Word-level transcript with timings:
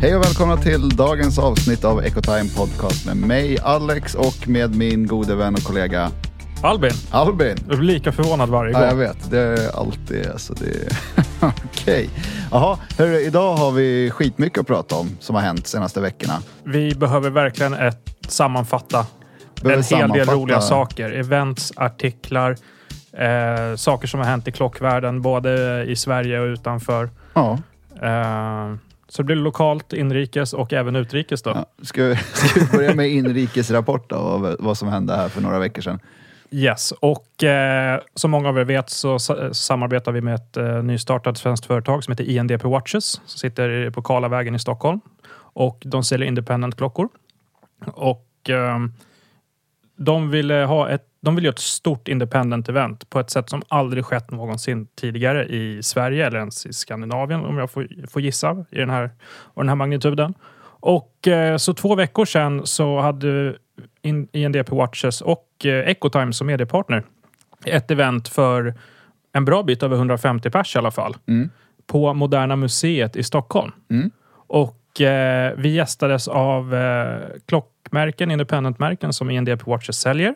Hej 0.00 0.16
och 0.16 0.24
välkomna 0.24 0.56
till 0.56 0.88
dagens 0.88 1.38
avsnitt 1.38 1.84
av 1.84 2.04
Ecotime 2.04 2.48
Podcast 2.56 3.06
med 3.06 3.16
mig 3.16 3.58
Alex 3.62 4.14
och 4.14 4.48
med 4.48 4.76
min 4.76 5.06
gode 5.06 5.34
vän 5.34 5.54
och 5.54 5.62
kollega 5.62 6.10
Albin, 6.62 6.90
Albin. 7.10 7.56
du 7.68 7.76
blir 7.76 7.86
lika 7.94 8.12
förvånad 8.12 8.48
varje 8.48 8.72
gång. 8.72 8.82
Ja, 8.82 8.88
jag 8.88 8.94
vet. 8.96 9.30
Det 9.30 9.38
är 9.40 9.76
alltid 9.78 10.26
alltså 10.30 10.54
det 10.54 10.66
är... 10.70 10.92
Okej. 11.64 12.10
Jaha, 12.50 12.78
hörru, 12.98 13.20
idag 13.20 13.56
har 13.56 13.70
vi 13.72 14.10
skitmycket 14.10 14.58
att 14.58 14.66
prata 14.66 14.94
om 14.96 15.08
som 15.20 15.34
har 15.34 15.42
hänt 15.42 15.66
senaste 15.66 16.00
veckorna. 16.00 16.34
Vi 16.64 16.94
behöver 16.94 17.30
verkligen 17.30 17.74
ett 17.74 18.16
sammanfatta 18.28 19.06
Behöver 19.62 19.76
en 19.92 19.98
hel 19.98 20.10
del 20.10 20.26
sammanfatta- 20.26 20.34
roliga 20.34 20.60
saker. 20.60 21.10
Events, 21.10 21.72
artiklar, 21.76 22.56
eh, 23.12 23.76
saker 23.76 24.08
som 24.08 24.20
har 24.20 24.26
hänt 24.26 24.48
i 24.48 24.52
klockvärlden, 24.52 25.22
både 25.22 25.84
i 25.88 25.96
Sverige 25.96 26.40
och 26.40 26.46
utanför. 26.46 27.10
Ja. 27.34 27.58
Eh, 28.02 28.74
så 29.10 29.22
det 29.22 29.26
blir 29.26 29.36
lokalt, 29.36 29.92
inrikes 29.92 30.52
och 30.52 30.72
även 30.72 30.96
utrikes 30.96 31.42
då. 31.42 31.50
ja. 31.50 31.66
Ska, 31.82 32.04
vi, 32.04 32.16
ska 32.32 32.60
vi 32.60 32.66
börja 32.66 32.94
med 32.94 33.10
inrikesrapport 33.10 34.10
då, 34.10 34.16
vad, 34.38 34.56
vad 34.58 34.78
som 34.78 34.88
hände 34.88 35.16
här 35.16 35.28
för 35.28 35.40
några 35.40 35.58
veckor 35.58 35.82
sedan? 35.82 36.00
Yes, 36.50 36.92
och 36.92 37.44
eh, 37.44 38.00
som 38.14 38.30
många 38.30 38.48
av 38.48 38.58
er 38.58 38.64
vet 38.64 38.90
så 38.90 39.18
sa- 39.18 39.54
samarbetar 39.54 40.12
vi 40.12 40.20
med 40.20 40.34
ett 40.34 40.56
eh, 40.56 40.82
nystartat 40.82 41.38
svenskt 41.38 41.66
företag 41.66 42.04
som 42.04 42.12
heter 42.12 42.24
INDP 42.24 42.64
Watches 42.64 43.04
som 43.26 43.38
sitter 43.38 43.90
på 43.90 44.02
Karlavägen 44.02 44.54
i 44.54 44.58
Stockholm. 44.58 45.00
Och 45.52 45.82
de 45.86 46.04
säljer 46.04 46.28
independent-klockor. 46.28 47.08
Och 47.86 48.50
eh, 48.50 48.78
de 49.96 50.30
ville 50.30 50.54
ha 50.54 50.88
ett 50.88 51.06
de 51.22 51.34
vill 51.34 51.44
göra 51.44 51.52
ett 51.52 51.58
stort 51.58 52.08
independent 52.08 52.68
event 52.68 53.10
på 53.10 53.20
ett 53.20 53.30
sätt 53.30 53.50
som 53.50 53.62
aldrig 53.68 54.04
skett 54.04 54.30
någonsin 54.30 54.86
tidigare 55.00 55.44
i 55.46 55.82
Sverige 55.82 56.26
eller 56.26 56.38
ens 56.38 56.66
i 56.66 56.72
Skandinavien 56.72 57.44
om 57.44 57.58
jag 57.58 57.70
får, 57.70 58.06
får 58.10 58.22
gissa 58.22 58.64
i 58.70 58.78
den 58.78 58.90
här, 58.90 59.10
och 59.28 59.62
den 59.62 59.68
här 59.68 59.76
magnituden. 59.76 60.34
Och 60.82 61.28
eh, 61.28 61.56
så 61.56 61.74
två 61.74 61.94
veckor 61.94 62.24
sedan 62.24 62.66
så 62.66 63.00
hade 63.00 63.56
in- 64.02 64.28
INDP 64.32 64.70
Watches 64.70 65.20
och 65.20 65.66
eh, 65.66 65.88
Ecotime 65.88 66.32
som 66.32 66.46
mediepartner 66.46 67.04
ett 67.64 67.90
event 67.90 68.28
för 68.28 68.74
en 69.32 69.44
bra 69.44 69.62
bit 69.62 69.82
över 69.82 69.96
150 69.96 70.50
pers 70.50 70.76
i 70.76 70.78
alla 70.78 70.90
fall. 70.90 71.16
Mm. 71.26 71.50
På 71.86 72.14
Moderna 72.14 72.56
Museet 72.56 73.16
i 73.16 73.22
Stockholm. 73.22 73.72
Mm. 73.90 74.10
Och 74.32 75.00
eh, 75.00 75.52
vi 75.56 75.68
gästades 75.68 76.28
av 76.28 76.74
eh, 76.74 77.18
klockmärken, 77.82 78.30
independentmärken 78.30 79.12
som 79.12 79.30
INDP 79.30 79.66
Watches 79.66 80.00
säljer. 80.00 80.34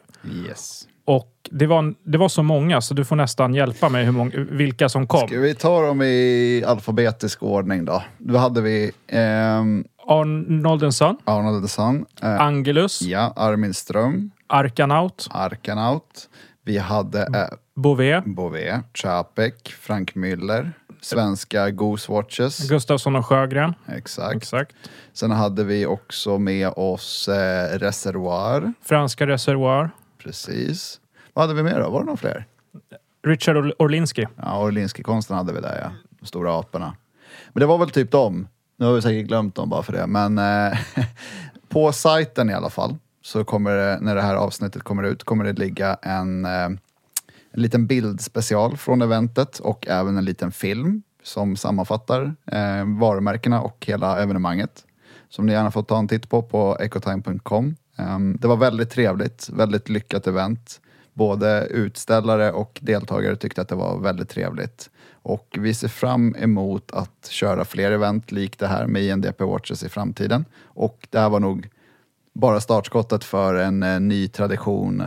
Yes. 0.48 0.89
Och 1.06 1.31
det 1.50 1.67
var, 1.67 1.95
det 2.03 2.19
var 2.19 2.28
så 2.28 2.42
många 2.42 2.81
så 2.81 2.95
du 2.95 3.05
får 3.05 3.17
nästan 3.17 3.55
hjälpa 3.55 3.88
mig 3.88 4.05
hur 4.05 4.12
många, 4.12 4.31
vilka 4.50 4.88
som 4.88 5.06
kom. 5.06 5.28
Ska 5.28 5.41
vi 5.41 5.55
ta 5.55 5.87
dem 5.87 6.03
i 6.03 6.65
alfabetisk 6.66 7.43
ordning 7.43 7.84
då? 7.84 8.03
Då 8.19 8.38
hade 8.38 8.60
vi 8.60 8.93
ehm, 9.09 9.84
Arnold 10.06 10.94
Son, 10.94 11.16
Arnold 11.25 11.71
Sun, 11.71 12.06
eh, 12.22 12.41
Angelus, 12.41 13.03
ja, 13.03 13.32
Armin 13.37 13.75
Ström, 13.75 14.31
Arkanaut, 14.47 15.28
Arkanaut. 15.31 16.28
Vi 16.66 16.78
hade 16.78 17.21
eh, 17.21 17.59
Bouvet, 17.76 18.25
Bové, 18.25 18.81
Chapek, 18.94 19.75
Frank 19.81 20.15
Müller, 20.15 20.72
svenska 21.04 21.70
Goose 21.70 22.12
Watches. 22.12 22.69
Gustafsson 22.69 23.16
och 23.16 23.26
Sjögren. 23.26 23.75
Exakt. 23.88 24.37
Exakt. 24.37 24.76
Sen 25.12 25.31
hade 25.31 25.65
vi 25.65 25.87
också 25.87 26.38
med 26.38 26.69
oss 26.69 27.28
eh, 27.28 27.78
Reservoir. 27.78 28.72
Franska 28.82 29.26
Reservoir. 29.26 29.91
Precis. 30.19 31.00
Vad 31.32 31.43
hade 31.43 31.54
vi 31.54 31.62
mer 31.62 31.81
då? 31.81 31.91
Var 31.91 32.00
det 32.00 32.06
några 32.06 32.16
fler? 32.16 32.47
Richard 33.26 33.56
Or- 33.56 33.75
Orlinski. 33.78 34.26
Ja, 34.37 34.62
Orlinski-konsten 34.64 35.37
hade 35.37 35.53
vi 35.53 35.60
där 35.60 35.78
ja. 35.82 35.91
De 36.20 36.26
stora 36.26 36.59
aporna. 36.59 36.97
Men 37.53 37.60
det 37.60 37.66
var 37.66 37.78
väl 37.78 37.91
typ 37.91 38.10
dem. 38.10 38.48
Nu 38.76 38.87
har 38.87 38.93
vi 38.93 39.03
säkert 39.03 39.26
glömt 39.28 39.54
dem 39.54 39.69
bara 39.69 39.82
för 39.82 39.93
det. 39.93 40.06
Men 40.06 40.38
eh, 40.38 40.78
på 41.69 41.93
sajten 41.93 42.50
i 42.50 42.54
alla 42.54 42.70
fall, 42.70 42.97
så 43.22 43.44
kommer 43.44 43.76
det, 43.76 43.98
när 44.00 44.14
det 44.14 44.22
här 44.22 44.34
avsnittet 44.34 44.82
kommer 44.82 45.03
ut, 45.03 45.25
kommer 45.25 45.44
det 45.44 45.53
ligga 45.53 45.97
en, 46.03 46.44
eh, 46.44 46.69
en 47.54 47.62
liten 47.62 47.87
bildspecial 47.87 48.76
från 48.76 49.03
eventet 49.03 49.59
och 49.59 49.88
även 49.88 50.16
en 50.16 50.25
liten 50.25 50.53
film 50.53 51.03
som 51.22 51.56
sammanfattar 51.56 52.34
eh, 52.47 52.98
varumärkena 52.98 53.60
och 53.60 53.84
hela 53.87 54.22
evenemanget. 54.22 54.84
Som 55.28 55.47
ni 55.47 55.53
gärna 55.53 55.70
får 55.70 55.82
ta 55.82 55.98
en 55.98 56.09
titt 56.09 56.28
på 56.28 56.43
på 56.43 56.76
ecotime.com. 56.81 57.76
Eh, 57.98 58.19
det 58.19 58.48
var 58.48 58.56
väldigt 58.56 58.91
trevligt, 58.91 59.48
väldigt 59.48 59.88
lyckat 59.88 60.26
event. 60.26 60.81
Både 61.12 61.66
utställare 61.66 62.53
och 62.53 62.78
deltagare 62.82 63.37
tyckte 63.37 63.60
att 63.60 63.69
det 63.69 63.75
var 63.75 63.98
väldigt 63.98 64.28
trevligt. 64.28 64.91
Och 65.12 65.56
vi 65.60 65.75
ser 65.75 65.88
fram 65.88 66.37
emot 66.38 66.93
att 66.93 67.28
köra 67.31 67.64
fler 67.64 67.91
event 67.91 68.32
likt 68.32 68.59
det 68.59 68.66
här 68.66 68.87
med 68.87 69.03
INDP 69.03 69.41
Watches 69.41 69.82
i 69.82 69.88
framtiden. 69.88 70.44
Och 70.62 71.09
det 71.10 71.19
här 71.19 71.28
var 71.28 71.41
nog 71.41 71.69
bara 72.32 72.60
startskottet 72.60 73.25
för 73.25 73.54
en 73.54 73.82
eh, 73.82 74.00
ny 74.00 74.28
tradition 74.28 75.03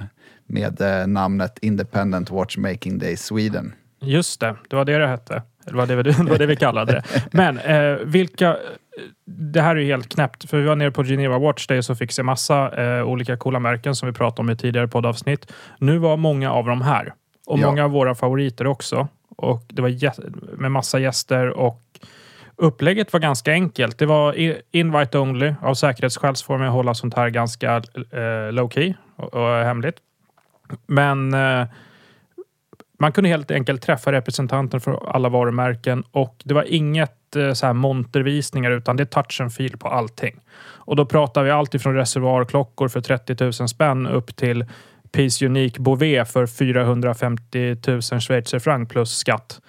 med 0.47 0.81
eh, 0.81 1.07
namnet 1.07 1.57
Independent 1.61 2.31
Watchmaking 2.31 2.99
Day 2.99 3.17
Sweden. 3.17 3.73
Just 4.01 4.39
det, 4.39 4.55
det 4.69 4.75
var 4.75 4.85
det 4.85 4.97
det 4.97 5.07
hette. 5.07 5.41
Det 5.65 5.73
var 5.75 5.87
det, 5.87 5.95
vi- 5.95 6.03
det, 6.03 6.23
var 6.23 6.37
det 6.37 6.45
vi 6.45 6.55
kallade 6.55 6.91
det. 6.91 7.03
Men 7.31 7.57
eh, 7.59 7.97
vilka... 8.05 8.57
Det 9.25 9.61
här 9.61 9.75
är 9.75 9.79
ju 9.79 9.85
helt 9.85 10.09
knäppt. 10.09 10.49
För 10.49 10.57
vi 10.57 10.63
var 10.67 10.75
nere 10.75 10.91
på 10.91 11.03
Geneva 11.03 11.37
Watch 11.39 11.67
Day 11.67 11.81
och 11.89 11.97
fick 11.97 12.11
se 12.11 12.23
massa 12.23 12.83
eh, 12.97 13.03
olika 13.03 13.37
coola 13.37 13.59
märken 13.59 13.95
som 13.95 14.07
vi 14.07 14.13
pratade 14.13 14.41
om 14.41 14.49
i 14.49 14.55
tidigare 14.55 14.87
poddavsnitt. 14.87 15.51
Nu 15.79 15.97
var 15.97 16.17
många 16.17 16.51
av 16.51 16.65
dem 16.65 16.81
här. 16.81 17.13
Och 17.47 17.59
Ja. 17.59 17.65
många 17.67 17.83
av 17.83 17.91
våra 17.91 18.15
favoriter 18.15 18.67
också. 18.67 19.07
Och 19.37 19.63
det 19.67 19.81
var 19.81 20.57
med 20.57 20.71
massa 20.71 20.99
gäster 20.99 21.47
och 21.49 21.81
upplägget 22.55 23.13
var 23.13 23.19
ganska 23.19 23.51
enkelt. 23.51 23.97
Det 23.97 24.05
var 24.05 24.35
invite 24.71 25.19
only. 25.19 25.53
Av 25.61 25.73
säkerhetsskäl 25.73 26.35
så 26.35 26.45
får 26.45 26.57
man 26.57 26.67
hålla 26.67 26.93
sånt 26.93 27.13
här 27.13 27.29
ganska 27.29 27.75
eh, 28.11 28.51
low 28.51 28.69
key 28.69 28.93
och, 29.15 29.33
och 29.33 29.49
hemligt. 29.65 29.95
Men 30.87 31.33
eh, 31.33 31.67
man 32.99 33.11
kunde 33.11 33.29
helt 33.29 33.51
enkelt 33.51 33.81
träffa 33.81 34.11
representanter 34.11 34.79
för 34.79 35.09
alla 35.15 35.29
varumärken 35.29 36.03
och 36.11 36.41
det 36.43 36.53
var 36.53 36.63
inget 36.63 37.35
eh, 37.35 37.53
så 37.53 37.65
här 37.65 37.73
montervisningar 37.73 38.71
utan 38.71 38.97
det 38.97 39.03
är 39.03 39.05
touch 39.05 39.41
and 39.41 39.53
feel 39.53 39.77
på 39.77 39.87
allting. 39.87 40.39
Och 40.59 40.95
då 40.95 41.05
pratar 41.05 41.43
vi 41.43 41.51
allt 41.51 41.73
ifrån 41.73 41.95
reservoarklockor 41.95 42.87
för 42.87 43.01
30 43.01 43.43
000 43.43 43.53
spänn 43.53 44.07
upp 44.07 44.35
till 44.35 44.65
Peace 45.11 45.45
Unique 45.45 45.81
Bouvet 45.81 46.31
för 46.31 46.45
450 46.45 47.75
000 47.87 48.01
schweizerfranc 48.01 48.89
plus 48.89 49.17
skatt. 49.17 49.61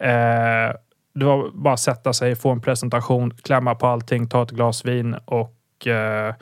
Eh, 0.00 0.76
det 1.14 1.24
var 1.24 1.50
bara 1.54 1.74
att 1.74 1.80
sätta 1.80 2.12
sig, 2.12 2.36
få 2.36 2.50
en 2.50 2.60
presentation, 2.60 3.30
klämma 3.30 3.74
på 3.74 3.86
allting, 3.86 4.28
ta 4.28 4.42
ett 4.42 4.50
glas 4.50 4.84
vin 4.84 5.16
och 5.24 5.86
eh, 5.86 6.34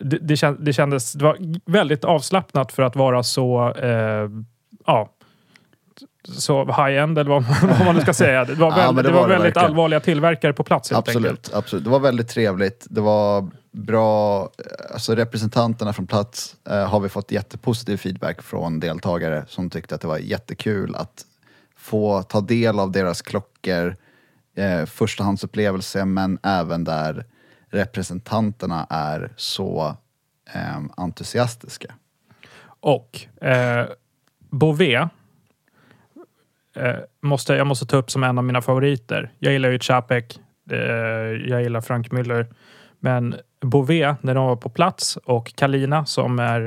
det, 0.00 0.18
det, 0.20 0.36
kän, 0.36 0.64
det 0.64 0.72
kändes 0.72 1.12
det 1.12 1.24
var 1.24 1.36
väldigt 1.64 2.04
avslappnat 2.04 2.72
för 2.72 2.82
att 2.82 2.96
vara 2.96 3.22
så 3.22 3.72
eh, 3.72 4.28
ja, 4.86 5.10
så 6.28 6.64
high-end 6.64 7.18
eller 7.18 7.30
vad, 7.30 7.44
vad 7.62 7.84
man 7.86 7.94
nu 7.94 8.00
ska 8.00 8.12
säga. 8.14 8.44
Det 8.44 8.54
var, 8.54 8.70
Ja, 8.70 8.76
väl, 8.76 8.94
men 8.94 9.04
det 9.04 9.10
var, 9.10 9.20
var 9.20 9.28
väldigt 9.28 9.46
verkligen. 9.46 9.66
allvarliga 9.66 10.00
tillverkare 10.00 10.52
på 10.52 10.64
plats 10.64 10.90
helt 10.90 11.08
enkelt. 11.08 11.26
Absolut, 11.26 11.54
absolut. 11.54 11.84
Det 11.84 11.90
var 11.90 12.00
väldigt 12.00 12.28
trevligt. 12.28 12.86
Det 12.90 13.00
var 13.00 13.50
bra, 13.72 14.50
alltså 14.92 15.14
representanterna 15.14 15.92
från 15.92 16.06
plats 16.06 16.56
eh, 16.70 16.88
har 16.88 17.00
vi 17.00 17.08
fått 17.08 17.32
jättepositiv 17.32 17.96
feedback 17.96 18.42
från 18.42 18.80
deltagare 18.80 19.44
som 19.48 19.70
tyckte 19.70 19.94
att 19.94 20.00
det 20.00 20.08
var 20.08 20.18
jättekul 20.18 20.94
att 20.94 21.24
få 21.76 22.22
ta 22.22 22.40
del 22.40 22.78
av 22.78 22.92
deras 22.92 23.22
klockor, 23.22 23.96
eh, 24.56 24.84
förstahandsupplevelse, 24.86 26.04
men 26.04 26.38
även 26.42 26.84
där 26.84 27.24
representanterna 27.70 28.86
är 28.90 29.32
så 29.36 29.96
eh, 30.54 30.78
entusiastiska. 30.96 31.94
Och 32.80 33.26
eh, 33.44 33.86
Bouvet 34.50 35.08
eh, 36.76 36.96
måste, 37.20 37.54
jag 37.54 37.66
måste 37.66 37.86
ta 37.86 37.96
upp 37.96 38.10
som 38.10 38.24
en 38.24 38.38
av 38.38 38.44
mina 38.44 38.62
favoriter. 38.62 39.32
Jag 39.38 39.52
gillar 39.52 39.70
ju 39.70 39.78
Chapek, 39.78 40.40
eh, 40.70 40.78
jag 41.48 41.62
gillar 41.62 41.80
Frank 41.80 42.10
Müller. 42.10 42.46
Men 42.98 43.34
Bouvet, 43.60 44.22
när 44.22 44.34
de 44.34 44.46
var 44.46 44.56
på 44.56 44.68
plats 44.68 45.16
och 45.16 45.54
Kalina 45.56 46.06
som 46.06 46.38
är 46.38 46.60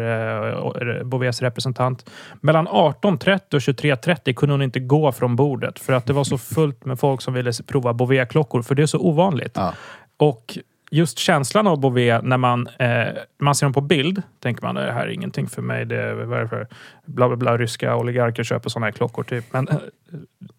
eh, 0.82 1.04
Bouvets 1.04 1.42
representant. 1.42 2.10
Mellan 2.42 2.68
18.30 2.68 3.40
och 3.54 3.60
23.30 3.60 4.34
kunde 4.34 4.54
hon 4.54 4.62
inte 4.62 4.80
gå 4.80 5.12
från 5.12 5.36
bordet 5.36 5.80
för 5.80 5.94
att 5.94 6.06
det 6.06 6.14
var 6.14 6.24
så 6.24 6.38
fullt 6.56 6.86
med 6.86 7.00
folk 7.00 7.22
som 7.22 7.34
ville 7.34 7.52
prova 7.68 7.94
Bouvet-klockor 7.94 8.62
för 8.62 8.76
det 8.76 8.82
är 8.82 8.88
så 8.88 9.00
ovanligt. 9.00 9.54
Ja. 9.56 9.74
Och 10.18 10.58
just 10.94 11.18
känslan 11.18 11.68
av 11.68 11.80
Bouvet 11.80 12.24
när 12.24 12.38
man, 12.38 12.68
eh, 12.80 13.08
man 13.40 13.56
ser 13.56 13.66
dem 13.66 13.74
på 13.74 13.82
bild, 13.82 14.22
tänker 14.40 14.64
man 14.64 14.76
det 14.76 14.92
här 14.92 15.08
är 15.08 15.12
ingenting 15.12 15.48
för 15.48 15.62
mig. 15.62 15.86
Det 15.86 16.02
är, 16.02 16.14
vad 16.14 16.38
är 16.38 16.42
det 16.42 16.48
för 16.48 16.68
bla, 17.06 17.28
bla, 17.28 17.38
bla, 17.38 17.58
ryska 17.58 17.96
oligarker 17.96 18.44
köper 18.44 18.70
sådana 18.70 18.86
här 18.86 18.92
klockor. 18.92 19.24
Typ. 19.24 19.46
Men, 19.54 19.68
eh, 19.68 19.76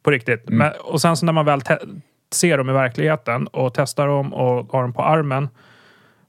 på 0.02 0.10
riktigt. 0.10 0.48
Men, 0.48 0.72
och 0.80 1.00
sen 1.00 1.16
så 1.16 1.26
när 1.26 1.32
man 1.32 1.44
väl 1.44 1.60
ser 2.32 2.58
dem 2.58 2.70
i 2.70 2.72
verkligheten 2.72 3.46
och 3.46 3.74
testar 3.74 4.06
dem 4.06 4.34
och 4.34 4.72
har 4.72 4.82
dem 4.82 4.92
på 4.92 5.02
armen. 5.02 5.48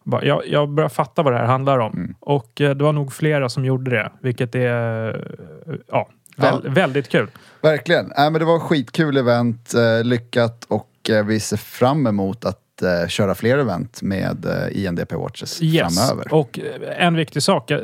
Bara, 0.04 0.25
jag, 0.25 0.48
jag 0.48 0.69
börjar 0.69 0.90
fatta 0.90 1.24
vad 1.24 1.34
det 1.34 1.40
här 1.40 1.46
handlar 1.46 1.80
om. 1.80 2.16
Och 2.19 2.62
eh, 2.62 2.75
det 2.75 2.84
var 2.84 2.94
nog 2.94 3.13
flera 3.13 3.50
som 3.50 3.66
gjorde 3.66 3.92
det, 3.92 4.12
vilket 4.19 4.56
är 4.56 5.08
eh, 5.10 5.75
ja, 5.92 6.10
väl, 6.38 6.62
Ja. 6.63 6.72
väldigt 6.72 7.10
kul. 7.10 7.28
Verkligen. 7.62 8.06
Äh, 8.12 8.31
men 8.31 8.34
det 8.34 8.46
var 8.46 8.60
skitkul 8.60 9.18
event, 9.18 9.74
eh, 9.74 10.04
lyckat 10.04 10.66
och 10.68 10.90
vi 11.25 11.40
ser 11.40 11.58
fram 11.58 12.08
emot 12.08 12.46
att 12.46 12.64
eh, 12.81 13.07
köra 13.07 13.36
fler 13.36 13.57
event 13.57 14.01
med 14.01 14.45
eh, 14.45 14.86
INDP 14.86 15.13
Watches 15.13 15.57
framöver. 15.60 16.33
Och 16.33 16.60
eh, 16.60 17.06
en 17.06 17.16
viktig 17.16 17.44
sak. 17.44 17.72
eh, 17.72 17.80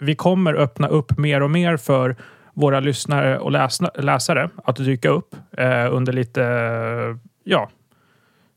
Vi 0.00 0.14
kommer 0.14 0.54
öppna 0.54 0.88
upp 0.88 1.18
mer 1.18 1.42
och 1.42 1.50
mer 1.50 1.76
för 1.76 2.16
våra 2.54 2.80
lyssnare 2.80 3.38
och 3.38 3.52
läsna, 3.52 3.90
läsare 3.94 4.50
att 4.64 4.76
dyka 4.76 5.08
upp 5.08 5.36
eh, 5.58 5.94
under 5.94 6.12
lite 6.12 6.42
ja, 7.44 7.68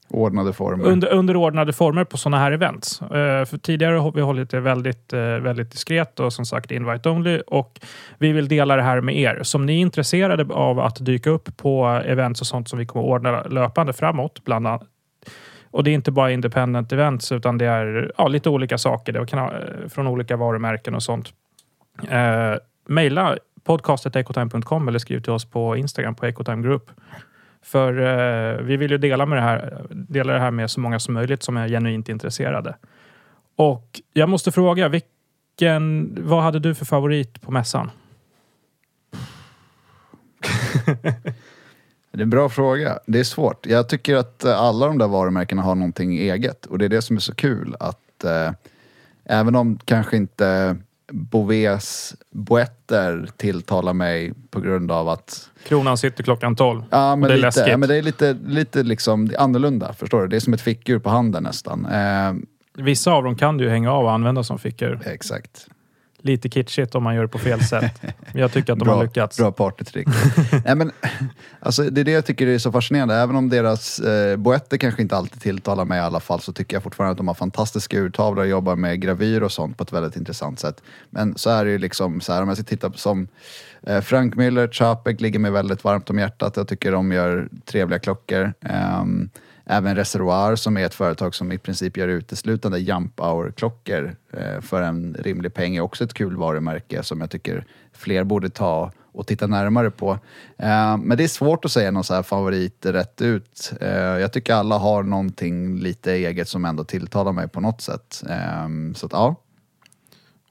Ordnade 0.09 0.53
former. 0.53 0.85
under, 0.85 1.07
under 1.13 1.35
ordnade 1.35 1.73
former 1.73 2.03
på 2.03 2.17
sådana 2.17 2.37
här 2.39 2.51
events. 2.51 3.01
Eh, 3.01 3.45
för 3.45 3.57
tidigare 3.57 3.95
har 3.95 4.11
vi 4.11 4.21
hållit 4.21 4.49
det 4.49 4.59
väldigt, 4.59 5.13
eh, 5.13 5.19
väldigt 5.19 5.71
diskret 5.71 6.19
och 6.19 6.33
som 6.33 6.45
sagt 6.45 6.71
invite 6.71 7.09
only. 7.09 7.39
Och 7.47 7.79
vi 8.17 8.31
vill 8.31 8.47
dela 8.47 8.75
det 8.75 8.81
här 8.81 9.01
med 9.01 9.17
er. 9.17 9.39
Så 9.43 9.57
om 9.57 9.65
ni 9.65 9.73
är 9.73 9.77
intresserade 9.81 10.53
av 10.53 10.79
att 10.79 11.05
dyka 11.05 11.29
upp 11.29 11.57
på 11.57 11.85
events 12.05 12.41
och 12.41 12.47
sånt 12.47 12.69
som 12.69 12.79
vi 12.79 12.85
kommer 12.85 13.05
ordna 13.05 13.43
löpande 13.43 13.93
framåt, 13.93 14.43
bland 14.45 14.67
annat. 14.67 14.81
Och 15.73 15.83
det 15.83 15.91
är 15.91 15.93
inte 15.93 16.11
bara 16.11 16.31
independent 16.31 16.91
events 16.91 17.31
utan 17.31 17.57
det 17.57 17.65
är 17.65 18.11
ja, 18.17 18.27
lite 18.27 18.49
olika 18.49 18.77
saker. 18.77 19.13
Det 19.13 19.25
kan, 19.25 19.39
ha, 19.39 19.51
eh, 19.51 19.87
från 19.89 20.07
olika 20.07 20.37
varumärken 20.37 20.95
och 20.95 21.03
sånt. 21.03 21.33
Eh, 22.09 22.53
maila 22.87 23.37
podcastetecotime.com 23.63 24.87
eller 24.87 24.99
skriv 24.99 25.19
till 25.19 25.31
oss 25.31 25.45
på 25.45 25.77
Instagram 25.77 26.15
på 26.15 26.25
Ecotime 26.25 26.63
Group. 26.63 26.91
För 27.63 27.99
eh, 27.99 28.57
vi 28.61 28.77
vill 28.77 28.91
ju 28.91 28.97
dela, 28.97 29.25
med 29.25 29.37
det 29.37 29.41
här, 29.41 29.85
dela 29.89 30.33
det 30.33 30.39
här 30.39 30.51
med 30.51 30.71
så 30.71 30.79
många 30.79 30.99
som 30.99 31.13
möjligt 31.13 31.43
som 31.43 31.57
är 31.57 31.67
genuint 31.67 32.09
intresserade. 32.09 32.75
Och 33.55 34.01
jag 34.13 34.29
måste 34.29 34.51
fråga, 34.51 34.89
vilken, 34.89 36.17
vad 36.21 36.43
hade 36.43 36.59
du 36.59 36.75
för 36.75 36.85
favorit 36.85 37.41
på 37.41 37.51
mässan? 37.51 37.91
Det 42.13 42.19
är 42.19 42.23
en 42.23 42.29
bra 42.29 42.49
fråga. 42.49 42.99
Det 43.05 43.19
är 43.19 43.23
svårt. 43.23 43.65
Jag 43.65 43.89
tycker 43.89 44.15
att 44.15 44.43
eh, 44.43 44.59
alla 44.61 44.87
de 44.87 44.97
där 44.97 45.07
varumärkena 45.07 45.61
har 45.61 45.75
någonting 45.75 46.17
eget. 46.17 46.65
Och 46.65 46.77
det 46.77 46.85
är 46.85 46.89
det 46.89 47.01
som 47.01 47.15
är 47.15 47.19
så 47.19 47.35
kul. 47.35 47.75
Att 47.79 48.23
eh, 48.23 48.51
även 49.25 49.55
om 49.55 49.79
kanske 49.85 50.17
inte 50.17 50.75
Bouvets 51.11 52.15
boetter 52.31 53.29
tilltalar 53.37 53.93
mig 53.93 54.33
på 54.49 54.59
grund 54.59 54.91
av 54.91 55.09
att 55.09 55.49
Kronan 55.67 55.97
sitter 55.97 56.23
klockan 56.23 56.55
12. 56.55 56.83
Ja, 56.89 57.15
men 57.15 57.27
det 57.27 57.33
är 57.33 57.35
lite, 57.35 57.47
läskigt. 57.47 57.67
ja, 57.67 57.77
men 57.77 57.89
det 57.89 57.95
är 57.95 58.01
lite, 58.01 58.37
lite 58.45 58.83
liksom 58.83 59.29
annorlunda. 59.37 59.93
Förstår 59.93 60.21
du? 60.21 60.27
Det 60.27 60.35
är 60.35 60.39
som 60.39 60.53
ett 60.53 60.61
fickur 60.61 60.99
på 60.99 61.09
handen 61.09 61.43
nästan. 61.43 61.85
Eh, 61.85 62.33
Vissa 62.83 63.11
av 63.11 63.23
dem 63.23 63.35
kan 63.35 63.57
du 63.57 63.63
ju 63.63 63.69
hänga 63.69 63.91
av 63.91 64.05
och 64.05 64.11
använda 64.11 64.43
som 64.43 64.59
fickor. 64.59 64.99
exakt. 65.05 65.67
Lite 66.25 66.49
kitschigt 66.49 66.95
om 66.95 67.03
man 67.03 67.15
gör 67.15 67.21
det 67.21 67.27
på 67.27 67.39
fel 67.39 67.63
sätt. 67.63 68.01
Jag 68.33 68.51
tycker 68.51 68.73
att 68.73 68.79
de 68.79 68.85
bra, 68.85 68.95
har 68.95 69.03
lyckats. 69.03 69.37
Bra 69.37 69.51
partytrick. 69.51 70.07
Nej, 70.65 70.75
men, 70.75 70.91
alltså, 71.59 71.83
det 71.83 72.01
är 72.01 72.05
det 72.05 72.11
jag 72.11 72.25
tycker 72.25 72.47
är 72.47 72.57
så 72.57 72.71
fascinerande. 72.71 73.15
Även 73.15 73.35
om 73.35 73.49
deras 73.49 73.99
eh, 73.99 74.37
boetter 74.37 74.77
kanske 74.77 75.01
inte 75.01 75.15
alltid 75.15 75.41
tilltalar 75.41 75.85
mig 75.85 75.97
i 75.97 76.01
alla 76.01 76.19
fall 76.19 76.39
så 76.39 76.53
tycker 76.53 76.75
jag 76.75 76.83
fortfarande 76.83 77.11
att 77.11 77.17
de 77.17 77.27
har 77.27 77.35
fantastiska 77.35 77.97
urtavlor 77.97 78.43
och 78.43 78.49
jobbar 78.49 78.75
med 78.75 79.01
gravyr 79.01 79.41
och 79.41 79.51
sånt 79.51 79.77
på 79.77 79.83
ett 79.83 79.93
väldigt 79.93 80.15
intressant 80.15 80.59
sätt. 80.59 80.81
Men 81.09 81.37
så 81.37 81.49
är 81.49 81.65
det 81.65 81.71
ju 81.71 81.77
liksom 81.77 82.21
så 82.21 82.33
här, 82.33 82.41
om 82.41 82.47
jag 82.47 82.57
ska 82.57 82.63
titta 82.63 82.89
på 82.89 82.97
som 82.97 83.27
eh, 83.87 84.01
Frank 84.01 84.35
Müller, 84.35 84.71
Chapek 84.71 85.21
ligger 85.21 85.39
mig 85.39 85.51
väldigt 85.51 85.83
varmt 85.83 86.09
om 86.09 86.19
hjärtat. 86.19 86.57
Jag 86.57 86.67
tycker 86.67 86.91
de 86.91 87.11
gör 87.11 87.49
trevliga 87.65 87.99
klockor. 87.99 88.53
Ehm, 88.61 89.29
Även 89.65 89.95
Reservoir 89.95 90.55
som 90.55 90.77
är 90.77 90.85
ett 90.85 90.93
företag 90.93 91.35
som 91.35 91.51
i 91.51 91.57
princip 91.57 91.97
gör 91.97 92.07
uteslutande 92.07 92.79
jump 92.79 93.19
hour-klockor 93.19 94.15
eh, 94.33 94.61
för 94.61 94.81
en 94.81 95.15
rimlig 95.19 95.53
peng 95.53 95.75
är 95.75 95.81
också 95.81 96.03
ett 96.03 96.13
kul 96.13 96.35
varumärke 96.35 97.03
som 97.03 97.21
jag 97.21 97.29
tycker 97.29 97.65
fler 97.93 98.23
borde 98.23 98.49
ta 98.49 98.91
och 99.13 99.27
titta 99.27 99.47
närmare 99.47 99.91
på. 99.91 100.11
Eh, 100.57 100.97
men 100.97 101.17
det 101.17 101.23
är 101.23 101.27
svårt 101.27 101.65
att 101.65 101.71
säga 101.71 101.91
någon 101.91 102.03
så 102.03 102.13
här 102.13 102.23
favorit 102.23 102.85
rätt 102.85 103.21
ut. 103.21 103.73
Eh, 103.81 103.89
jag 103.97 104.33
tycker 104.33 104.53
alla 104.53 104.77
har 104.77 105.03
någonting 105.03 105.79
lite 105.79 106.11
eget 106.11 106.49
som 106.49 106.65
ändå 106.65 106.83
tilltalar 106.83 107.31
mig 107.31 107.47
på 107.47 107.59
något 107.61 107.81
sätt. 107.81 108.23
Eh, 108.29 108.67
så 108.95 109.05
att 109.05 109.11
ja, 109.11 109.35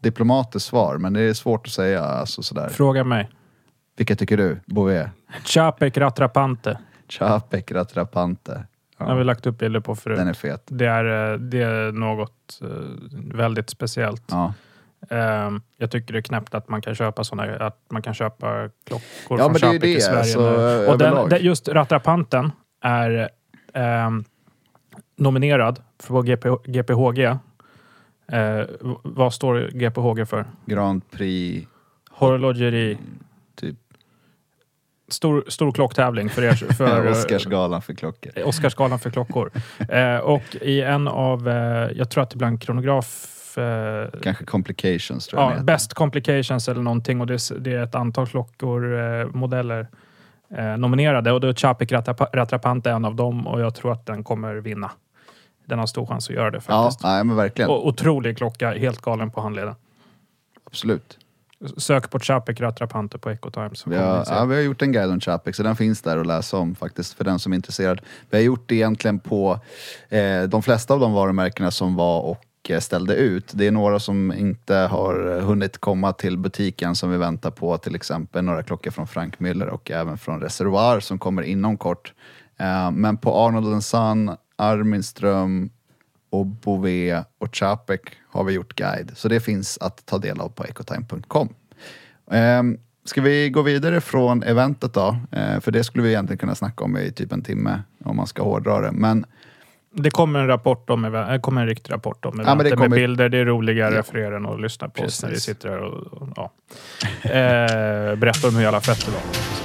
diplomatiskt 0.00 0.69
svar, 0.69 0.99
men 0.99 1.12
det 1.12 1.20
är 1.20 1.35
svårt 1.35 1.67
att 1.67 1.73
säga 1.73 2.03
alltså 2.05 2.43
sådär. 2.43 2.69
Fråga 2.69 3.05
mig. 3.05 3.31
Vilka 3.97 4.17
tycker 4.17 4.37
du? 4.37 4.61
Bouvet? 4.67 5.11
Chapek 5.44 5.97
Ratrapante. 5.97 6.79
Chapek, 7.08 7.73
Ratrapante. 7.73 8.65
Den 9.02 9.10
har 9.10 9.19
vi 9.19 9.25
lagt 9.25 9.46
upp 9.46 9.58
bilder 9.58 9.81
på 9.81 9.94
förut. 9.94 10.19
Den 10.19 10.28
är 10.28 10.32
fet. 10.32 10.62
Det 10.66 10.87
är, 10.87 11.32
eh, 11.32 11.38
det 11.38 11.62
är 11.62 11.93
något 11.93 12.60
eh, 12.62 12.69
väldigt 13.34 13.70
speciellt. 13.70 14.25
Ja. 14.31 14.54
Ehm, 15.10 15.62
jag 15.76 15.90
tycker 15.90 16.12
det 16.12 16.19
är 16.19 16.22
knäppt 16.22 16.54
att 16.54 16.69
man 16.69 16.82
kan 16.82 16.94
köpa 16.94 17.25
såna, 17.25 17.56
att 17.56 17.81
man 17.90 18.02
kan 18.02 18.14
köpa 18.14 18.69
klockor 18.84 19.38
Ja, 19.38 19.44
från 19.44 19.54
Chapek 19.54 19.84
i 19.84 20.00
Sverige 20.00 20.19
alltså, 20.19 20.40
nu. 20.40 20.87
Och 20.87 20.99
den, 20.99 21.28
den, 21.28 21.44
just 21.44 21.69
Ratrapanten 21.69 22.50
är 22.81 23.28
ehm, 23.72 24.25
nominerad 25.16 25.81
för 25.98 26.22
GP, 26.22 26.48
GPHG. 26.64 27.19
Eh, 28.32 28.66
vad 29.02 29.34
står 29.34 29.70
GPHG 29.72 30.28
för? 30.28 30.44
Grand 30.66 31.10
Prix, 31.10 31.69
Horlogeri. 32.10 32.98
typ 33.55 33.76
Stor, 35.12 35.44
stor 35.49 35.73
klocktävling 35.73 36.31
för 36.31 36.43
er. 36.44 36.53
För, 36.55 37.06
eh, 37.06 37.11
Oscarsgalan 37.19 37.82
för 37.82 37.94
klockor. 37.94 38.32
Oscarsgalan 38.44 38.99
för 38.99 39.11
klockor. 39.11 39.50
Eh, 39.88 40.17
och 40.17 40.56
i 40.61 40.81
en 40.82 41.09
av, 41.09 41.49
eh, 41.49 41.55
jag 41.97 42.11
tror 42.11 42.23
att 42.23 42.31
det 42.31 42.37
bland 42.37 42.62
kronograf 42.62 43.29
eh, 43.59 44.20
Kanske 44.22 44.44
Complications 44.44 45.27
tror 45.27 45.43
jag 45.43 45.53
Ja. 45.56 45.63
Best 45.63 45.94
Complications 45.94 46.69
eller 46.69 46.82
någonting 46.82 47.20
och 47.20 47.27
det 47.27 47.34
är, 47.34 47.58
det 47.58 47.72
är 47.72 47.82
ett 47.82 47.94
antal 47.94 48.27
klockor, 48.27 48.98
eh, 49.01 49.27
modeller 49.27 49.89
eh, 50.56 50.77
nominerade 50.77 51.32
och 51.32 51.41
då 51.41 51.48
är 51.48 51.55
Chapek 51.55 51.93
Ratrap- 51.93 52.31
Ratrapante 52.36 52.91
en 52.91 53.05
av 53.05 53.15
dem 53.17 53.46
och 53.46 53.60
jag 53.60 53.75
tror 53.75 53.93
att 53.93 54.06
den 54.06 54.25
kommer 54.25 54.55
vinna. 54.55 54.91
Den 55.65 55.79
har 55.79 55.86
stor 55.86 56.06
chans 56.06 56.29
att 56.29 56.34
göra 56.34 56.51
det 56.51 56.60
Ja, 56.69 56.82
faktiskt. 56.84 57.05
nej, 57.05 57.25
men 57.25 57.36
verkligen. 57.36 57.70
Och, 57.70 57.86
otrolig 57.86 58.36
klocka, 58.39 58.70
helt 58.70 59.01
galen 59.01 59.31
på 59.31 59.41
handleden. 59.41 59.75
Absolut. 60.67 61.19
Sök 61.76 62.10
på 62.10 62.19
Chapek 62.20 62.60
Ratrapante 62.60 63.19
på 63.19 63.31
Ecotime 63.31 63.70
så 63.72 63.90
Vi 63.90 63.96
kommer 63.96 64.08
har, 64.08 64.19
ni 64.19 64.26
se. 64.26 64.34
ja, 64.34 64.44
vi 64.44 64.54
har 64.54 64.62
gjort 64.62 64.82
en 64.82 64.92
guide 64.92 65.10
om 65.10 65.20
Chapek, 65.20 65.54
så 65.54 65.62
den 65.62 65.76
finns 65.76 66.02
där 66.02 66.19
att 66.19 66.26
läsa 66.26 66.56
om 66.56 66.74
faktiskt 66.74 67.14
för 67.14 67.24
den 67.24 67.38
som 67.38 67.52
är 67.52 67.56
intresserad. 67.56 68.00
Vi 68.31 68.36
har 68.36 68.44
gjort 68.44 68.69
det 68.69 68.74
egentligen 68.74 69.19
på 69.19 69.60
eh, 70.08 70.42
de 70.42 70.62
flesta 70.62 70.94
av 70.94 71.00
de 71.00 71.12
varumärkena 71.12 71.70
som 71.70 71.94
var 71.94 72.20
och 72.20 72.70
eh, 72.70 72.81
ställde 72.81 73.14
ut. 73.14 73.52
Det 73.54 73.66
är 73.66 73.70
några 73.70 74.00
som 74.00 74.32
inte 74.32 74.74
har 74.74 75.40
hunnit 75.40 75.78
komma 75.78 76.12
till 76.12 76.38
butiken 76.38 76.94
som 76.94 77.10
vi 77.10 77.16
väntar 77.16 77.50
på, 77.50 77.78
till 77.78 77.94
exempel 77.94 78.44
några 78.44 78.62
klockor 78.62 78.90
från 78.90 79.06
Frank 79.06 79.38
Müller 79.38 79.66
och 79.66 79.90
även 79.90 80.19
från 80.19 80.40
Reservoir 80.40 81.00
som 81.00 81.19
kommer 81.19 81.42
inom 81.42 81.76
kort. 81.76 82.12
Eh, 82.56 82.90
men 82.90 83.16
på 83.16 83.34
Arnold 83.34 83.84
Son, 83.84 84.36
Arminström 84.56 85.70
och 86.31 86.46
Bouvet 86.46 87.26
och 87.38 87.56
Chapek 87.56 88.00
har 88.32 88.44
vi 88.44 88.53
gjort 88.53 88.74
guide. 88.74 89.10
Så 89.15 89.29
det 89.29 89.41
finns 89.41 89.79
att 89.81 90.06
ta 90.06 90.19
del 90.19 90.41
av 90.41 90.48
på 90.48 90.65
ecotime.com. 90.65 91.48
Um, 92.27 92.79
ska 93.05 93.20
vi 93.20 93.51
gå 93.51 93.62
vidare 93.62 94.01
från 94.01 94.43
eventet 94.43 94.94
då? 94.94 95.17
Eh, 95.32 95.60
för 95.60 95.70
det 95.70 95.84
skulle 95.84 96.03
vi 96.05 96.08
egentligen 96.10 96.39
kunna 96.39 96.55
snacka 96.55 96.84
om 96.84 96.96
i 96.96 97.12
typ 97.12 97.32
en 97.32 97.43
timme 97.43 97.82
om 98.05 98.17
man 98.17 98.27
ska 98.27 98.43
hårdra 98.43 98.81
det. 98.81 98.93
Men 98.93 99.24
Det 99.94 100.10
kommer 100.10 100.41
en 100.41 100.46
rapport 100.46 100.91
om 100.91 101.05
event, 101.05 101.31
eh, 101.31 101.41
kommer 101.41 101.60
en 101.60 101.67
riktig 101.67 101.93
rapport 101.93 102.24
om 102.24 102.36
men 102.36 102.46
det 102.46 102.53
eventet 102.53 102.72
kommer- 102.74 102.89
med 102.89 102.96
bilder. 102.98 103.29
Det 103.29 103.39
är 103.39 103.44
roligare 103.44 103.94
Ja. 103.94 104.03
för 104.03 104.19
er 104.19 104.32
än 104.32 104.46
att 104.46 104.60
lyssna 104.60 104.89
på 104.89 105.03
oss 105.03 105.22
när 105.22 105.31
vi 105.31 105.41
sitter 105.41 105.69
här 105.69 105.79
och, 105.79 106.22
och 106.22 106.29
ja. 106.36 106.53
eh, 107.22 108.17
berättar 108.17 108.48
om 108.48 108.55
hur 108.55 108.62
jävla 108.62 108.81
fett 108.81 109.06
det 109.06 109.12
var. 109.12 109.61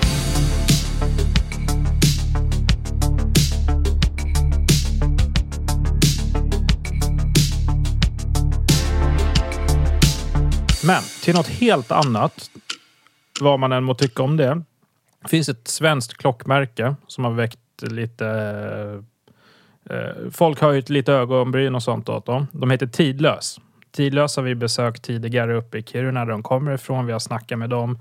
Men 10.87 11.01
till 11.23 11.35
något 11.35 11.47
helt 11.47 11.91
annat, 11.91 12.51
vad 13.41 13.59
man 13.59 13.71
än 13.71 13.83
må 13.83 13.93
tycka 13.93 14.23
om 14.23 14.37
det. 14.37 14.61
Det 15.21 15.29
finns 15.29 15.49
ett 15.49 15.67
svenskt 15.67 16.17
klockmärke 16.17 16.95
som 17.07 17.23
har 17.23 17.31
väckt 17.31 17.59
lite 17.81 18.27
eh, 19.89 20.31
folk 20.31 20.59
har 20.59 20.71
ju 20.71 20.81
lite 20.87 21.13
ögonbryn 21.13 21.75
och 21.75 21.83
sånt 21.83 22.09
åt 22.09 22.25
dem. 22.25 22.47
De 22.51 22.71
heter 22.71 22.87
Tidlös. 22.87 23.59
Tidlös 23.91 24.35
har 24.35 24.43
vi 24.43 24.55
besökt 24.55 25.03
tidigare 25.03 25.57
uppe 25.57 25.77
i 25.77 25.83
Kiruna 25.83 26.25
där 26.25 26.31
de 26.31 26.43
kommer 26.43 26.73
ifrån. 26.73 27.05
Vi 27.05 27.11
har 27.11 27.19
snackat 27.19 27.59
med 27.59 27.69
dem 27.69 27.99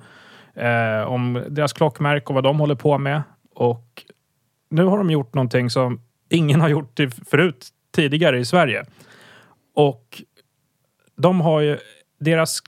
eh, 0.54 1.02
om 1.08 1.44
deras 1.48 1.72
klockmärke 1.72 2.26
och 2.26 2.34
vad 2.34 2.44
de 2.44 2.60
håller 2.60 2.74
på 2.74 2.98
med. 2.98 3.22
Och 3.54 4.04
nu 4.68 4.84
har 4.84 4.98
de 4.98 5.10
gjort 5.10 5.34
någonting 5.34 5.70
som 5.70 6.00
ingen 6.28 6.60
har 6.60 6.68
gjort 6.68 7.00
förut 7.30 7.68
tidigare 7.94 8.38
i 8.38 8.44
Sverige. 8.44 8.84
Och 9.74 10.22
de 11.16 11.40
har 11.40 11.60
ju 11.60 11.78
deras 12.18 12.62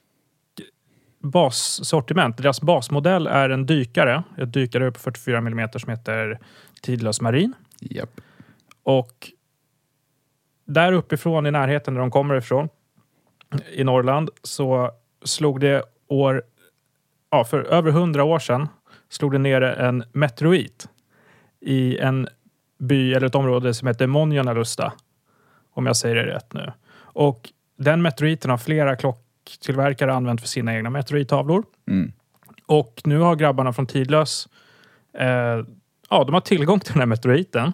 bassortiment, 1.19 2.37
deras 2.37 2.61
basmodell 2.61 3.27
är 3.27 3.51
en 3.51 3.67
dykare, 3.67 4.23
ett 4.39 4.53
dykare 4.53 4.93
på 4.93 5.01
44 5.01 5.39
mm 5.39 5.69
som 5.77 5.91
heter 5.91 6.39
Tidlös 6.83 7.21
Marin. 7.21 7.53
Japp. 7.81 8.21
Och 8.83 9.33
där 10.65 10.93
uppifrån 10.93 11.47
i 11.47 11.51
närheten 11.51 11.95
där 11.95 12.01
de 12.01 12.11
kommer 12.11 12.37
ifrån 12.37 12.69
i 13.73 13.85
Norrland 13.85 14.31
så 14.43 14.91
slog 15.25 15.61
det 15.61 15.83
år, 16.09 16.43
ja, 17.31 17.45
för 17.45 17.63
över 17.63 17.91
hundra 17.91 18.25
år 18.25 18.39
sedan 18.39 18.69
slog 19.09 19.33
det 19.33 19.39
ner 19.39 19.63
en 19.63 20.05
meteorit 20.13 20.89
i 21.61 21.99
en 21.99 22.29
by 22.79 23.15
eller 23.15 23.27
ett 23.27 23.35
område 23.35 23.75
som 23.75 23.89
heter 23.89 24.07
Monjonalusta. 24.07 24.93
Om 25.71 25.87
jag 25.87 25.97
säger 25.97 26.15
det 26.15 26.27
rätt 26.27 26.53
nu. 26.53 26.73
Och 26.97 27.53
den 27.77 28.03
meteoriten 28.03 28.51
har 28.51 28.59
flera 28.59 28.97
klocktillverkare 29.49 30.15
använt 30.15 30.41
för 30.41 30.49
sina 30.49 30.75
egna 30.77 30.91
meteorittavlor. 30.91 31.65
Mm. 31.91 32.13
Och 32.67 33.01
nu 33.05 33.19
har 33.19 33.37
grabbarna 33.37 33.73
från 33.73 33.87
Tidlös, 33.87 34.49
eh, 35.19 35.29
ja, 36.11 36.25
de 36.25 36.35
har 36.35 36.41
tillgång 36.41 36.81
till 36.81 36.93
den 36.93 37.01
här 37.01 37.07
meteoriten. 37.07 37.73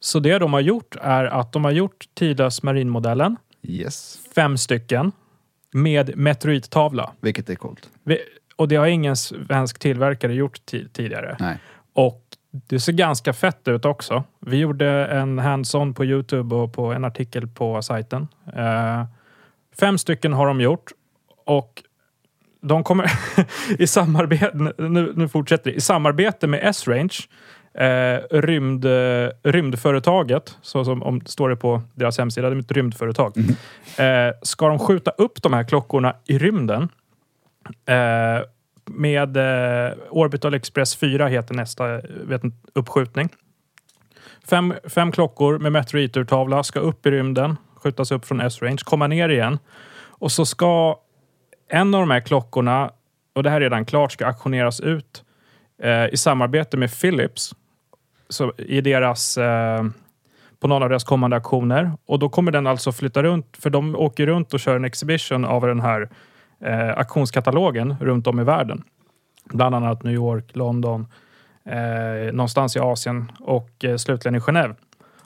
Så 0.00 0.18
det 0.20 0.38
de 0.38 0.52
har 0.52 0.60
gjort 0.60 0.96
är 1.02 1.24
att 1.24 1.52
de 1.52 1.64
har 1.64 1.70
gjort 1.70 2.04
Tidlös 2.14 2.62
marinmodellen, 2.62 3.36
Yes. 3.62 4.18
fem 4.34 4.58
stycken, 4.58 5.12
med 5.72 6.16
meteorittavla. 6.16 7.10
Vilket 7.20 7.50
är 7.50 7.54
coolt. 7.54 7.90
Vi- 8.04 8.22
Och 8.56 8.68
det 8.68 8.76
har 8.76 8.86
ingen 8.86 9.16
svensk 9.16 9.78
tillverkare 9.78 10.34
gjort 10.34 10.58
ti- 10.70 10.88
tidigare. 10.92 11.36
Nej. 11.40 11.58
Och 11.92 12.22
det 12.50 12.80
ser 12.80 12.92
ganska 12.92 13.32
fett 13.32 13.68
ut 13.68 13.84
också. 13.84 14.24
Vi 14.40 14.56
gjorde 14.56 15.06
en 15.06 15.38
hands-on 15.38 15.94
på 15.94 16.04
Youtube 16.04 16.54
och 16.54 16.72
på 16.72 16.92
en 16.92 17.04
artikel 17.04 17.46
på 17.48 17.82
sajten. 17.82 18.28
Eh, 18.56 19.04
fem 19.80 19.98
stycken 19.98 20.32
har 20.32 20.46
de 20.46 20.60
gjort 20.60 20.92
och 21.46 21.82
de 22.60 22.84
kommer 22.84 23.10
i 23.78 23.86
samarbete, 23.86 24.72
nu, 24.78 25.12
nu 25.16 25.28
fortsätter 25.28 25.70
det, 25.70 25.76
i 25.76 25.80
samarbete 25.80 26.46
med 26.46 26.60
S-Range, 26.62 27.14
eh, 27.74 28.20
rymd, 28.30 28.84
eh, 28.84 29.28
rymdföretaget, 29.42 30.56
så 30.62 30.84
som 30.84 31.02
om, 31.02 31.20
står 31.26 31.48
det 31.48 31.56
på 31.56 31.82
deras 31.94 32.18
hemsida, 32.18 32.50
det 32.50 32.56
är 32.56 32.60
ett 32.60 32.72
rymdföretag, 32.72 33.38
eh, 33.96 34.34
ska 34.42 34.68
de 34.68 34.78
skjuta 34.78 35.10
upp 35.10 35.42
de 35.42 35.52
här 35.52 35.64
klockorna 35.64 36.16
i 36.26 36.38
rymden 36.38 36.88
Eh, 37.86 38.44
med 38.84 39.36
eh, 39.36 39.92
Orbital 40.10 40.54
Express 40.54 40.96
4 40.96 41.26
heter 41.26 41.54
nästa 41.54 41.94
eh, 41.94 42.00
vet, 42.04 42.42
uppskjutning. 42.74 43.28
Fem, 44.50 44.74
fem 44.84 45.12
klockor 45.12 45.58
med 45.58 45.72
meteoriturtavla 45.72 46.62
ska 46.62 46.80
upp 46.80 47.06
i 47.06 47.10
rymden, 47.10 47.56
skjutas 47.82 48.10
upp 48.10 48.24
från 48.24 48.40
S-range, 48.40 48.78
komma 48.84 49.06
ner 49.06 49.28
igen. 49.28 49.58
Och 49.98 50.32
så 50.32 50.46
ska 50.46 50.98
en 51.68 51.94
av 51.94 52.00
de 52.00 52.10
här 52.10 52.20
klockorna, 52.20 52.90
och 53.34 53.42
det 53.42 53.50
här 53.50 53.56
är 53.56 53.60
redan 53.60 53.84
klart, 53.84 54.12
ska 54.12 54.26
auktioneras 54.26 54.80
ut 54.80 55.24
eh, 55.82 56.06
i 56.06 56.16
samarbete 56.16 56.76
med 56.76 57.00
Philips 57.00 57.54
så 58.28 58.52
i 58.58 58.80
deras, 58.80 59.38
eh, 59.38 59.84
på 60.60 60.68
någon 60.68 60.82
av 60.82 60.88
deras 60.88 61.04
kommande 61.04 61.36
auktioner. 61.36 61.92
Och 62.06 62.18
då 62.18 62.28
kommer 62.28 62.52
den 62.52 62.66
alltså 62.66 62.92
flytta 62.92 63.22
runt, 63.22 63.56
för 63.56 63.70
de 63.70 63.96
åker 63.96 64.26
runt 64.26 64.54
och 64.54 64.60
kör 64.60 64.76
en 64.76 64.84
exhibition 64.84 65.44
av 65.44 65.66
den 65.66 65.80
här 65.80 66.08
eh, 66.60 66.98
auktionskatalogen 66.98 67.96
runt 68.00 68.26
om 68.26 68.40
i 68.40 68.44
världen. 68.44 68.84
Bland 69.44 69.74
annat 69.74 70.02
New 70.02 70.14
York, 70.14 70.56
London, 70.56 71.06
eh, 71.64 72.32
någonstans 72.32 72.76
i 72.76 72.78
Asien 72.78 73.32
och 73.40 73.84
eh, 73.84 73.96
slutligen 73.96 74.34
i 74.34 74.38
Genève. 74.38 74.74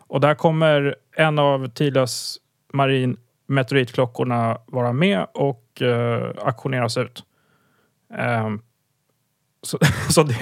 Och 0.07 0.21
där 0.21 0.35
kommer 0.35 0.97
en 1.17 1.39
av 1.39 1.69
Tidlös 1.69 2.39
marin 2.73 3.17
meteoritklockorna 3.47 4.59
vara 4.67 4.93
med 4.93 5.27
och 5.35 5.83
eh, 5.83 6.31
auktioneras 6.47 6.97
ut. 6.97 7.25
Ehm, 8.19 8.61
så, 9.63 9.79
så 10.11 10.23
det, 10.23 10.39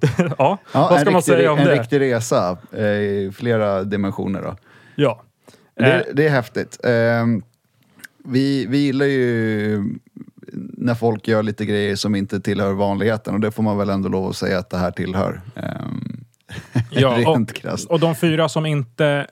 det, 0.00 0.08
ja, 0.18 0.28
Ja, 0.38 0.58
vad 0.72 0.92
en 0.92 1.00
ska 1.00 1.10
man 1.10 1.22
säga 1.22 1.52
om 1.52 1.58
en 1.58 1.64
det? 1.64 1.74
riktig 1.80 2.00
resa 2.00 2.58
eh, 2.72 2.84
i 2.86 3.32
flera 3.34 3.82
dimensioner. 3.84 4.42
Då. 4.42 4.56
Ja. 4.96 5.22
Eh, 5.80 5.84
Det, 5.86 6.06
det 6.12 6.26
är 6.26 6.30
häftigt. 6.30 6.78
Ehm, 6.84 7.42
vi, 8.24 8.66
vi 8.66 8.78
gillar 8.78 9.06
ju 9.06 9.84
när 10.72 10.94
folk 10.94 11.28
gör 11.28 11.42
lite 11.42 11.64
grejer 11.66 11.96
som 11.96 12.14
inte 12.14 12.40
tillhör 12.40 12.72
vanligheten 12.72 13.34
och 13.34 13.40
det 13.40 13.50
får 13.50 13.62
man 13.62 13.78
väl 13.78 13.90
ändå 13.90 14.08
lov 14.08 14.28
att 14.28 14.36
säga 14.36 14.58
att 14.58 14.70
det 14.70 14.76
här 14.78 14.90
tillhör. 14.90 15.40
Ehm, 15.56 16.24
Ja, 16.90 17.30
och, 17.30 17.48
krasst. 17.48 17.88
och 17.90 18.00
de 18.00 18.14
fyra 18.14 18.48
som 18.48 18.66
inte 18.66 19.26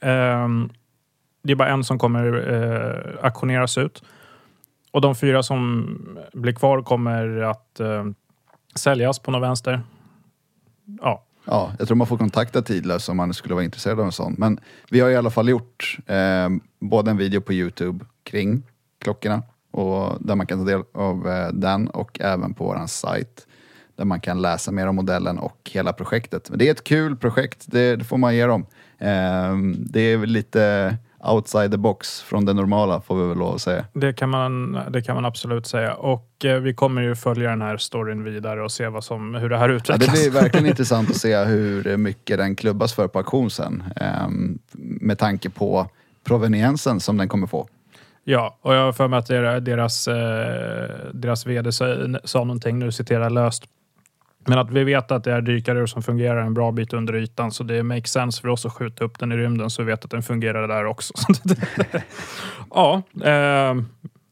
det 1.46 1.52
är 1.52 1.56
bara 1.56 1.68
en 1.68 1.84
som 1.84 1.98
kommer 1.98 2.52
eh, 2.52 3.24
auktioneras 3.24 3.78
ut. 3.78 4.02
Och 4.90 5.00
de 5.00 5.14
fyra 5.14 5.42
som 5.42 6.18
blir 6.32 6.52
kvar 6.52 6.82
kommer 6.82 7.40
att 7.40 7.80
eh, 7.80 8.04
säljas 8.74 9.18
på 9.18 9.30
något 9.30 9.42
vänster. 9.42 9.80
Ja, 11.00 11.22
Ja, 11.48 11.72
jag 11.78 11.88
tror 11.88 11.96
man 11.96 12.06
får 12.06 12.18
kontakta 12.18 12.62
Tidlös 12.62 13.08
om 13.08 13.16
man 13.16 13.34
skulle 13.34 13.54
vara 13.54 13.64
intresserad 13.64 14.00
av 14.00 14.06
en 14.06 14.12
sån. 14.12 14.34
Men 14.38 14.60
vi 14.90 15.00
har 15.00 15.10
i 15.10 15.16
alla 15.16 15.30
fall 15.30 15.48
gjort 15.48 15.98
eh, 16.06 16.48
både 16.80 17.10
en 17.10 17.16
video 17.16 17.40
på 17.40 17.52
Youtube 17.52 18.04
kring 18.22 18.62
klockorna 18.98 19.42
och 19.70 20.16
där 20.20 20.34
man 20.34 20.46
kan 20.46 20.58
ta 20.58 20.64
del 20.64 20.82
av 20.94 21.28
eh, 21.28 21.48
den 21.52 21.88
och 21.88 22.20
även 22.20 22.54
på 22.54 22.64
vår 22.64 22.86
sajt 22.86 23.46
där 23.96 24.04
man 24.04 24.20
kan 24.20 24.42
läsa 24.42 24.72
mer 24.72 24.86
om 24.86 24.96
modellen 24.96 25.38
och 25.38 25.70
hela 25.72 25.92
projektet. 25.92 26.50
Men 26.50 26.58
det 26.58 26.68
är 26.68 26.72
ett 26.72 26.84
kul 26.84 27.16
projekt, 27.16 27.64
det, 27.66 27.96
det 27.96 28.04
får 28.04 28.18
man 28.18 28.36
ge 28.36 28.46
dem. 28.46 28.66
Eh, 28.98 29.56
det 29.76 30.00
är 30.00 30.26
lite 30.26 30.96
outside 31.34 31.70
the 31.70 31.76
box 31.76 32.20
från 32.22 32.44
det 32.44 32.52
normala 32.52 33.00
får 33.00 33.16
vi 33.22 33.28
väl 33.28 33.38
lov 33.38 33.54
att 33.54 33.60
säga. 33.60 33.84
det 33.92 34.12
kan 34.12 34.28
man, 34.30 34.78
det 34.90 35.02
kan 35.02 35.14
man 35.14 35.24
absolut 35.24 35.66
säga. 35.66 35.94
Och 35.94 36.44
eh, 36.44 36.60
vi 36.60 36.74
kommer 36.74 37.02
ju 37.02 37.14
följa 37.14 37.50
den 37.50 37.62
här 37.62 37.76
storyn 37.76 38.24
vidare 38.24 38.62
och 38.62 38.72
se 38.72 38.88
vad 38.88 39.04
som, 39.04 39.34
hur 39.34 39.48
det 39.48 39.58
här 39.58 39.68
Ja, 39.68 39.74
utvecklas. 39.74 40.06
det 40.06 40.12
blir 40.30 40.30
verkligen 40.42 40.66
intressant 40.72 41.10
att 41.10 41.16
se 41.16 41.36
hur 41.44 41.96
mycket 41.96 42.38
den 42.38 42.56
klubbas 42.56 42.94
för 42.94 43.08
på 43.08 43.18
auktion 43.18 43.50
sen. 43.50 43.82
Eh, 43.96 44.28
med 45.00 45.18
tanke 45.18 45.50
på 45.50 45.86
proveniensen 46.24 47.00
som 47.00 47.16
den 47.16 47.28
kommer 47.28 47.46
få. 47.46 47.68
Ja, 48.24 48.58
och 48.62 48.74
jag 48.74 48.84
har 48.84 48.92
för 48.92 49.08
mig 49.08 49.18
att 49.18 49.26
dera- 49.26 49.60
deras, 49.60 50.08
eh, 50.08 50.14
deras 51.12 51.46
vd 51.46 51.72
sa, 51.72 51.96
sa 52.24 52.38
någonting, 52.44 52.78
nu 52.78 52.92
citerar 52.92 53.30
löst, 53.30 53.64
men 54.46 54.58
att 54.58 54.70
vi 54.70 54.84
vet 54.84 55.10
att 55.10 55.24
det 55.24 55.32
är 55.32 55.40
dykare 55.40 55.88
som 55.88 56.02
fungerar 56.02 56.36
en 56.36 56.54
bra 56.54 56.72
bit 56.72 56.92
under 56.92 57.16
ytan, 57.16 57.52
så 57.52 57.64
det 57.64 57.82
makes 57.82 58.12
sense 58.12 58.40
för 58.40 58.48
oss 58.48 58.66
att 58.66 58.72
skjuta 58.72 59.04
upp 59.04 59.18
den 59.18 59.32
i 59.32 59.36
rymden 59.36 59.70
så 59.70 59.82
vi 59.82 59.90
vet 59.90 60.04
att 60.04 60.10
den 60.10 60.22
fungerar 60.22 60.68
där 60.68 60.84
också. 60.84 61.14
ja, 62.70 63.02
eh, 63.14 63.74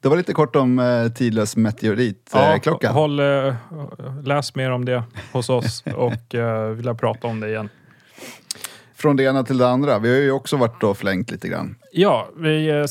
Det 0.01 0.09
var 0.09 0.17
lite 0.17 0.33
kort 0.33 0.57
om 0.57 0.79
eh, 0.79 1.09
tidlös 1.09 1.57
meteoritklocka. 1.57 2.79
ja 2.81 2.89
Eh, 2.89 2.93
håll, 2.93 3.21
eh, 3.21 3.55
läs 4.25 4.55
mer 4.55 4.71
om 4.71 4.85
det 4.85 5.03
hos 5.33 5.51
oss 5.51 5.85
och 5.95 6.35
eh, 6.35 6.69
vill 6.69 6.95
prata 6.95 7.27
om 7.27 7.41
det 7.41 7.49
igen. 7.49 7.69
Från 8.97 9.17
det 9.17 9.25
ena 9.25 9.43
till 9.43 9.59
det 9.59 9.69
andra. 9.69 9.99
Vi 9.99 10.09
har 10.09 10.17
ju 10.17 10.31
också 10.31 10.57
varit 10.57 10.83
och 10.83 10.99
flängt 10.99 11.31
lite 11.31 11.49
grann. 11.49 11.77
Ja, 11.93 12.29
vi, 12.37 12.69
eh, 12.69 12.85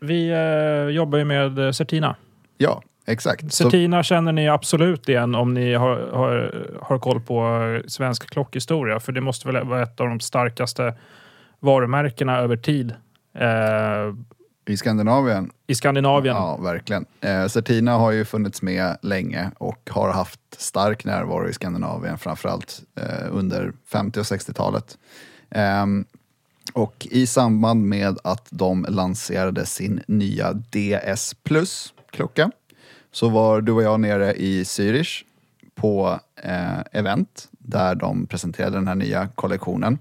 vi 0.00 0.28
eh, 0.30 0.94
jobbar 0.94 1.18
ju 1.18 1.24
med 1.24 1.58
eh, 1.58 1.72
Certina. 1.72 2.16
Ja, 2.58 2.82
exakt. 3.06 3.52
Så, 3.52 3.64
Certina 3.64 4.02
känner 4.02 4.32
ni 4.32 4.48
absolut 4.48 5.08
igen 5.08 5.34
om 5.34 5.54
ni 5.54 5.74
har, 5.74 6.10
har, 6.12 6.66
har 6.82 6.98
koll 6.98 7.20
på 7.20 7.44
eh, 7.44 7.86
svensk 7.86 8.30
klockhistoria. 8.30 9.00
För 9.00 9.12
det 9.12 9.20
måste 9.20 9.48
väl 9.48 9.66
vara 9.66 9.82
ett 9.82 10.00
av 10.00 10.08
de 10.08 10.20
starkaste 10.20 10.94
varumärkena 11.60 12.38
över 12.38 12.56
tid 12.56 12.94
eh, 13.34 14.14
I 14.66 14.76
Skandinavien. 14.76 15.50
i 15.66 15.74
Skandinavien. 15.74 16.36
Ja, 16.36 16.56
verkligen. 16.56 17.06
Eh, 17.20 17.46
Certina 17.46 17.92
har 17.92 18.10
ju 18.10 18.24
funnits 18.24 18.62
med 18.62 18.98
länge 19.02 19.50
och 19.58 19.90
har 19.90 20.12
haft 20.12 20.40
stark 20.58 21.04
närvaro 21.04 21.48
i 21.48 21.52
Skandinavien, 21.52 22.18
framförallt 22.18 22.82
eh, 23.00 23.26
under 23.30 23.72
50 23.92 24.20
och 24.20 24.24
60-talet. 24.24 24.98
Ehm, 25.50 26.04
och 26.72 27.06
i 27.10 27.26
samband 27.26 27.86
med 27.86 28.18
att 28.24 28.46
de 28.50 28.86
lanserade 28.88 29.66
sin 29.66 30.02
nya 30.06 30.52
DS 30.52 31.34
Plus-klocka 31.42 32.50
så 33.16 33.28
var 33.28 33.60
du 33.60 33.72
och 33.72 33.82
jag 33.82 34.00
nere 34.00 34.34
i 34.34 34.62
Zürich 34.62 35.24
på 35.74 36.20
eh, 36.42 36.80
event 36.92 37.48
där 37.58 37.94
de 37.94 38.26
presenterade 38.26 38.76
den 38.76 38.88
här 38.88 38.94
nya 38.94 39.28
kollektionen. 39.34 39.98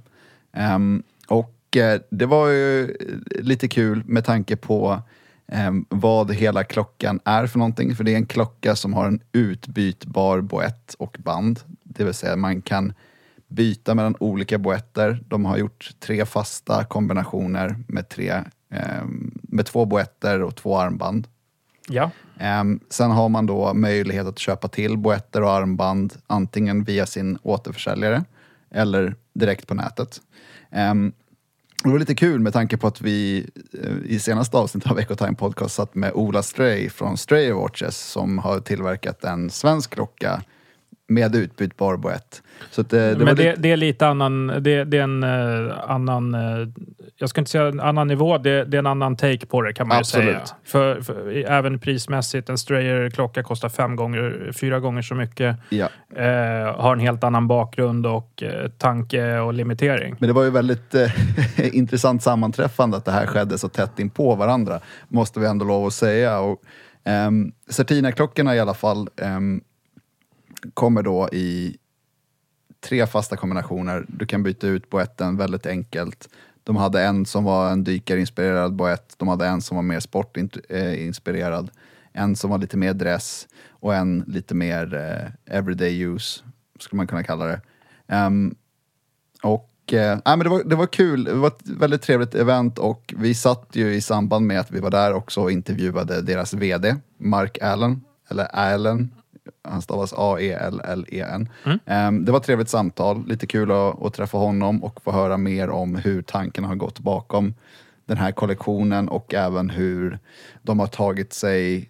Um, 0.76 1.04
och 1.28 1.78
eh, 1.78 2.02
det 2.10 2.26
var 2.26 2.48
ju 2.48 2.98
lite 3.40 3.68
kul 3.68 4.04
med 4.06 4.26
tanke 4.26 4.56
på 4.56 5.02
eh, 5.48 5.72
vad 5.90 6.34
hela 6.34 6.64
klockan 6.64 7.20
är 7.26 7.48
för 7.48 7.60
någonting. 7.60 7.96
För 7.96 8.04
det 8.04 8.12
är 8.12 8.16
en 8.16 8.26
klocka 8.26 8.76
som 8.76 8.94
har 8.94 9.08
en 9.08 9.20
utbytbar 9.32 10.42
boett 10.42 10.94
och 11.00 11.18
band. 11.20 11.60
Det 11.84 12.04
vill 12.04 12.14
säga 12.14 12.36
man 12.36 12.62
kan 12.62 12.94
byta 13.48 13.96
mellan 13.96 14.16
olika 14.20 14.58
boetter. 14.58 15.24
De 15.28 15.46
har 15.46 15.58
gjort 15.58 15.92
tre 16.00 16.26
fasta 16.26 16.86
kombinationer 16.86 17.76
med, 17.88 18.10
tre, 18.10 18.30
eh, 18.72 19.06
med 19.42 19.66
två 19.66 19.86
boetter 19.86 20.42
och 20.44 20.56
två 20.56 20.78
armband. 20.78 21.28
Ja. 21.90 22.12
Um, 22.62 22.80
sen 22.90 23.12
har 23.12 23.30
man 23.30 23.46
då 23.46 23.74
möjlighet 23.74 24.28
att 24.28 24.40
köpa 24.40 24.68
till 24.68 24.98
boetter 24.98 25.42
och 25.42 25.52
armband 25.52 26.14
antingen 26.28 26.84
via 26.84 27.06
sin 27.06 27.38
återförsäljare 27.44 28.24
eller 28.72 29.16
direkt 29.34 29.68
på 29.68 29.74
nätet. 29.74 30.22
Um, 30.92 31.14
det 31.84 31.92
var 31.92 32.00
lite 32.00 32.16
kul 32.16 32.40
med 32.40 32.54
tanke 32.54 32.78
på 32.78 32.88
att 32.88 33.02
vi 33.02 33.50
eh, 33.84 34.12
i 34.12 34.20
senaste 34.20 34.58
avsnittet 34.58 34.92
av 34.92 35.00
Ecotime 35.00 35.36
Podcast 35.36 35.76
satt 35.76 35.96
med 35.96 36.12
Ola 36.14 36.44
Stray 36.44 36.90
från 36.90 37.18
Stray 37.18 37.52
Watches 37.52 37.98
som 37.98 38.38
har 38.38 38.60
tillverkat 38.60 39.24
en 39.24 39.50
svensk 39.50 39.94
klocka 39.94 40.42
med 41.08 41.36
utbytbar 41.36 41.98
boett. 41.98 42.42
Så 42.72 42.82
att, 42.82 42.94
uh, 42.94 43.00
det, 43.00 43.16
Men 43.18 43.36
det, 43.36 43.44
lite, 43.44 43.62
det 43.62 43.72
är 43.72 43.78
lite 43.78 44.08
annan... 44.08 44.48
Det, 44.48 44.84
det 44.84 44.98
är 44.98 45.04
en 45.04 45.24
uh, 45.24 45.74
annan... 45.88 46.36
Uh, 46.36 46.68
jag 47.18 47.30
ska 47.30 47.42
inte 47.42 47.52
säga 47.52 47.68
en 47.68 47.80
annan 47.80 48.08
nivå. 48.08 48.38
Det, 48.38 48.66
det 48.66 48.78
är 48.78 48.80
en 48.80 48.88
annan 48.88 49.18
take 49.18 49.46
på 49.46 49.62
det 49.62 49.74
kan 49.74 49.88
man 49.88 49.98
Absolut. 49.98 50.28
ju 50.28 50.32
säga. 50.32 50.46
För, 50.64 51.02
för, 51.02 51.32
även 51.32 51.80
prismässigt. 51.80 52.50
En 52.50 52.58
Strayer-klocka 52.58 53.44
kostar 53.44 53.70
fem 53.70 53.96
gånger, 53.96 54.52
fyra 54.54 54.80
gånger 54.80 55.02
så 55.02 55.16
mycket. 55.16 55.58
ja. 55.70 55.90
Eh, 56.16 56.82
har 56.82 56.94
en 56.94 57.00
helt 57.00 57.24
annan 57.24 57.48
bakgrund 57.48 58.06
och 58.06 58.44
eh, 58.44 58.70
tanke 58.70 59.40
och 59.40 59.54
limitering. 59.54 60.16
Men 60.20 60.28
det 60.28 60.34
var 60.34 60.44
ju 60.44 60.50
väldigt 60.50 60.96
eh, 60.96 61.12
intressant 61.76 62.24
sammanträffande 62.24 62.98
att 62.98 63.06
det 63.06 63.12
här 63.12 63.26
skedde 63.26 63.58
så 63.58 63.70
tätt 63.70 64.00
in 64.00 64.10
på 64.10 64.36
varandra, 64.36 64.80
måste 65.08 65.40
vi 65.40 65.46
ändå 65.46 65.66
lov 65.66 65.86
att 65.86 65.94
säga. 65.94 66.40
Och, 66.40 66.62
ehm, 67.04 67.52
Certina-klockorna 67.70 68.56
i 68.56 68.60
alla 68.60 68.74
fall 68.74 69.10
ehm, 69.22 69.62
kommer 70.74 71.02
då 71.02 71.30
i 71.32 71.78
tre 72.80 73.08
fasta 73.08 73.38
kombinationer. 73.38 74.06
Du 74.08 74.26
kan 74.26 74.44
byta 74.44 74.68
ut 74.68 74.90
boetten 74.90 75.38
väldigt 75.38 75.66
enkelt. 75.66 76.30
De 76.64 76.76
hade 76.76 77.04
en 77.04 77.26
som 77.26 77.44
var 77.44 77.72
en 77.72 77.84
dykarinspirerad 77.84 78.74
boett, 78.74 79.14
de 79.18 79.28
hade 79.28 79.48
en 79.48 79.62
som 79.62 79.76
var 79.76 79.84
mer 79.84 80.00
sportinspirerad, 80.00 81.70
eh, 82.14 82.22
en 82.22 82.36
som 82.36 82.50
var 82.50 82.58
lite 82.58 82.78
mer 82.78 82.94
dress 82.94 83.48
och 83.70 83.96
en 83.96 84.24
lite 84.28 84.56
mer 84.56 84.94
eh, 84.94 85.56
everyday 85.58 86.02
use, 86.02 86.44
skulle 86.80 86.98
man 86.98 87.08
kunna 87.08 87.24
kalla 87.24 87.46
det. 87.46 87.62
Um, 88.08 88.56
och 89.44 89.94
eh, 89.94 90.20
nej, 90.26 90.38
men 90.38 90.40
det, 90.40 90.50
var, 90.50 90.64
det 90.64 90.76
var 90.76 90.88
kul, 90.88 91.24
det 91.24 91.34
var 91.34 91.48
ett 91.48 91.68
väldigt 91.68 92.02
trevligt 92.02 92.36
event 92.36 92.80
och 92.80 93.14
vi 93.18 93.34
satt 93.34 93.70
ju 93.74 93.94
i 93.94 94.02
samband 94.02 94.48
med 94.48 94.60
att 94.60 94.72
vi 94.72 94.80
var 94.80 94.92
där 94.92 95.14
också 95.14 95.42
och 95.42 95.52
intervjuade 95.52 96.22
deras 96.22 96.54
VD, 96.54 96.96
Mark 97.18 97.58
Allen, 97.62 98.02
eller 98.30 98.46
Allen, 98.46 99.12
han 99.64 99.82
stavas 99.82 100.14
A-E-L-L-E-N. 100.18 101.50
Ehm, 101.86 102.26
det 102.26 102.32
var 102.32 102.40
ett 102.40 102.46
trevligt 102.46 102.70
samtal, 102.70 103.28
lite 103.28 103.48
kul 103.48 103.72
att, 103.72 104.02
att 104.06 104.14
träffa 104.14 104.38
honom 104.38 104.84
och 104.84 105.02
få 105.02 105.12
höra 105.12 105.38
mer 105.38 105.70
om 105.70 105.96
hur 105.96 106.22
tanken 106.22 106.64
har 106.64 106.76
gått 106.76 107.00
bakom 107.00 107.54
den 108.06 108.18
här 108.18 108.32
kollektionen 108.32 109.10
och 109.10 109.34
även 109.34 109.70
hur 109.70 110.20
de 110.62 110.80
har 110.80 110.88
tagit 110.88 111.34
sig 111.34 111.90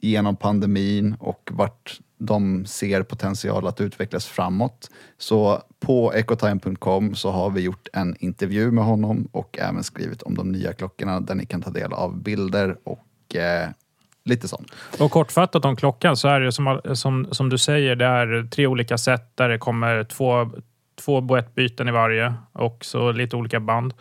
genom 0.00 0.36
pandemin 0.36 1.16
och 1.20 1.50
vart 1.52 2.00
de 2.18 2.66
ser 2.66 3.02
potential 3.02 3.66
att 3.66 3.80
utvecklas 3.80 4.26
framåt. 4.26 4.90
Så 5.18 5.62
på 5.80 6.12
ecotime.com 6.12 7.14
så 7.14 7.30
har 7.30 7.50
vi 7.50 7.60
gjort 7.60 7.88
en 7.92 8.16
intervju 8.18 8.70
med 8.70 8.84
honom 8.84 9.28
och 9.32 9.58
även 9.58 9.84
skrivit 9.84 10.22
om 10.22 10.34
de 10.34 10.52
nya 10.52 10.72
klockorna 10.72 11.20
där 11.20 11.34
ni 11.34 11.46
kan 11.46 11.62
ta 11.62 11.70
del 11.70 11.92
av 11.92 12.22
bilder 12.22 12.76
och 12.84 13.36
eh, 13.36 13.68
lite 14.24 14.48
sånt. 14.48 14.72
Och 14.98 15.10
kortfattat 15.10 15.64
om 15.64 15.76
klockan 15.76 16.16
så 16.16 16.28
är 16.28 16.40
det 16.40 16.52
som, 16.52 16.80
som, 16.94 17.26
som 17.30 17.48
du 17.48 17.58
säger, 17.58 17.96
det 17.96 18.04
är 18.04 18.48
tre 18.50 18.66
olika 18.66 18.98
sätt 18.98 19.32
där 19.34 19.48
det 19.48 19.58
kommer 19.58 20.04
två, 20.04 20.50
två 21.04 21.20
boettbyten 21.20 21.88
i 21.88 21.92
varje 21.92 22.34
och 22.52 22.84
så 22.84 23.12
lite 23.12 23.36
olika 23.36 23.60
band. 23.60 23.94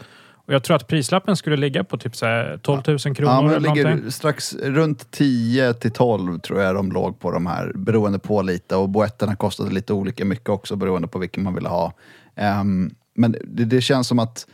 Och 0.45 0.53
jag 0.53 0.63
tror 0.63 0.75
att 0.75 0.87
prislappen 0.87 1.35
skulle 1.35 1.57
ligga 1.57 1.83
på 1.83 1.97
typ 1.97 2.15
så 2.15 2.25
här 2.25 2.59
12 2.63 2.81
000 2.87 2.99
kronor 2.99 3.17
Ja, 3.21 3.41
men 3.41 3.49
det 3.49 3.55
eller 3.55 3.69
ligger 3.69 3.83
någonting. 3.83 4.11
strax 4.11 4.55
runt 4.55 5.11
10 5.11 5.73
till 5.73 5.91
12 5.91 6.39
tror 6.39 6.61
jag 6.61 6.75
de 6.75 6.91
låg 6.91 7.19
på 7.19 7.31
de 7.31 7.45
här, 7.45 7.71
beroende 7.75 8.19
på 8.19 8.41
lite. 8.41 8.75
Och 8.75 8.89
boetterna 8.89 9.35
kostade 9.35 9.71
lite 9.71 9.93
olika 9.93 10.25
mycket 10.25 10.49
också 10.49 10.75
beroende 10.75 11.07
på 11.07 11.19
vilken 11.19 11.43
man 11.43 11.53
ville 11.55 11.69
ha. 11.69 11.93
Ehm, 12.35 12.95
men 13.15 13.31
det, 13.31 13.65
det 13.65 13.81
känns 13.81 14.07
som 14.07 14.19
att 14.19 14.47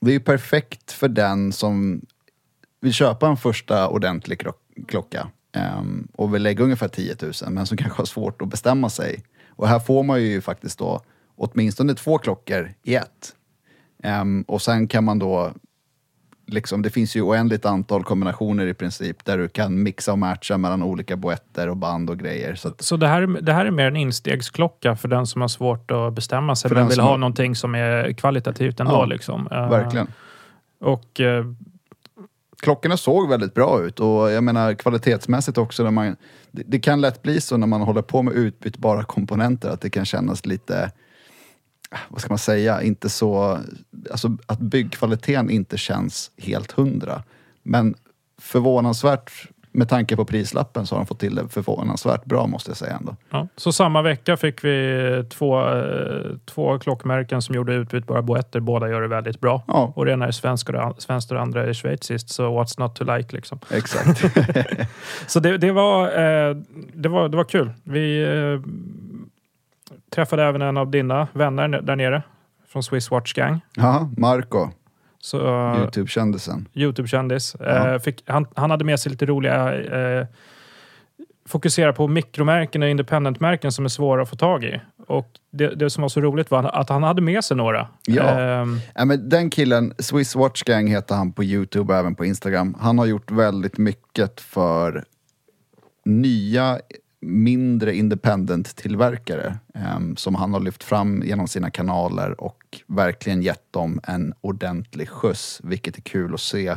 det 0.00 0.14
är 0.14 0.20
perfekt 0.20 0.92
för 0.92 1.08
den 1.08 1.52
som 1.52 2.00
vill 2.80 2.92
köpa 2.92 3.28
en 3.28 3.36
första 3.36 3.88
ordentlig 3.88 4.40
klocka 4.88 5.28
ehm, 5.52 6.08
och 6.14 6.34
vill 6.34 6.42
lägga 6.42 6.64
ungefär 6.64 6.88
10 6.88 7.16
000 7.22 7.32
men 7.48 7.66
som 7.66 7.76
kanske 7.78 8.00
har 8.00 8.06
svårt 8.06 8.42
att 8.42 8.48
bestämma 8.48 8.90
sig. 8.90 9.24
Och 9.48 9.68
här 9.68 9.78
får 9.78 10.02
man 10.02 10.22
ju 10.22 10.40
faktiskt 10.40 10.78
då 10.78 11.00
åtminstone 11.36 11.94
två 11.94 12.18
klockor 12.18 12.74
i 12.82 12.94
ett. 12.94 13.34
Ehm, 14.02 14.42
och 14.42 14.62
sen 14.62 14.88
kan 14.88 15.04
man 15.04 15.18
då, 15.18 15.52
liksom, 16.46 16.82
det 16.82 16.90
finns 16.90 17.16
ju 17.16 17.22
oändligt 17.22 17.64
antal 17.64 18.04
kombinationer 18.04 18.66
i 18.66 18.74
princip 18.74 19.24
där 19.24 19.38
du 19.38 19.48
kan 19.48 19.82
mixa 19.82 20.12
och 20.12 20.18
matcha 20.18 20.58
mellan 20.58 20.82
olika 20.82 21.16
boetter 21.16 21.68
och 21.68 21.76
band 21.76 22.10
och 22.10 22.18
grejer. 22.18 22.54
Så 22.54 22.68
att, 22.68 22.82
Så 22.82 22.96
det 22.96 23.08
här, 23.08 23.26
det 23.26 23.52
här 23.52 23.66
är 23.66 23.70
mer 23.70 23.86
en 23.86 23.96
instegsklocka 23.96 24.96
för 24.96 25.08
den 25.08 25.26
som 25.26 25.40
har 25.40 25.48
svårt 25.48 25.90
att 25.90 26.12
bestämma 26.12 26.56
sig 26.56 26.70
men 26.74 26.86
vill 26.86 26.96
som 26.96 27.04
ha 27.04 27.16
någonting 27.16 27.56
som 27.56 27.74
är 27.74 28.12
kvalitativt 28.12 28.80
ändå. 28.80 28.92
Ja, 28.92 29.04
liksom. 29.04 29.48
Eh, 29.50 29.70
verkligen. 29.70 30.08
Och 30.80 31.20
eh, 31.20 31.44
Klockorna 32.60 32.96
såg 32.96 33.28
väldigt 33.28 33.54
bra 33.54 33.82
ut 33.82 34.00
och 34.00 34.30
jag 34.30 34.44
menar 34.44 34.74
kvalitetsmässigt 34.74 35.58
också. 35.58 35.82
När 35.82 35.90
man, 35.90 36.16
det, 36.50 36.62
det 36.66 36.78
kan 36.78 37.00
lätt 37.00 37.22
bli 37.22 37.40
så 37.40 37.56
när 37.56 37.66
man 37.66 37.80
håller 37.80 38.02
på 38.02 38.22
med 38.22 38.34
utbytbara 38.34 39.04
komponenter 39.04 39.68
att 39.68 39.80
det 39.80 39.90
kan 39.90 40.04
kännas 40.04 40.46
lite, 40.46 40.90
ah, 41.90 41.98
vad 42.08 42.20
ska 42.20 42.28
man 42.28 42.38
säga, 42.38 42.82
inte 42.82 43.08
så, 43.08 43.58
alltså 44.10 44.36
att 44.46 44.60
byggkvaliteten 44.60 45.50
inte 45.50 45.78
känns 45.78 46.30
helt 46.36 46.72
hundra. 46.72 47.22
Men 47.62 47.94
förvånansvärt, 48.40 49.48
med 49.78 49.88
tanke 49.88 50.16
på 50.16 50.24
prislappen 50.24 50.86
så 50.86 50.94
har 50.94 51.00
de 51.00 51.06
fått 51.06 51.20
till 51.20 51.34
det 51.34 51.48
förvånansvärt 51.48 52.24
bra 52.24 52.46
måste 52.46 52.70
jag 52.70 52.76
säga 52.76 52.96
ändå. 52.96 53.16
Ja. 53.30 53.48
Så 53.56 53.72
samma 53.72 54.02
vecka 54.02 54.36
fick 54.36 54.64
vi 54.64 55.24
två, 55.30 55.60
eh, 55.60 56.36
två 56.46 56.78
klockmärken 56.78 57.42
som 57.42 57.54
gjorde 57.54 57.74
utbytbara 57.74 58.22
boetter. 58.22 58.60
Båda 58.60 58.88
gör 58.88 59.00
det 59.00 59.08
väldigt 59.08 59.40
bra. 59.40 59.62
Ja, 59.66 59.92
Och 59.96 60.04
det 60.04 60.12
ena 60.12 60.26
är 60.26 60.30
svenskt 60.30 60.68
och 60.68 61.02
svenskt 61.02 61.30
och 61.30 61.34
det 61.34 61.42
andra 61.42 61.64
är 61.64 61.74
schweiziskt. 61.74 62.30
Så 62.30 62.42
what's 62.42 62.80
not 62.80 62.96
to 62.96 63.04
like 63.16 63.36
liksom. 63.36 63.58
exakt. 63.70 64.24
Så 65.26 65.40
det, 65.40 65.58
det, 65.58 65.72
var, 65.72 66.04
eh, 66.06 66.56
det, 66.94 67.08
var, 67.08 67.28
det 67.28 67.36
var 67.36 67.44
kul. 67.44 67.72
Vi 67.82 68.22
eh, 68.22 68.70
träffade 70.10 70.44
även 70.44 70.62
en 70.62 70.76
av 70.76 70.90
dina 70.90 71.28
vänner 71.32 71.68
där 71.68 71.96
nere. 71.96 72.22
Från 72.68 72.82
Swiss 72.82 73.10
Watch 73.10 73.32
Gang. 73.32 73.60
Jaha, 73.74 74.10
Marco, 74.16 74.70
Youtube-kändisen. 75.80 76.68
Youtube-kändis. 76.74 77.56
Ja. 77.60 77.94
Eh, 77.94 77.98
fick, 77.98 78.22
han, 78.26 78.46
han 78.56 78.70
hade 78.70 78.84
med 78.84 79.00
sig 79.00 79.12
lite 79.12 79.26
roliga... 79.26 79.82
Eh, 80.20 80.26
fokusera 81.48 81.92
på 81.92 82.08
mikromärken 82.08 82.82
och 82.82 82.88
independentmärken 82.88 83.72
som 83.72 83.84
är 83.84 83.88
svåra 83.88 84.22
att 84.22 84.28
få 84.30 84.36
tag 84.36 84.64
i. 84.64 84.80
Och 85.06 85.28
det, 85.50 85.68
det 85.74 85.90
som 85.90 86.02
var 86.02 86.08
så 86.08 86.20
roligt 86.20 86.50
var 86.50 86.64
att 86.64 86.88
han 86.88 87.02
hade 87.02 87.22
med 87.22 87.44
sig 87.44 87.56
några. 87.56 87.88
Ja. 88.06 88.22
Ehm, 88.22 88.80
Ja, 88.94 89.04
men 89.04 89.28
den 89.28 89.50
killen, 89.50 89.92
Swiss 89.98 90.36
Watch 90.36 90.62
Gang 90.62 90.86
heter 90.88 91.14
han 91.14 91.32
på 91.32 91.44
Youtube 91.44 91.92
och 91.92 91.98
även 91.98 92.14
på 92.14 92.24
Instagram. 92.24 92.76
Han 92.80 92.98
har 92.98 93.06
gjort 93.06 93.30
väldigt 93.30 93.78
mycket 93.78 94.40
för 94.40 95.04
nya 96.04 96.78
mindre 97.20 97.94
independent-tillverkare 97.96 99.58
em, 99.74 100.16
som 100.16 100.34
han 100.34 100.52
har 100.52 100.60
lyft 100.60 100.84
fram 100.84 101.22
genom 101.24 101.48
sina 101.48 101.70
kanaler 101.70 102.40
och 102.40 102.57
verkligen 102.86 103.42
gett 103.42 103.72
dem 103.72 104.00
en 104.02 104.34
ordentlig 104.40 105.08
skjuts, 105.08 105.60
vilket 105.64 105.96
är 105.96 106.02
kul 106.02 106.34
att 106.34 106.40
se. 106.40 106.76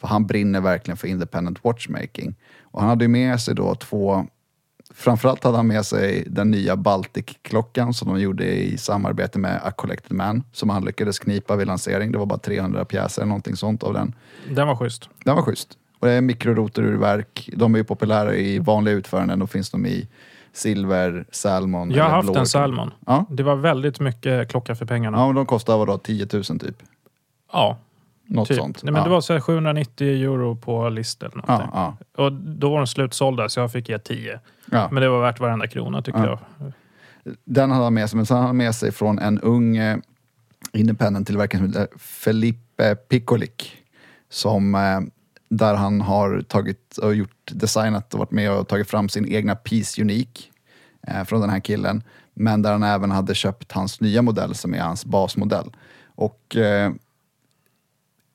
För 0.00 0.08
han 0.08 0.26
brinner 0.26 0.60
verkligen 0.60 0.96
för 0.96 1.08
independent 1.08 1.64
watchmaking. 1.64 2.34
Och 2.62 2.80
han 2.80 2.88
hade 2.88 3.04
ju 3.04 3.08
med 3.08 3.40
sig 3.40 3.54
då 3.54 3.74
två 3.74 4.26
Framförallt 4.94 5.44
hade 5.44 5.56
han 5.56 5.66
med 5.66 5.86
sig 5.86 6.24
den 6.26 6.50
nya 6.50 6.76
Baltic-klockan 6.76 7.94
som 7.94 8.08
de 8.08 8.20
gjorde 8.20 8.44
i 8.44 8.78
samarbete 8.78 9.38
med 9.38 9.60
A 9.64 9.70
Collected 9.70 10.16
Man 10.16 10.42
som 10.52 10.70
han 10.70 10.84
lyckades 10.84 11.18
knipa 11.18 11.56
vid 11.56 11.66
lansering. 11.66 12.12
Det 12.12 12.18
var 12.18 12.26
bara 12.26 12.38
300 12.38 12.84
pjäser 12.84 13.22
eller 13.22 13.28
någonting 13.28 13.56
sånt 13.56 13.82
av 13.82 13.94
den. 13.94 14.14
den 14.50 14.66
var 14.66 14.76
schysst. 14.76 15.08
Den 15.24 15.36
var 15.36 15.42
schysst. 15.42 15.78
Och 15.98 16.06
det 16.06 16.12
är 16.12 16.20
mikrorotorurverk. 16.20 17.50
De 17.52 17.74
är 17.74 17.78
ju 17.78 17.84
populära 17.84 18.34
i 18.34 18.58
vanliga 18.58 18.94
utföranden. 18.94 19.38
Då 19.38 19.46
finns 19.46 19.70
de 19.70 19.86
i 19.86 20.08
silver, 20.56 21.24
salmon 21.30 21.90
Jag 21.90 22.04
har 22.04 22.10
haft 22.10 22.30
blå. 22.32 22.40
en 22.40 22.46
Salmon. 22.46 22.90
Ja. 23.06 23.24
Det 23.30 23.42
var 23.42 23.56
väldigt 23.56 24.00
mycket 24.00 24.48
klocka 24.50 24.74
för 24.74 24.86
pengarna. 24.86 25.18
ja, 25.18 25.26
men 25.26 25.34
de 25.34 25.46
kostar 25.46 25.76
vadå, 25.78 25.98
10 25.98 26.26
000 26.32 26.42
typ? 26.44 26.76
Ja, 27.52 27.78
Något 28.28 28.48
typ. 28.48 28.56
sånt. 28.56 28.82
Nej, 28.82 28.92
men 28.92 28.98
ja. 29.00 29.04
Det 29.04 29.10
var 29.10 29.20
så 29.20 29.32
här 29.32 29.40
790 29.40 30.06
euro 30.08 30.56
på 30.56 30.88
list 30.88 31.22
eller 31.22 31.36
någonting. 31.36 31.70
ja, 31.72 31.96
ja, 32.16 32.24
Och 32.24 32.32
då 32.32 32.70
var 32.70 32.76
de 32.78 32.86
slutsålda 32.86 33.48
så 33.48 33.60
jag 33.60 33.72
fick 33.72 33.88
ge 33.88 33.98
10. 33.98 34.40
ja. 34.70 34.88
Men 34.92 35.02
det 35.02 35.08
var 35.08 35.20
värt 35.20 35.40
varenda 35.40 35.66
krona 35.66 36.02
tycker 36.02 36.24
Ja. 36.26 36.38
jag. 36.58 36.72
Den 37.44 37.70
hade 37.70 37.84
han 37.84 37.94
med 37.94 38.10
sig, 38.10 38.16
men 38.16 38.26
sen 38.26 38.36
hade 38.36 38.46
han 38.48 38.56
med 38.56 38.74
sig 38.74 38.92
från 38.92 39.18
en 39.18 39.40
ung 39.40 39.76
eh, 39.76 39.96
independent-tillverkare 40.72 41.58
som 41.58 41.66
heter 41.66 41.88
Felipe 41.98 42.94
Piccolic. 42.94 43.50
Som, 44.28 44.74
eh, 44.74 45.00
där 45.48 45.74
han 45.74 46.00
har 46.00 46.42
tagit 46.42 46.98
och 46.98 47.14
gjort 47.14 47.50
designat 47.52 48.14
och 48.14 48.18
varit 48.18 48.30
med 48.30 48.52
och 48.52 48.68
tagit 48.68 48.90
fram 48.90 49.08
sin 49.08 49.32
egna 49.32 49.54
Piece 49.56 50.02
Unique 50.02 50.42
eh, 51.06 51.24
från 51.24 51.40
den 51.40 51.50
här 51.50 51.60
killen. 51.60 52.02
Men 52.34 52.62
där 52.62 52.72
han 52.72 52.82
även 52.82 53.10
hade 53.10 53.34
köpt 53.34 53.72
hans 53.72 54.00
nya 54.00 54.22
modell 54.22 54.54
som 54.54 54.74
är 54.74 54.80
hans 54.80 55.04
basmodell. 55.04 55.76
Och 56.04 56.56
eh, 56.56 56.92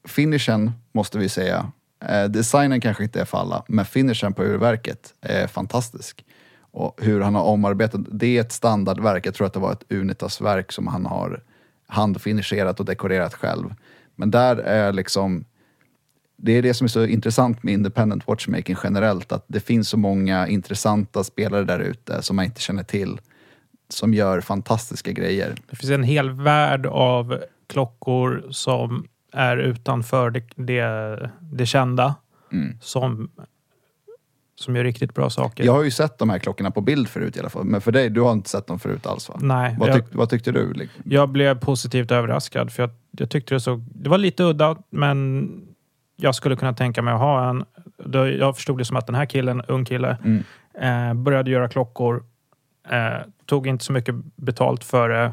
finishen 0.08 0.71
måste 0.91 1.17
vi 1.17 1.30
säga, 1.30 1.71
eh, 2.06 2.24
designen 2.24 2.82
kanske 2.82 3.04
inte 3.04 3.21
är 3.21 3.26
för 3.26 3.38
alla, 3.38 3.63
men 3.67 3.86
finishen 3.86 4.34
på 4.34 4.43
urverket 4.43 5.13
är 5.21 5.47
fantastisk. 5.47 6.26
Och 6.74 7.00
hur 7.02 7.21
han 7.21 7.36
har 7.36 7.43
omarbetat, 7.43 8.02
det 8.12 8.38
är 8.38 8.41
ett 8.41 8.52
standardverk, 8.52 9.26
jag 9.26 9.34
tror 9.34 9.47
att 9.47 9.54
det 9.54 9.60
var 9.60 9.71
ett 9.71 9.91
Unitas-verk 9.91 10.71
som 10.71 10.88
han 10.88 11.06
har 11.06 11.43
handfinisherat 11.88 12.80
och 12.80 12.86
dekorerat 12.86 13.34
själv. 13.34 13.76
Men 14.15 14.32
där 14.32 14.56
är 14.56 14.93
liksom 14.93 15.45
det 16.43 16.51
är 16.51 16.62
det 16.62 16.73
som 16.73 16.86
är 16.86 16.89
så 16.89 17.06
intressant 17.06 17.63
med 17.63 17.73
independent 17.73 18.27
watchmaking 18.27 18.75
generellt, 18.84 19.32
att 19.32 19.45
det 19.47 19.60
finns 19.60 19.89
så 19.89 19.97
många 19.97 20.47
intressanta 20.47 21.23
spelare 21.23 21.63
där 21.63 21.80
ute 21.80 22.21
som 22.21 22.36
man 22.36 22.45
inte 22.45 22.62
känner 22.62 22.84
till, 22.84 23.19
som 23.89 24.13
gör 24.13 24.41
fantastiska 24.41 25.12
grejer. 25.12 25.56
Det 25.69 25.75
finns 25.75 25.91
en 25.91 26.04
hel 26.04 26.30
värld 26.32 26.86
av 26.86 27.39
klockor 27.67 28.43
som 28.49 29.08
är 29.34 29.58
utanför 29.58 30.30
det, 30.30 30.43
det, 30.56 31.30
det 31.41 31.65
kända, 31.65 32.15
Mm. 32.54 32.77
som, 32.82 33.32
som 34.56 34.75
gör 34.75 34.84
riktigt 34.84 35.13
bra 35.13 35.30
saker. 35.30 35.63
Jag 35.63 35.73
har 35.73 35.84
ju 35.84 35.91
sett 35.91 36.17
de 36.17 36.30
här 36.30 36.39
klockorna 36.39 36.71
på 36.71 36.82
bild 36.82 37.08
förut 37.08 37.36
i 37.38 37.39
alla 37.39 37.49
fall, 37.49 37.63
men 37.63 37.82
för 37.82 37.91
dig, 37.91 38.10
du 38.10 38.21
har 38.21 38.32
inte 38.32 38.49
sett 38.49 38.67
dem 38.67 38.80
förut 38.80 39.06
alls 39.06 39.30
va? 39.30 39.38
Nej, 39.41 39.75
Vad, 39.80 39.89
jag, 39.89 39.95
tyck, 39.95 40.06
vad 40.15 40.30
tyckte 40.30 40.51
du? 40.51 40.73
liksom? 40.73 41.04
jag 41.06 41.30
blev 41.30 41.60
positivt 41.60 42.12
överraskad 42.12 42.71
för 42.71 42.84
jag, 42.84 42.89
jag 43.12 43.30
tyckte 43.30 43.54
det 43.56 43.60
såg... 43.60 43.84
Det 43.95 44.10
var 44.10 44.17
lite 44.17 44.43
udda, 44.43 44.77
men 44.89 45.51
jag 46.21 46.36
skulle 46.36 46.55
kunna 46.55 46.73
tänka 46.73 47.01
mig 47.01 47.13
att 47.13 47.19
ha 47.19 47.49
en. 47.49 47.65
Då, 48.05 48.27
jag 48.29 48.55
förstod 48.55 48.77
det 48.77 48.86
som 48.86 48.97
att 48.97 49.05
den 49.07 49.15
här 49.15 49.25
killen, 49.25 49.62
ung 49.67 49.86
kille, 49.86 50.17
Mm. 50.23 50.43
eh, 51.10 51.13
började 51.23 51.51
göra 51.51 51.69
klockor, 51.69 52.23
eh, 52.89 53.25
tog 53.45 53.67
inte 53.67 53.86
så 53.86 53.93
mycket 53.93 54.15
betalt 54.36 54.84
för 54.84 55.10
det, 55.10 55.31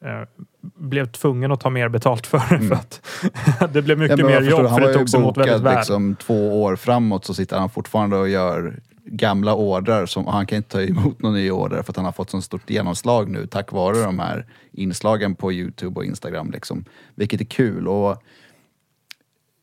eh, 0.00 0.28
blev 0.62 1.06
tvungen 1.06 1.52
att 1.52 1.60
ta 1.60 1.70
mer 1.70 1.88
betalt 1.88 2.26
för 2.26 2.58
det 2.58 2.66
för 2.68 2.74
att 2.74 3.00
det 3.72 3.82
blev 3.82 3.98
mycket 3.98 4.18
Mm. 4.20 4.32
Ja, 4.32 4.40
mer 4.40 4.50
jobb 4.50 4.68
för 4.70 4.80
det 4.80 4.94
togs 4.94 5.14
emot 5.14 5.36
väldigt 5.36 5.60
väl. 5.60 5.76
liksom 5.76 6.16
två 6.16 6.62
år 6.62 6.76
framåt 6.76 7.24
så 7.24 7.34
sitter 7.34 7.58
han 7.58 7.70
fortfarande 7.70 8.16
och 8.16 8.28
gör 8.28 8.80
gamla 9.10 9.54
ordrar 9.54 10.06
som 10.06 10.26
han 10.26 10.46
kan 10.46 10.56
inte 10.56 10.68
ta 10.68 10.82
emot 10.82 11.22
någon 11.22 11.34
ny 11.34 11.50
order 11.50 11.82
för 11.82 11.92
att 11.92 11.96
han 11.96 12.04
har 12.04 12.12
fått 12.12 12.30
så 12.30 12.40
stort 12.42 12.70
genomslag 12.70 13.28
nu 13.30 13.46
tack 13.46 13.72
vare 13.72 14.02
de 14.02 14.18
här 14.18 14.46
inslagen 14.72 15.34
på 15.34 15.52
Youtube 15.52 15.96
och 15.96 16.04
Instagram. 16.04 16.50
Liksom. 16.50 16.84
Vilket 17.14 17.40
är 17.40 17.44
kul. 17.44 17.88
Och 17.88 18.22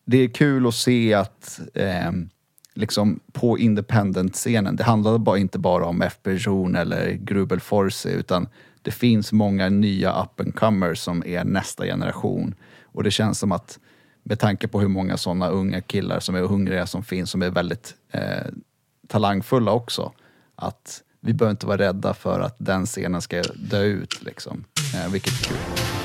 det 0.06 0.18
är 0.18 0.28
kul 0.28 0.68
att 0.68 0.76
se 0.76 1.14
att 1.14 1.60
eh, 1.74 2.12
liksom 2.74 3.20
på 3.34 3.60
independent-scenen, 3.60 4.76
det 4.76 4.84
handlar 4.84 5.18
bara, 5.18 5.38
inte 5.38 5.60
bara 5.60 5.86
om 5.86 6.02
F. 6.02 6.14
Person 6.24 6.76
eller 6.76 7.12
Grubel 7.12 7.60
Force 7.60 8.10
utan 8.10 8.48
det 8.82 8.92
finns 8.92 9.32
många 9.32 9.70
nya 9.70 10.24
up 10.24 10.40
and 10.40 10.56
comers 10.56 11.00
som 11.00 11.24
är 11.26 11.44
nästa 11.44 11.86
generation. 11.86 12.56
Och 12.84 13.04
det 13.04 13.12
känns 13.12 13.40
som 13.40 13.52
att 13.52 13.80
med 14.24 14.40
tanke 14.40 14.68
på 14.68 14.80
hur 14.80 14.88
många 14.88 15.18
sådana 15.18 15.50
unga 15.50 15.82
killar 15.82 16.20
som 16.20 16.36
är 16.36 16.42
hungriga 16.42 16.88
som 16.88 17.04
finns, 17.04 17.32
som 17.32 17.42
är 17.42 17.50
väldigt 17.50 17.96
eh, 18.12 18.46
talangfulla 19.08 19.72
också, 19.72 20.12
att 20.56 21.02
vi 21.20 21.34
behöver 21.34 21.52
inte 21.52 21.66
vara 21.66 21.78
rädda 21.78 22.14
för 22.14 22.40
att 22.40 22.56
den 22.58 22.86
scenen 22.86 23.22
ska 23.22 23.42
dö 23.56 23.84
ut. 23.84 24.24
Liksom. 24.24 24.64
Eh, 24.96 25.12
vilket 25.12 25.34
är 25.34 25.48
kul. 25.48 26.05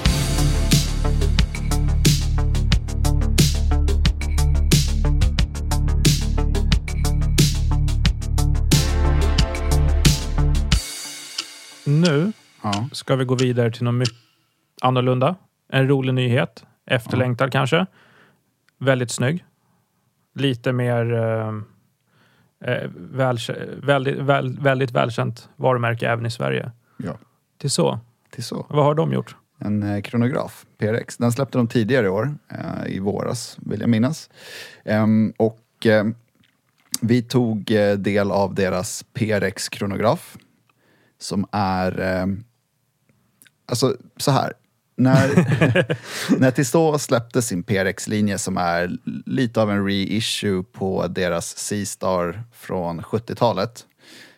Nu 11.90 12.32
Ja. 12.62 12.88
ska 12.92 13.16
vi 13.16 13.24
gå 13.24 13.34
vidare 13.34 13.70
till 13.70 13.84
något 13.84 13.94
mycket 13.94 14.14
annorlunda. 14.82 15.34
En 15.72 15.88
rolig 15.88 16.14
nyhet. 16.14 16.64
Efterlängtad 16.86 17.52
kanske. 17.52 17.86
Väldigt 18.78 19.10
snygg. 19.10 19.44
Lite 20.34 20.72
mer 20.72 21.12
eh, 21.14 21.48
eh, 22.72 22.90
väl, 22.94 23.38
väldigt, 23.82 24.16
väl, 24.18 24.58
väldigt 24.60 24.90
välkänt 24.90 25.48
varumärke 25.56 26.08
även 26.10 26.26
i 26.26 26.30
Sverige. 26.30 26.70
ja, 26.96 27.18
Till 27.58 27.70
så. 27.70 27.98
till 28.30 28.44
så. 28.44 28.66
Vad 28.68 28.84
har 28.84 28.94
de 28.94 29.12
gjort? 29.12 29.36
En 29.58 29.82
eh, 29.82 30.00
kronograf, 30.02 30.66
PRX. 30.78 31.16
Den 31.16 31.32
släppte 31.32 31.58
de 31.58 31.68
tidigare 31.68 32.06
i 32.06 32.08
år, 32.08 32.34
eh, 32.48 32.86
i 32.94 32.98
våras 32.98 33.56
vill 33.60 33.80
jag 33.80 33.88
minnas. 33.90 34.30
Ehm, 34.84 35.32
och 35.36 35.60
vi 37.00 37.22
tog 37.22 37.64
del 37.98 38.30
av 38.30 38.54
deras 38.54 39.04
PRX-kronograf 39.12 40.36
som 41.20 41.46
är, 41.52 42.00
eh, 42.00 42.26
alltså 43.66 43.96
så 44.16 44.30
här, 44.30 44.52
när, 44.96 45.28
när 46.38 46.50
Tissot 46.50 47.00
släppte 47.00 47.42
sin 47.42 47.62
PRX-linje 47.62 48.38
som 48.38 48.56
är 48.56 48.98
lite 49.26 49.62
av 49.62 49.70
en 49.70 49.86
reissue 49.86 50.62
på 50.62 51.06
deras 51.06 51.56
C-Star 51.56 52.42
från 52.52 53.00
70-talet 53.00 53.86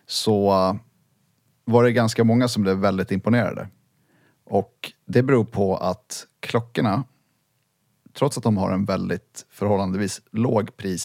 så 0.06 0.50
var 1.64 1.84
det 1.84 1.92
ganska 1.92 2.24
många 2.24 2.48
som 2.48 2.62
blev 2.62 2.76
väldigt 2.76 3.10
imponerade. 3.10 3.68
Och 4.44 4.92
det 5.06 5.22
beror 5.22 5.44
på 5.44 5.76
att 5.76 6.26
klockorna, 6.40 7.04
trots 8.12 8.38
att 8.38 8.44
de 8.44 8.56
har 8.56 8.72
en 8.72 8.84
väldigt 8.84 9.46
förhållandevis 9.50 10.20
låg 10.30 10.76
pris 10.76 11.04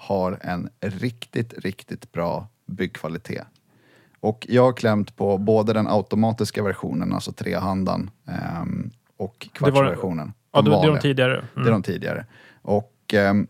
har 0.00 0.38
en 0.42 0.68
riktigt, 0.80 1.54
riktigt 1.58 2.12
bra 2.12 2.48
byggkvalitet. 2.66 3.44
Och 4.20 4.46
jag 4.48 4.62
har 4.62 4.72
klämt 4.72 5.16
på 5.16 5.38
både 5.38 5.72
den 5.72 5.86
automatiska 5.88 6.62
versionen, 6.62 7.12
alltså 7.12 7.32
trehandan, 7.32 8.10
ehm, 8.28 8.90
och 9.16 9.48
var- 9.60 9.70
kvartsversionen. 9.70 10.32
Ja, 10.52 10.62
det, 10.62 10.70
det 10.70 10.76
är 10.76 10.86
de 10.92 10.98
tidigare. 11.00 11.32
Det 11.54 11.60
är 11.60 11.66
Mm. 11.66 11.72
de 11.72 11.82
tidigare. 11.82 12.26
Och 12.62 12.94
ehm, 13.14 13.46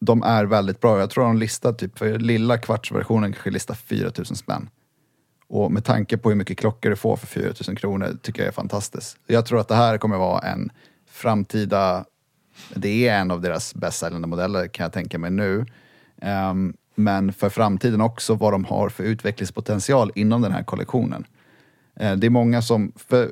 de 0.00 0.22
är 0.22 0.44
väldigt 0.44 0.80
bra. 0.80 0.98
Jag 0.98 1.10
tror 1.10 1.24
de 1.24 1.36
listar, 1.38 1.72
typ 1.72 1.98
för 1.98 2.18
lilla 2.18 2.58
kvartsversionen 2.58 3.32
kanske 3.32 3.50
listar 3.50 3.74
4000 3.74 4.36
spänn. 4.36 4.68
Och 5.48 5.72
med 5.72 5.84
tanke 5.84 6.18
på 6.18 6.28
hur 6.28 6.36
mycket 6.36 6.58
klockor 6.58 6.90
du 6.90 6.96
får 6.96 7.16
för 7.16 7.26
4000 7.26 7.76
kronor 7.76 8.18
tycker 8.22 8.42
jag 8.42 8.48
är 8.48 8.52
fantastiskt. 8.52 9.16
Jag 9.26 9.46
tror 9.46 9.60
att 9.60 9.68
det 9.68 9.74
här 9.74 9.98
kommer 9.98 10.16
vara 10.18 10.40
en 10.40 10.70
framtida, 11.10 12.04
det 12.74 13.08
är 13.08 13.18
en 13.18 13.30
av 13.30 13.40
deras 13.40 13.74
bäst 13.74 13.98
säljande 13.98 14.28
modeller 14.28 14.68
kan 14.68 14.84
jag 14.84 14.92
tänka 14.92 15.18
mig 15.18 15.30
nu. 15.30 15.66
Um, 16.50 16.76
men 16.94 17.32
för 17.32 17.48
framtiden 17.48 18.00
också 18.00 18.34
vad 18.34 18.52
de 18.52 18.64
har 18.64 18.88
för 18.88 19.04
utvecklingspotential 19.04 20.12
inom 20.14 20.42
den 20.42 20.52
här 20.52 20.62
kollektionen. 20.62 21.26
Uh, 22.02 22.12
det 22.12 22.26
är 22.26 22.30
många 22.30 22.62
som, 22.62 22.92
för 22.96 23.30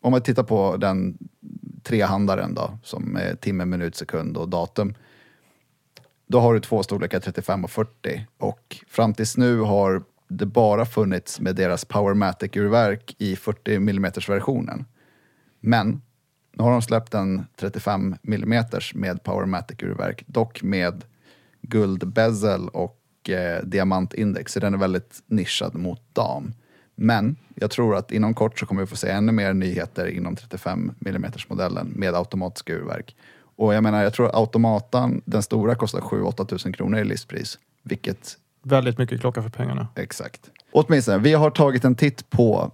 om 0.00 0.10
man 0.10 0.22
tittar 0.22 0.42
på 0.42 0.76
den 0.76 1.18
trehandaren 1.82 2.54
då, 2.54 2.78
som 2.82 3.16
är 3.16 3.34
timme, 3.34 3.64
minut, 3.64 3.96
sekund 3.96 4.36
och 4.36 4.48
datum. 4.48 4.94
Då 6.26 6.40
har 6.40 6.54
du 6.54 6.60
två 6.60 6.82
storlekar, 6.82 7.20
35 7.20 7.64
och 7.64 7.70
40. 7.70 8.26
Och 8.38 8.76
fram 8.88 9.14
tills 9.14 9.36
nu 9.36 9.60
har 9.60 10.02
det 10.28 10.46
bara 10.46 10.86
funnits 10.86 11.40
med 11.40 11.56
deras 11.56 11.84
Powermatic-urverk 11.84 13.14
i 13.18 13.36
40 13.36 13.74
mm 13.74 14.12
versionen. 14.28 14.84
Men 15.60 16.02
nu 16.54 16.64
har 16.64 16.70
de 16.70 16.82
släppt 16.82 17.14
en 17.14 17.46
35 17.56 18.16
mm 18.22 18.64
med 18.94 19.22
Powermatic-urverk, 19.22 20.24
dock 20.26 20.62
med 20.62 21.04
guldbezel 21.62 22.68
och 22.68 23.00
och 23.24 23.30
eh, 23.30 23.62
diamantindex. 23.64 24.52
Så 24.52 24.60
den 24.60 24.74
är 24.74 24.78
väldigt 24.78 25.22
nischad 25.26 25.74
mot 25.74 26.00
dam. 26.12 26.52
Men 26.94 27.36
jag 27.54 27.70
tror 27.70 27.96
att 27.96 28.12
inom 28.12 28.34
kort 28.34 28.58
så 28.58 28.66
kommer 28.66 28.80
vi 28.80 28.86
få 28.86 28.96
se 28.96 29.10
ännu 29.10 29.32
mer 29.32 29.52
nyheter 29.52 30.06
inom 30.06 30.36
35 30.36 30.92
mm 31.06 31.32
modellen 31.48 31.92
med 31.96 32.14
automatiska 32.14 32.72
urverk. 32.72 33.16
Och 33.56 33.74
jag 33.74 33.82
menar, 33.82 34.02
jag 34.02 34.12
tror 34.12 34.36
automatan, 34.36 35.22
den 35.24 35.42
stora, 35.42 35.74
kostar 35.74 36.00
7-8 36.00 36.46
tusen 36.46 36.72
kronor 36.72 36.98
i 36.98 37.04
listpris. 37.04 37.58
Vilket 37.82 38.38
Väldigt 38.62 38.98
mycket 38.98 39.20
klocka 39.20 39.42
för 39.42 39.50
pengarna. 39.50 39.88
Exakt. 39.94 40.50
Åtminstone, 40.72 41.18
vi 41.18 41.32
har 41.32 41.50
tagit 41.50 41.84
en 41.84 41.94
titt 41.94 42.30
på 42.30 42.70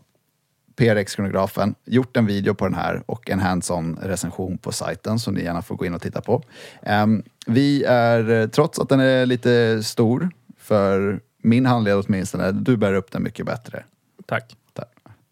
PRX-kronografen, 0.80 1.74
gjort 1.84 2.16
en 2.16 2.26
video 2.26 2.54
på 2.54 2.64
den 2.64 2.74
här 2.74 3.02
och 3.06 3.30
en 3.30 3.40
hands-on 3.40 3.98
recension 4.02 4.58
på 4.58 4.72
sajten 4.72 5.18
som 5.18 5.34
ni 5.34 5.42
gärna 5.42 5.62
får 5.62 5.76
gå 5.76 5.86
in 5.86 5.94
och 5.94 6.02
titta 6.02 6.20
på. 6.20 6.42
Ehm, 6.82 7.22
vi 7.46 7.84
är, 7.84 8.48
trots 8.48 8.78
att 8.78 8.88
den 8.88 9.00
är 9.00 9.26
lite 9.26 9.82
stor, 9.82 10.30
för 10.58 11.20
min 11.42 11.66
handled 11.66 11.96
åtminstone, 12.06 12.52
du 12.52 12.76
bär 12.76 12.94
upp 12.94 13.10
den 13.10 13.22
mycket 13.22 13.46
bättre. 13.46 13.84
Tack. 14.26 14.56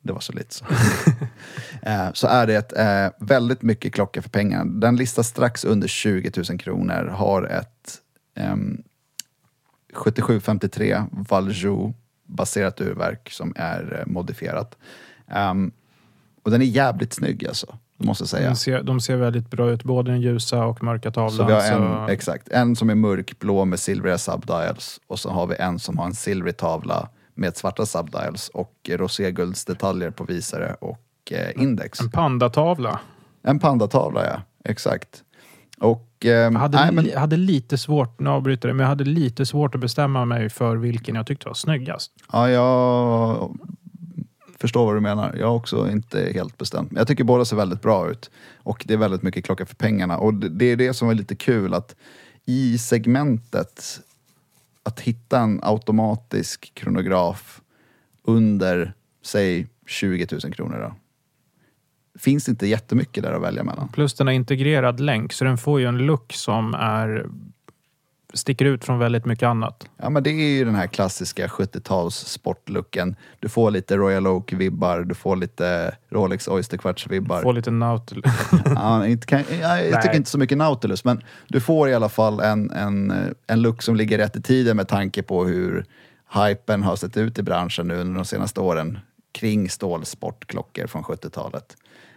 Det 0.02 0.12
var 0.12 0.20
så 0.20 0.32
lite 0.32 0.54
så. 0.54 0.64
Eh, 1.82 2.12
så 2.12 2.26
är 2.26 2.46
det 2.46 2.72
eh, 2.72 3.26
väldigt 3.26 3.62
mycket 3.62 3.94
klocka 3.94 4.22
för 4.22 4.30
pengarna. 4.30 4.64
Den 4.64 4.96
listas 4.96 5.28
strax 5.28 5.64
under 5.64 5.88
20 5.88 6.42
000 6.50 6.58
kronor, 6.58 7.04
har 7.04 7.42
ett 7.42 8.00
ehm, 8.34 8.82
7753 9.94 11.02
Valjoux 11.10 11.94
baserat 12.26 12.80
urverk 12.80 13.30
som 13.30 13.52
är 13.56 13.98
eh, 14.00 14.12
modifierat. 14.12 14.76
Ehm, 15.30 15.70
och 16.42 16.50
den 16.50 16.62
är 16.62 16.66
jävligt 16.66 17.12
snygg 17.12 17.46
alltså, 17.46 17.66
måste 17.96 18.22
jag 18.22 18.28
säga. 18.28 18.48
De 18.48 18.56
ser, 18.56 18.82
de 18.82 19.00
ser 19.00 19.16
väldigt 19.16 19.50
bra 19.50 19.70
ut, 19.70 19.84
både 19.84 20.10
den 20.10 20.20
ljusa 20.20 20.64
och 20.64 20.82
mörka 20.82 21.10
tavlan. 21.10 21.30
Så 21.36 21.44
vi 21.44 21.52
har 21.52 21.60
en, 21.60 22.06
så- 22.06 22.12
exakt, 22.12 22.48
en 22.48 22.76
som 22.76 22.90
är 22.90 22.94
mörkblå 22.94 23.64
med 23.64 23.78
silvriga 23.78 24.18
subdials 24.18 25.00
och 25.06 25.18
så 25.18 25.30
har 25.30 25.46
vi 25.46 25.56
en 25.56 25.78
som 25.78 25.98
har 25.98 26.06
en 26.06 26.14
silvrig 26.14 26.56
tavla 26.56 27.08
med 27.34 27.56
svarta 27.56 27.86
subdials 27.86 28.48
och 28.48 28.90
roséguldsdetaljer 28.90 30.10
på 30.10 30.24
visare 30.24 30.74
och 30.80 31.00
eh, 31.30 31.62
index. 31.62 32.00
En 32.00 32.10
pandatavla. 32.10 33.00
En 33.42 33.58
pandatavla, 33.58 34.26
ja. 34.26 34.42
Exakt. 34.64 35.22
Och... 35.78 36.04
ehm, 36.24 36.52
Jag 36.54 36.60
hade, 36.60 36.76
nej, 36.78 36.92
men, 36.92 37.04
li- 37.04 37.14
hade 37.16 37.36
lite 37.36 37.78
svårt, 37.78 38.20
nu 38.20 38.30
avbryter 38.30 38.68
det, 38.68 38.74
men 38.74 38.84
jag 38.84 38.88
hade 38.88 39.04
lite 39.04 39.46
svårt 39.46 39.74
att 39.74 39.80
bestämma 39.80 40.24
mig 40.24 40.48
för 40.50 40.76
vilken 40.76 41.14
jag 41.14 41.26
tyckte 41.26 41.46
var 41.46 41.54
snyggast. 41.54 42.12
ja, 42.32 42.50
jag 42.50 43.58
förstår 44.68 44.86
vad 44.86 44.96
du 44.96 45.00
menar. 45.00 45.36
Jag 45.38 45.46
har 45.46 45.54
också 45.54 45.90
inte 45.90 46.32
helt 46.34 46.58
bestämt. 46.58 46.90
Men 46.90 46.98
jag 46.98 47.08
tycker 47.08 47.24
båda 47.24 47.44
ser 47.44 47.56
väldigt 47.56 47.82
bra 47.82 48.10
ut. 48.10 48.30
Och 48.56 48.84
det 48.88 48.94
är 48.94 48.98
väldigt 48.98 49.22
mycket 49.22 49.44
klocka 49.44 49.66
för 49.66 49.74
pengarna. 49.74 50.18
Och 50.18 50.34
det, 50.34 50.48
det 50.48 50.64
är 50.64 50.76
det 50.76 50.94
som 50.94 51.08
är 51.10 51.14
lite 51.14 51.34
kul 51.34 51.74
att 51.74 51.96
i 52.44 52.78
segmentet 52.78 54.00
att 54.82 55.00
hitta 55.00 55.40
en 55.40 55.60
automatisk 55.62 56.74
kronograf 56.74 57.60
under, 58.22 58.92
säg 59.24 59.66
20 59.86 60.26
000 60.30 60.52
kronor 60.52 60.78
då. 60.78 60.94
Finns 62.18 62.48
inte 62.48 62.66
jättemycket 62.66 63.22
där 63.22 63.32
att 63.32 63.42
välja 63.42 63.64
mellan. 63.64 63.88
Plus 63.88 64.14
den 64.14 64.26
har 64.26 64.34
integrerad 64.34 65.00
länk, 65.00 65.32
så 65.32 65.44
den 65.44 65.58
får 65.58 65.80
ju 65.80 65.86
en 65.86 65.98
look 65.98 66.32
som 66.32 66.74
är 66.74 67.26
sticker 68.34 68.64
ut 68.64 68.84
från 68.84 68.98
väldigt 68.98 69.24
mycket 69.24 69.46
annat. 69.46 69.88
Ja 69.96 70.10
men 70.10 70.22
det 70.22 70.30
är 70.30 70.58
ju 70.58 70.64
den 70.64 70.74
här 70.74 70.86
klassiska 70.86 71.46
70-tals 71.46 72.14
sportlooken. 72.14 73.16
Du 73.40 73.48
får 73.48 73.70
lite 73.70 73.96
Royal 73.96 74.26
Oak-vibbar, 74.26 75.04
du 75.04 75.14
får 75.14 75.36
lite 75.36 75.96
Rolex 76.10 76.48
Oyster 76.48 76.76
Quartz-vibbar. 76.78 77.42
Får 77.42 77.52
lite 77.52 77.70
nautil. 77.70 78.22
Ja, 78.64 79.06
inte, 79.06 79.26
kan, 79.26 79.44
ja, 79.60 79.80
jag 79.80 80.02
tycker 80.02 80.16
inte 80.16 80.30
så 80.30 80.38
mycket 80.38 80.58
Nautilus, 80.58 81.04
men 81.04 81.22
du 81.48 81.60
får 81.60 81.88
i 81.88 81.94
alla 81.94 82.08
fall 82.08 82.40
en, 82.40 82.70
en, 82.70 83.12
en 83.46 83.62
look 83.62 83.82
som 83.82 83.96
ligger 83.96 84.18
rätt 84.18 84.36
i 84.36 84.42
tiden 84.42 84.76
med 84.76 84.88
tanke 84.88 85.22
på 85.22 85.44
hur 85.44 85.84
hypen 86.34 86.82
har 86.82 86.96
sett 86.96 87.16
ut 87.16 87.38
i 87.38 87.42
branschen 87.42 87.88
nu 87.88 87.96
under 87.96 88.14
de 88.14 88.24
senaste 88.24 88.60
åren 88.60 88.98
kring 89.32 89.68
stålsportklockor 89.70 90.86
från 90.86 91.02
70-talet. 91.02 91.76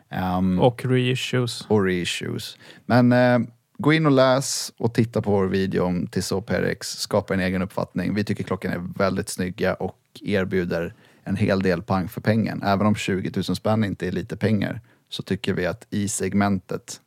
Ehm, 0.10 0.60
och 0.60 0.86
reissues. 0.86 1.66
och 1.68 1.84
reissues. 1.84 2.58
Men 2.86 3.12
eh, 3.12 3.40
gå 3.82 3.94
in 3.94 4.06
och 4.06 4.12
läs 4.12 4.74
och 4.78 4.94
titta 4.94 5.22
på 5.22 5.32
vår 5.32 5.48
video 5.48 5.84
om 5.84 6.08
Tissot 6.08 6.46
Perex. 6.46 6.88
Skapa 6.88 7.34
en 7.34 7.40
egen 7.40 7.62
uppfattning. 7.62 8.14
Vi 8.14 8.24
tycker 8.24 8.44
klockan 8.44 8.72
är 8.72 8.98
väldigt 8.98 9.30
snygga 9.30 9.74
och 9.74 10.00
erbjuder 10.22 10.94
en 11.24 11.36
hel 11.36 11.62
del 11.62 11.82
pang 11.82 12.08
för 12.08 12.22
pengen. 12.22 12.64
Även 12.64 12.88
om 12.88 12.96
20 12.96 13.32
000 13.36 13.44
spänn 13.44 13.84
inte 13.84 14.08
är 14.08 14.12
lite 14.12 14.38
pengar 14.38 14.82
så 15.10 15.24
tycker 15.24 15.54
vi 15.54 15.66
att 15.66 15.88
i 15.90 16.08
segmentet 16.08 17.02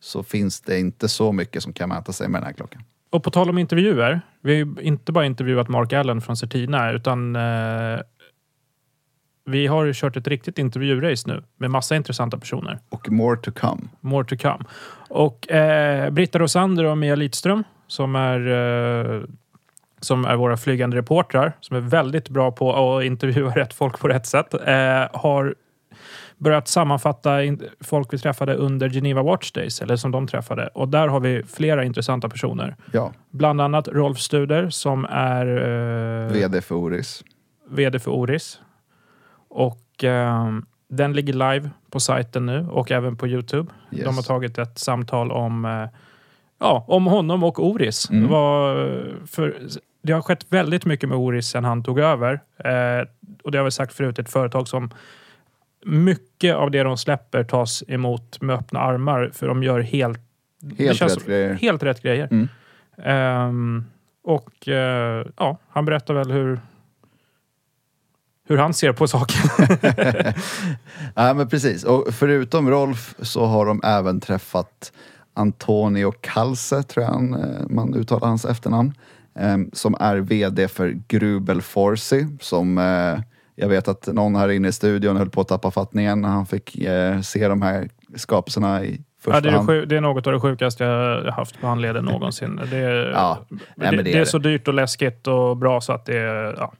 så 0.00 0.22
finns 0.22 0.60
det 0.60 0.80
inte 0.80 1.08
så 1.08 1.32
mycket 1.32 1.62
som 1.62 1.72
kan 1.72 1.88
mäta 1.88 2.12
sig 2.12 2.28
med 2.28 2.40
den 2.40 2.46
här 2.46 2.52
klockan. 2.52 2.82
Och 3.10 3.24
på 3.24 3.30
tal 3.30 3.50
om 3.50 3.58
intervjuer. 3.58 4.20
Vi 4.40 4.52
har 4.52 4.66
ju 4.66 4.74
inte 4.82 5.12
bara 5.12 5.26
intervjuat 5.26 5.68
Mark 5.68 5.92
Allen 5.92 6.20
från 6.20 6.36
Certina, 6.36 6.92
utan 6.92 7.36
eh, 7.36 8.00
vi 9.48 9.66
har 9.66 9.92
kört 9.92 10.16
ett 10.16 10.28
riktigt 10.28 10.58
intervjurace 10.58 11.28
nu 11.28 11.42
med 11.56 11.70
massa 11.70 11.96
intressanta 11.96 12.38
personer. 12.38 12.78
Och 12.88 13.10
more 13.10 13.36
to 13.36 13.50
come. 13.52 13.82
More 14.00 14.24
to 14.24 14.36
come. 14.36 14.64
Och 15.08 15.50
eh, 15.50 16.10
Britta 16.10 16.38
Rosander 16.38 16.84
och 16.84 16.98
Mia 16.98 17.14
Lidström 17.14 17.64
som 17.86 18.16
är, 18.16 18.40
eh, 18.46 19.22
som 20.00 20.24
är 20.24 20.36
våra 20.36 20.56
flygande 20.56 20.96
reportrar 20.96 21.52
som 21.60 21.76
är 21.76 21.80
väldigt 21.80 22.28
bra 22.28 22.52
på 22.52 22.96
att 22.96 23.04
intervjua 23.04 23.50
rätt 23.56 23.74
folk 23.74 23.98
på 23.98 24.08
rätt 24.08 24.26
sätt 24.26 24.54
eh, 24.54 25.20
har 25.20 25.54
börjat 26.38 26.68
sammanfatta 26.68 27.38
folk 27.80 28.12
vi 28.12 28.18
träffade 28.18 28.54
under 28.54 28.88
Geneva 28.88 29.22
Watch 29.22 29.52
Days, 29.52 29.82
eller 29.82 29.96
som 29.96 30.10
de 30.10 30.26
träffade. 30.26 30.66
Och 30.66 30.88
där 30.88 31.08
har 31.08 31.20
vi 31.20 31.42
flera 31.42 31.84
intressanta 31.84 32.28
personer. 32.28 32.76
Ja, 32.92 33.12
Bland 33.30 33.60
annat 33.60 33.88
Rolf 33.88 34.18
Studer 34.18 34.70
som 34.70 35.04
är 35.10 35.46
eh, 36.26 36.32
VD 36.32 36.60
för 36.60 36.74
Oris. 36.74 37.24
VD 37.70 37.98
för 37.98 38.10
Oris. 38.10 38.60
Och 39.48 40.04
eh, 40.04 40.58
den 40.88 41.12
ligger 41.12 41.32
live 41.32 41.70
på 41.90 42.00
sajten 42.00 42.46
nu 42.46 42.66
och 42.70 42.90
även 42.90 43.16
på 43.16 43.26
Youtube. 43.28 43.72
Yes. 43.92 44.04
De 44.04 44.14
har 44.16 44.22
tagit 44.22 44.58
ett 44.58 44.78
samtal 44.78 45.32
om, 45.32 45.64
eh, 45.64 45.88
ja, 46.58 46.84
om 46.88 47.06
honom 47.06 47.44
och 47.44 47.66
Oris. 47.66 48.10
Mm. 48.10 48.22
Det, 48.22 48.28
var, 48.28 48.74
för, 49.26 49.56
det 50.02 50.12
har 50.12 50.22
skett 50.22 50.46
väldigt 50.48 50.84
mycket 50.84 51.08
med 51.08 51.18
Oris 51.18 51.46
sedan 51.46 51.64
han 51.64 51.82
tog 51.82 51.98
över. 51.98 52.40
Eh, 52.56 53.06
och 53.42 53.50
det 53.52 53.58
har 53.58 53.64
vi 53.64 53.70
sagt 53.70 53.92
förut, 53.92 54.18
ett 54.18 54.30
företag 54.30 54.68
som 54.68 54.90
mycket 55.84 56.54
av 56.54 56.70
det 56.70 56.82
de 56.82 56.96
släpper 56.98 57.44
tas 57.44 57.84
emot 57.88 58.40
med 58.40 58.56
öppna 58.56 58.80
armar 58.80 59.30
för 59.34 59.48
de 59.48 59.62
gör 59.62 59.80
helt, 59.80 60.20
Helt 60.78 61.02
rätt 61.02 61.26
grejer. 61.26 61.54
helt 61.54 61.82
rätt 61.82 62.02
grejer. 62.02 62.28
Mm. 62.30 62.48
Ehm, 63.02 63.84
och 64.22 64.68
eh, 64.68 65.26
ja, 65.36 65.58
han 65.68 65.84
berättar 65.84 66.14
väl 66.14 66.30
hur, 66.30 66.60
hur 68.48 68.58
han 68.58 68.74
ser 68.74 68.92
på 68.92 69.06
saken. 69.08 69.50
Ja, 71.14 71.34
men 71.34 71.48
precis. 71.48 71.84
Och 71.84 72.06
förutom 72.14 72.70
Rolf 72.70 73.14
så 73.18 73.44
har 73.46 73.66
de 73.66 73.80
även 73.84 74.20
träffat 74.20 74.92
Antonio 75.34 76.12
Calce, 76.20 76.82
tror 76.82 77.04
jag 77.04 77.12
han, 77.12 77.34
eh, 77.34 77.66
man 77.68 77.94
uttalar 77.94 78.28
hans 78.28 78.44
efternamn, 78.44 78.92
eh, 79.38 79.56
som 79.72 79.96
är 80.00 80.16
VD 80.16 80.68
för 80.68 80.96
Grubel 81.08 81.62
Forsi, 81.62 82.26
som 82.40 82.78
eh, 82.78 83.20
jag 83.54 83.68
vet 83.68 83.88
att 83.88 84.06
någon 84.06 84.36
här 84.36 84.48
inne 84.48 84.68
i 84.68 84.72
studion 84.72 85.16
höll 85.16 85.30
på 85.30 85.40
att 85.40 85.48
tappa 85.48 85.70
fattningen 85.70 86.20
när 86.20 86.28
han 86.28 86.46
fick 86.46 86.78
eh, 86.78 87.20
se 87.20 87.48
de 87.48 87.62
här 87.62 87.88
skapelserna 88.16 88.84
i 88.84 89.00
ja, 89.26 89.40
det, 89.40 89.48
är 89.48 89.66
det, 89.80 89.86
det 89.86 89.96
är 89.96 90.00
något 90.00 90.26
av 90.26 90.32
det 90.32 90.40
sjukaste 90.40 90.84
jag 90.84 91.32
haft 91.32 91.60
på 91.60 91.66
handleden 91.66 92.04
någonsin. 92.04 92.60
Det, 92.70 92.76
är- 92.76 93.10
Ja, 93.10 93.46
det, 93.76 94.02
det 94.02 94.12
är 94.14 94.20
är 94.20 94.24
så 94.24 94.38
dyrt 94.38 94.68
och 94.68 94.74
läskigt 94.74 95.26
och 95.26 95.56
bra 95.56 95.80
så 95.80 95.92
att 95.92 96.06
det 96.06 96.18
är... 96.18 96.54
Ja. 96.58 96.72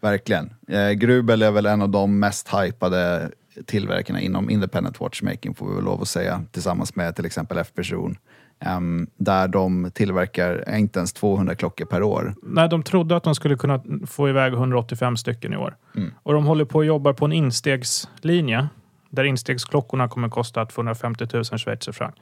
Verkligen. 0.00 0.54
Eh, 0.68 0.90
Grubel 0.90 1.42
är 1.42 1.50
väl 1.50 1.66
en 1.66 1.82
av 1.82 1.88
de 1.88 2.18
mest 2.18 2.48
hypade 2.54 3.30
tillverkarna 3.66 4.20
inom 4.20 4.50
independent 4.50 5.00
watchmaking 5.00 5.54
får 5.54 5.68
vi 5.68 5.74
väl 5.74 5.84
lov 5.84 6.02
att 6.02 6.08
säga. 6.08 6.44
Tillsammans 6.52 6.96
med 6.96 7.16
till 7.16 7.26
exempel 7.26 7.58
F-person. 7.58 8.16
Ehm, 8.60 9.06
där 9.16 9.48
de 9.48 9.90
tillverkar 9.94 10.76
inte 10.76 10.98
ens 10.98 11.12
200 11.12 11.54
klockor 11.54 11.84
per 11.84 12.02
år. 12.02 12.34
Nej, 12.42 12.68
de 12.68 12.82
trodde 12.82 13.16
att 13.16 13.24
de 13.24 13.34
skulle 13.34 13.56
kunna 13.56 13.82
få 14.06 14.28
iväg 14.28 14.52
185 14.52 15.16
stycken 15.16 15.52
i 15.52 15.56
år. 15.56 15.76
Mm. 15.96 16.12
Och 16.22 16.32
de 16.32 16.46
håller 16.46 16.64
på 16.64 16.80
att 16.80 16.86
jobba 16.86 17.12
på 17.12 17.24
en 17.24 17.32
instegslinje 17.32 18.68
där 19.10 19.24
instegsklockorna 19.24 20.08
kommer 20.08 20.28
kosta 20.28 20.66
250 20.66 21.26
000 21.32 21.44
schweizerfranc. 21.44 22.14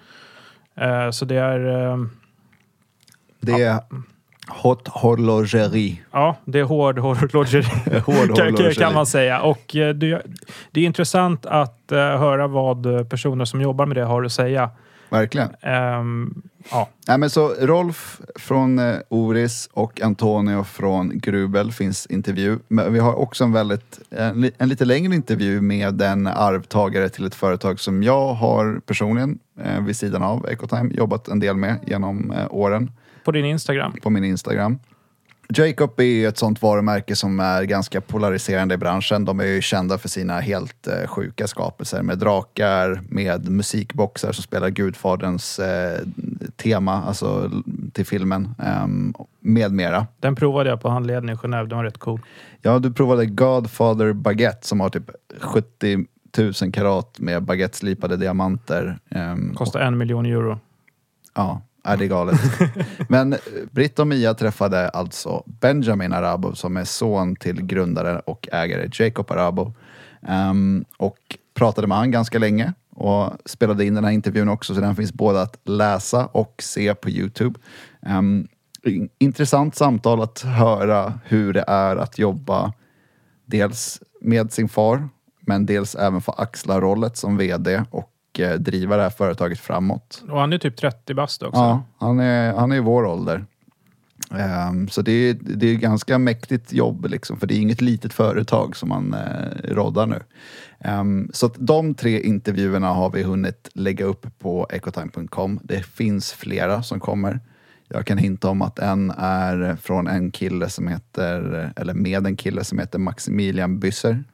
Eh, 0.74 1.10
så 1.10 1.24
det 1.24 1.36
är... 1.36 1.90
Eh, 1.92 1.98
Det 3.40 3.62
är 3.62 3.80
hot 4.48 4.88
horlogerie. 4.88 5.96
Ja, 6.12 6.37
det 6.44 6.59
är 6.59 6.64
hård 6.64 6.98
horlogeri 6.98 7.62
Hård 8.06 8.30
horlogeri. 8.30 8.74
kan 8.74 8.94
man 8.94 9.06
säga. 9.06 9.40
Och 9.40 9.76
eh, 9.76 9.94
det, 9.94 10.22
det 10.70 10.80
är 10.80 10.85
intressant 10.85 11.46
att 11.46 11.92
eh, 11.92 11.98
höra 11.98 12.46
vad 12.46 12.87
eh, 12.87 13.04
personer 13.04 13.44
som 13.44 13.61
jobbar 13.61 13.87
med 13.87 13.96
det 13.96 14.04
har 14.04 14.24
att 14.24 14.32
säga. 14.32 14.70
Verkligen. 15.11 15.48
Ehm, 15.61 16.42
ja, 16.70 16.88
Nej, 17.09 17.18
men 17.18 17.30
så 17.30 17.48
Rolf 17.48 18.20
från 18.37 18.80
Oris 19.09 19.68
och 19.72 20.00
Antonio 20.00 20.64
från 20.64 21.18
Grubel 21.18 21.72
finns 21.72 22.06
intervju. 22.06 22.59
Men 22.68 22.92
vi 22.92 22.98
har 22.98 23.14
också 23.14 23.44
en, 23.44 23.52
väldigt, 23.52 23.98
en, 24.11 24.50
en 24.59 24.68
lite 24.68 24.85
längre 24.85 25.14
intervju 25.14 25.61
med 25.61 26.02
en 26.02 26.26
arvtagare 26.26 27.09
till 27.09 27.26
ett 27.26 27.35
företag 27.35 27.80
som 27.80 28.02
jag 28.02 28.35
har 28.35 28.80
personligen 28.87 29.38
eh, 29.64 29.80
vid 29.85 29.96
sidan 29.96 30.22
av 30.22 30.46
Ecotime 30.48 30.94
jobbat 30.94 31.28
en 31.28 31.40
del 31.40 31.56
med 31.56 31.78
genom 31.87 32.30
eh, 32.30 32.46
åren 32.50 32.90
på 33.26 33.32
din 33.32 33.44
Instagram. 33.44 33.92
på 34.02 34.10
min 34.10 34.24
Instagram. 34.24 34.78
Jacob 35.48 36.00
är 36.00 36.04
ju 36.04 36.26
ett 36.26 36.38
sånt 36.38 36.62
varumärke 36.62 37.16
som 37.16 37.40
är 37.40 37.62
ganska 37.62 38.00
polariserande 38.00 38.74
i 38.74 38.78
branschen. 38.78 39.24
De 39.24 39.40
är 39.40 39.44
ju 39.44 39.60
kända 39.62 39.98
för 39.98 40.08
sina 40.08 40.40
helt 40.40 40.86
eh, 40.86 41.06
sjuka 41.06 41.46
skapelser 41.46 42.02
med 42.02 42.18
drakar, 42.18 43.00
med 43.08 43.48
musikboxar 43.48 44.32
som 44.32 44.42
spelar 44.42 44.68
Gudfaderns 44.70 45.58
eh, 45.58 46.00
tema, 46.56 46.92
alltså 47.04 47.50
till 47.92 48.06
filmen, 48.06 48.54
eh, 48.58 48.86
med 49.40 49.72
mera. 49.72 50.06
Den 50.20 50.34
provade 50.36 50.70
jag 50.70 50.80
på 50.80 50.88
handleden 50.88 51.28
i 51.30 51.34
Genève. 51.34 51.66
Den 51.66 51.76
var 51.78 51.84
rätt 51.84 51.98
cool. 51.98 52.20
Ja, 52.62 52.78
du 52.78 52.92
provade 52.92 53.26
Godfather 53.26 54.12
Baguette 54.12 54.66
som 54.66 54.80
har 54.80 54.88
typ 54.88 55.10
70 55.40 56.04
000 56.62 56.72
karat 56.72 57.18
med 57.18 57.42
baguetteslipade 57.42 58.16
diamanter. 58.16 58.98
ehm, 59.10 59.54
Kostar 59.54 59.80
en 59.80 59.98
miljon 59.98 60.26
euro. 60.26 60.58
Ja, 61.34 61.62
är 61.87 61.96
det 61.96 62.05
är 62.05 62.09
galet. 62.09 62.40
Men 63.09 63.33
eh, 63.33 63.38
Britt 63.70 63.99
och 63.99 64.07
Mia 64.07 64.35
träffade 64.35 64.88
alltså 64.88 65.42
Benjamin 65.46 66.12
Arabo 66.12 66.55
som 66.55 66.77
är 66.77 66.85
son 66.85 67.37
till 67.37 67.62
grundare 67.62 68.18
och 68.18 68.49
ägare 68.53 68.88
Jacob 68.92 69.31
Arabo. 69.31 69.75
Um, 70.51 70.85
och 70.96 71.18
pratade 71.55 71.87
med 71.87 71.99
han 71.99 72.11
ganska 72.11 72.38
länge 72.38 72.72
och 72.90 73.33
spelade 73.44 73.85
in 73.85 73.94
den 73.94 74.05
här 74.05 74.12
intervjun 74.12 74.49
också 74.49 74.75
så 74.75 74.81
den 74.81 74.96
finns 74.96 75.12
både 75.12 75.42
att 75.42 75.59
läsa 75.64 76.27
och 76.27 76.55
se 76.59 76.94
på 76.94 77.11
Youtube. 77.11 77.61
Um, 78.01 78.49
intressant 79.18 79.77
samtal 79.77 80.22
att 80.22 80.40
höra 80.40 81.20
hur 81.25 81.53
det 81.53 81.64
är 81.66 81.96
att 81.96 82.18
jobba 82.18 82.72
dels 83.46 84.03
med 84.20 84.53
sin 84.53 84.68
far 84.68 85.09
men 85.40 85.66
dels 85.66 85.94
även 85.94 86.20
få 86.20 86.33
axla 86.33 86.81
rollet 86.81 87.16
som 87.16 87.37
vd 87.37 87.83
och 87.90 88.11
eh, 88.40 88.55
driva 88.55 88.96
det 88.96 89.03
här 89.03 89.11
företaget 89.11 89.61
framåt. 89.61 90.25
Och 90.29 90.40
han 90.40 90.53
är 90.53 90.59
typ 90.59 90.77
30 90.77 91.14
bast 91.14 91.42
också. 91.42 91.61
Ja, 91.61 91.83
han 91.99 92.20
är, 92.20 92.53
han 92.53 92.72
är 92.72 92.77
i 92.77 92.81
vår 92.81 93.05
ålder. 93.05 93.44
Ehm, 94.31 94.88
så 94.88 95.03
det 95.03 95.12
är, 95.12 95.35
det 95.40 95.66
är 95.66 95.75
ganska 95.75 96.18
mäktigt 96.18 96.72
jobb, 96.72 97.07
liksom, 97.07 97.40
för 97.40 97.46
det 97.46 97.55
är 97.55 97.61
inget 97.61 97.81
litet 97.81 98.12
företag 98.12 98.77
som 98.77 98.88
man 98.88 99.14
uh, 99.14 99.75
roddar 99.75 100.07
nu. 100.07 100.22
Ehm, 100.79 101.31
så 101.33 101.46
att 101.46 101.55
de 101.59 101.94
tre 101.94 102.20
intervjuerna 102.20 102.88
har 102.88 103.11
vi 103.11 103.22
hunnit 103.22 103.68
lägga 103.72 104.05
upp 104.05 104.38
på 104.38 104.66
ecotime.com. 104.70 105.61
Det 105.62 105.87
finns 105.87 106.33
flera 106.33 106.83
som 106.83 107.01
kommer. 107.01 107.40
Jag 107.88 108.07
kan 108.07 108.18
hinta 108.18 108.49
om 108.49 108.62
att 108.62 108.79
en 108.79 109.11
är 109.18 109.77
från 109.77 110.07
en 110.07 110.31
kille 110.31 110.68
som 110.68 110.88
heter, 110.88 111.72
eller 111.77 111.94
med 111.94 112.27
en 112.27 112.37
kille 112.37 112.64
som 112.64 112.79
heter 112.79 112.99
Maximilian 112.99 113.79
Bysser. 113.79 114.25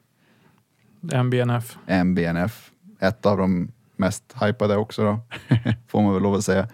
MBNF. 1.13 1.79
MBNF. 1.87 2.71
Ett 3.01 3.27
av 3.27 3.39
de 3.39 3.73
mest 4.03 4.35
hypade 4.41 4.77
också 4.77 5.05
då, 5.05 5.21
får 5.89 6.03
man 6.03 6.15
väl 6.15 6.23
lov 6.23 6.35
att 6.35 6.45
säga. 6.45 6.69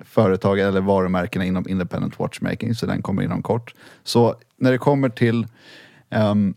Företag 0.00 0.58
eller 0.60 0.80
varumärkena 0.80 1.44
inom 1.44 1.68
independent 1.68 2.18
watchmaking, 2.18 2.74
så 2.74 2.86
den 2.86 3.02
kommer 3.02 3.22
inom 3.22 3.42
kort. 3.42 3.74
Så 4.04 4.34
när 4.56 4.72
det 4.72 4.78
kommer 4.78 5.08
till 5.08 5.46
ehm, 6.10 6.54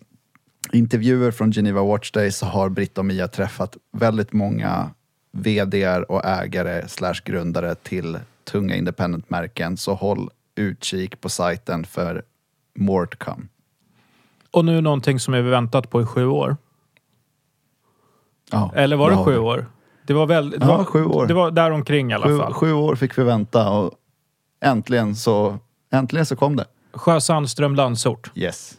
intervjuer 0.71 1.31
från 1.31 1.51
Geneva 1.51 1.83
Watch 1.83 2.11
Day 2.11 2.31
så 2.31 2.45
har 2.45 2.69
Britt 2.69 2.97
och 2.97 3.05
Mia 3.05 3.27
träffat 3.27 3.77
väldigt 3.91 4.33
många 4.33 4.89
VDR 5.31 6.11
och 6.11 6.25
ägare 6.25 6.87
slash 6.87 7.21
grundare 7.25 7.75
till 7.75 8.19
tunga 8.43 8.75
independent-märken. 8.75 9.77
Så 9.77 9.93
håll 9.93 10.29
utkik 10.55 11.21
på 11.21 11.29
sajten 11.29 11.85
för 11.85 12.23
more 12.75 13.07
to 13.07 13.17
come. 13.17 13.45
Och 14.51 14.65
nu 14.65 14.81
någonting 14.81 15.19
som 15.19 15.33
vi 15.33 15.41
väntat 15.41 15.89
på 15.89 16.01
i 16.01 16.05
sju 16.05 16.25
år. 16.25 16.57
Ja, 18.51 18.71
Eller 18.75 18.95
var 18.95 19.11
det 19.11 19.17
sju 19.17 19.37
år? 19.37 19.65
Det 20.09 20.15
var 20.15 20.25
väl... 20.25 20.49
Det 20.49 20.57
Ja, 20.61 20.77
var, 20.77 20.83
sju 20.85 21.05
år. 21.05 21.27
Det 21.27 21.33
var 21.33 21.51
där 21.51 21.71
omkring 21.71 22.11
i 22.11 22.13
alla 22.13 22.27
Sju, 22.27 22.37
fall. 22.37 22.53
sju 22.53 22.73
år 22.73 22.95
fick 22.95 23.17
vi 23.17 23.23
vänta 23.23 23.69
och 23.69 23.91
äntligen 24.61 25.15
så, 25.15 25.57
äntligen 25.91 26.25
så 26.25 26.35
kom 26.35 26.55
det. 26.55 26.65
Sjö 26.93 27.19
Sandström 27.21 27.75
Landsort. 27.75 28.31
Yes. 28.35 28.77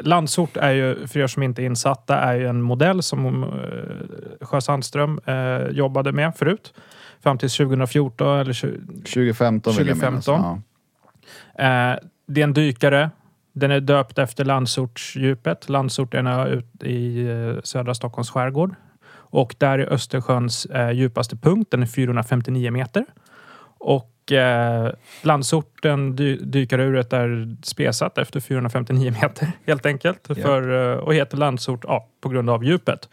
Landsort 0.00 0.56
är 0.56 0.70
ju, 0.70 1.06
för 1.06 1.20
er 1.20 1.26
som 1.26 1.42
inte 1.42 1.62
är 1.62 1.66
insatta, 1.66 2.16
är 2.18 2.34
ju 2.34 2.46
en 2.46 2.62
modell 2.62 3.02
som 3.02 3.42
eh, 3.42 4.46
Sjö 4.46 4.60
Sandström 4.60 5.20
eh, 5.26 5.68
jobbade 5.70 6.12
med 6.12 6.34
förut. 6.36 6.74
Fram 7.20 7.38
till 7.38 7.50
2014 7.50 8.38
eller 8.38 8.52
20, 8.52 8.78
2015 8.86 9.74
vill 9.78 9.88
jag 9.88 9.96
minnas. 9.96 10.24
2015. 10.24 10.62
Ja. 11.56 11.92
Eh, 11.92 11.98
det 12.26 12.40
är 12.40 12.44
en 12.44 12.52
dykare. 12.52 13.10
Den 13.52 13.70
är 13.70 13.80
döpt 13.80 14.18
efter 14.18 14.44
Landsortsdjupet. 14.44 15.68
Landsort 15.68 16.14
är 16.14 16.18
en 16.18 16.26
ö 16.26 16.46
ut 16.48 16.82
i 16.82 17.26
eh, 17.28 17.62
södra 17.62 17.94
Stockholms 17.94 18.30
skärgård. 18.30 18.74
Och 19.30 19.54
där 19.58 19.78
är 19.78 19.92
Östersjöns 19.92 20.64
eh, 20.66 20.90
djupaste 20.90 21.36
punkt. 21.36 21.68
Den 21.70 21.82
är 21.82 21.86
459 21.86 22.70
meter. 22.70 23.04
Och 23.78 24.32
eh, 24.32 24.92
Landsorten, 25.22 26.16
dy, 26.16 26.36
dykaruret, 26.36 27.12
är 27.12 27.56
spesat 27.62 28.18
efter 28.18 28.40
459 28.40 29.14
meter 29.22 29.52
helt 29.66 29.86
enkelt. 29.86 30.26
Ja. 30.28 30.34
För, 30.34 30.92
eh, 30.92 30.98
och 30.98 31.14
heter 31.14 31.36
Landsort 31.36 31.84
ja, 31.88 32.08
på 32.20 32.28
grund 32.28 32.50
av 32.50 32.64
djupet. 32.64 33.08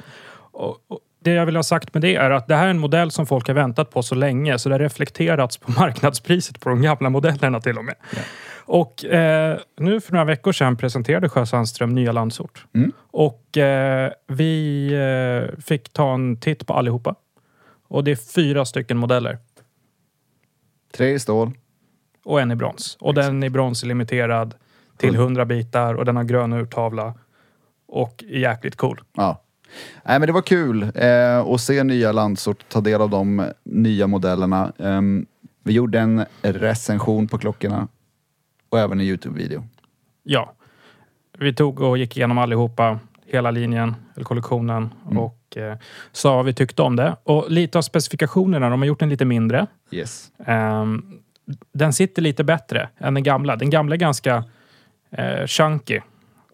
Och, 0.51 0.77
och 0.87 0.99
det 1.25 1.31
jag 1.31 1.45
vill 1.45 1.55
ha 1.55 1.63
sagt 1.63 1.93
med 1.93 2.01
det 2.01 2.15
är 2.15 2.31
att 2.31 2.47
det 2.47 2.55
här 2.55 2.65
är 2.65 2.69
en 2.69 2.79
modell 2.79 3.11
som 3.11 3.25
folk 3.25 3.47
har 3.47 3.53
väntat 3.53 3.89
på 3.91 4.03
så 4.03 4.15
länge 4.15 4.59
så 4.59 4.69
det 4.69 4.75
har 4.75 4.79
reflekterats 4.79 5.57
på 5.57 5.71
marknadspriset 5.79 6.59
på 6.59 6.69
de 6.69 6.81
gamla 6.81 7.09
modellerna 7.09 7.61
till 7.61 7.77
och 7.77 7.85
med. 7.85 7.95
Och 8.65 9.05
eh, 9.05 9.59
nu 9.77 10.01
för 10.01 10.11
några 10.11 10.25
veckor 10.25 10.51
sedan 10.51 10.77
presenterade 10.77 11.29
Sjö 11.29 11.45
Sandström 11.45 11.95
nya 11.95 12.11
Landsort. 12.11 12.65
Mm. 12.73 12.91
Och 12.97 13.57
eh, 13.57 14.11
vi 14.27 14.87
eh, 14.93 15.59
fick 15.61 15.93
ta 15.93 16.13
en 16.13 16.39
titt 16.39 16.67
på 16.67 16.73
allihopa. 16.73 17.15
Och 17.87 18.03
det 18.03 18.11
är 18.11 18.15
fyra 18.15 18.65
stycken 18.65 18.97
modeller 18.97 19.37
Tre 20.93 21.13
i 21.13 21.19
stål. 21.19 21.51
och 22.25 22.41
en 22.41 22.51
i 22.51 22.55
brons. 22.55 22.97
Och 22.99 23.13
den 23.13 23.43
i 23.43 23.49
brons 23.49 23.83
är 23.83 23.87
limiterad 23.87 24.53
till 24.97 25.15
100 25.15 25.45
bitar 25.45 25.93
och 25.93 26.05
den 26.05 26.15
har 26.15 26.23
grön 26.23 26.53
urtavla. 26.53 27.13
Och 27.87 28.23
är 28.27 28.39
jäkligt 28.39 28.75
cool. 28.75 29.01
Ja. 29.13 29.41
Nej, 30.03 30.19
men 30.19 30.27
det 30.27 30.33
var 30.33 30.41
kul 30.41 30.91
eh, 30.95 31.37
att 31.37 31.61
se 31.61 31.83
nya 31.83 32.11
Landsort, 32.11 32.65
ta 32.69 32.81
del 32.81 33.01
av 33.01 33.09
de 33.09 33.51
nya 33.63 34.07
modellerna. 34.07 34.73
Ehm, 34.79 35.25
vi 35.63 35.73
gjorde 35.73 35.99
en 35.99 36.25
recension 36.41 37.27
på 37.27 37.37
klockorna 37.37 37.87
och 38.75 38.81
även 38.81 38.99
en 38.99 39.05
Youtube-video. 39.05 39.63
Ja. 40.23 40.53
Vi 41.37 41.53
tog 41.53 41.79
och 41.81 41.97
gick 41.97 42.17
igenom 42.17 42.37
allihopa, 42.37 42.99
hela 43.25 43.51
linjen, 43.51 43.95
eller 44.15 44.25
kollektionen 44.25 44.89
och 45.05 45.57
eh, 45.57 45.77
sa 46.11 46.35
vad 46.35 46.45
vi 46.45 46.53
tyckte 46.53 46.81
om 46.81 46.95
det. 46.95 47.15
Och 47.23 47.51
lite 47.51 47.77
av 47.77 47.81
specifikationerna, 47.81 48.69
de 48.69 48.81
har 48.81 48.87
gjort 48.87 48.99
den 48.99 49.09
lite 49.09 49.25
mindre. 49.25 49.67
Yes. 49.91 50.31
Ehm, 50.45 51.19
den 51.73 51.93
sitter 51.93 52.21
lite 52.21 52.43
bättre 52.43 52.89
än 52.97 53.13
den 53.13 53.23
gamla. 53.23 53.55
Den 53.55 53.69
gamla 53.69 53.95
är 53.95 53.99
ganska 53.99 54.43
eh, 55.11 55.45
chunky. 55.47 56.01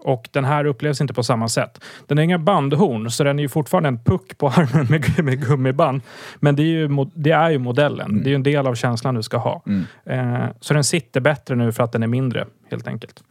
Och 0.03 0.29
den 0.31 0.45
här 0.45 0.65
upplevs 0.65 1.01
inte 1.01 1.13
på 1.13 1.23
samma 1.23 1.49
sätt. 1.49 1.83
Den 2.07 2.17
har 2.17 2.23
inga 2.23 2.39
bandhorn, 2.39 3.11
så 3.11 3.23
den 3.23 3.39
är 3.39 3.43
ju 3.43 3.49
fortfarande 3.49 3.89
en 3.89 4.03
puck 4.03 4.37
på 4.37 4.47
armen 4.55 4.87
med, 4.89 5.25
med 5.25 5.47
gummiband. 5.47 6.01
Men 6.39 6.55
det 6.55 6.63
är 6.63 6.65
ju, 6.65 7.05
det 7.13 7.31
är 7.31 7.49
ju 7.49 7.57
modellen. 7.57 8.23
Det 8.23 8.27
är 8.27 8.31
ju 8.31 8.35
en 8.35 8.43
del 8.43 8.67
av 8.67 8.75
känslan 8.75 9.15
du 9.15 9.23
ska 9.23 9.37
ha. 9.37 9.63
Eh, 10.05 10.45
så 10.59 10.73
den 10.73 10.83
sitter 10.83 11.21
bättre 11.21 11.55
nu 11.55 11.71
för 11.71 11.83
att 11.83 11.91
den 11.91 12.03
är 12.03 12.07
mindre, 12.07 12.47
helt 12.69 12.87
enkelt. 12.87 13.23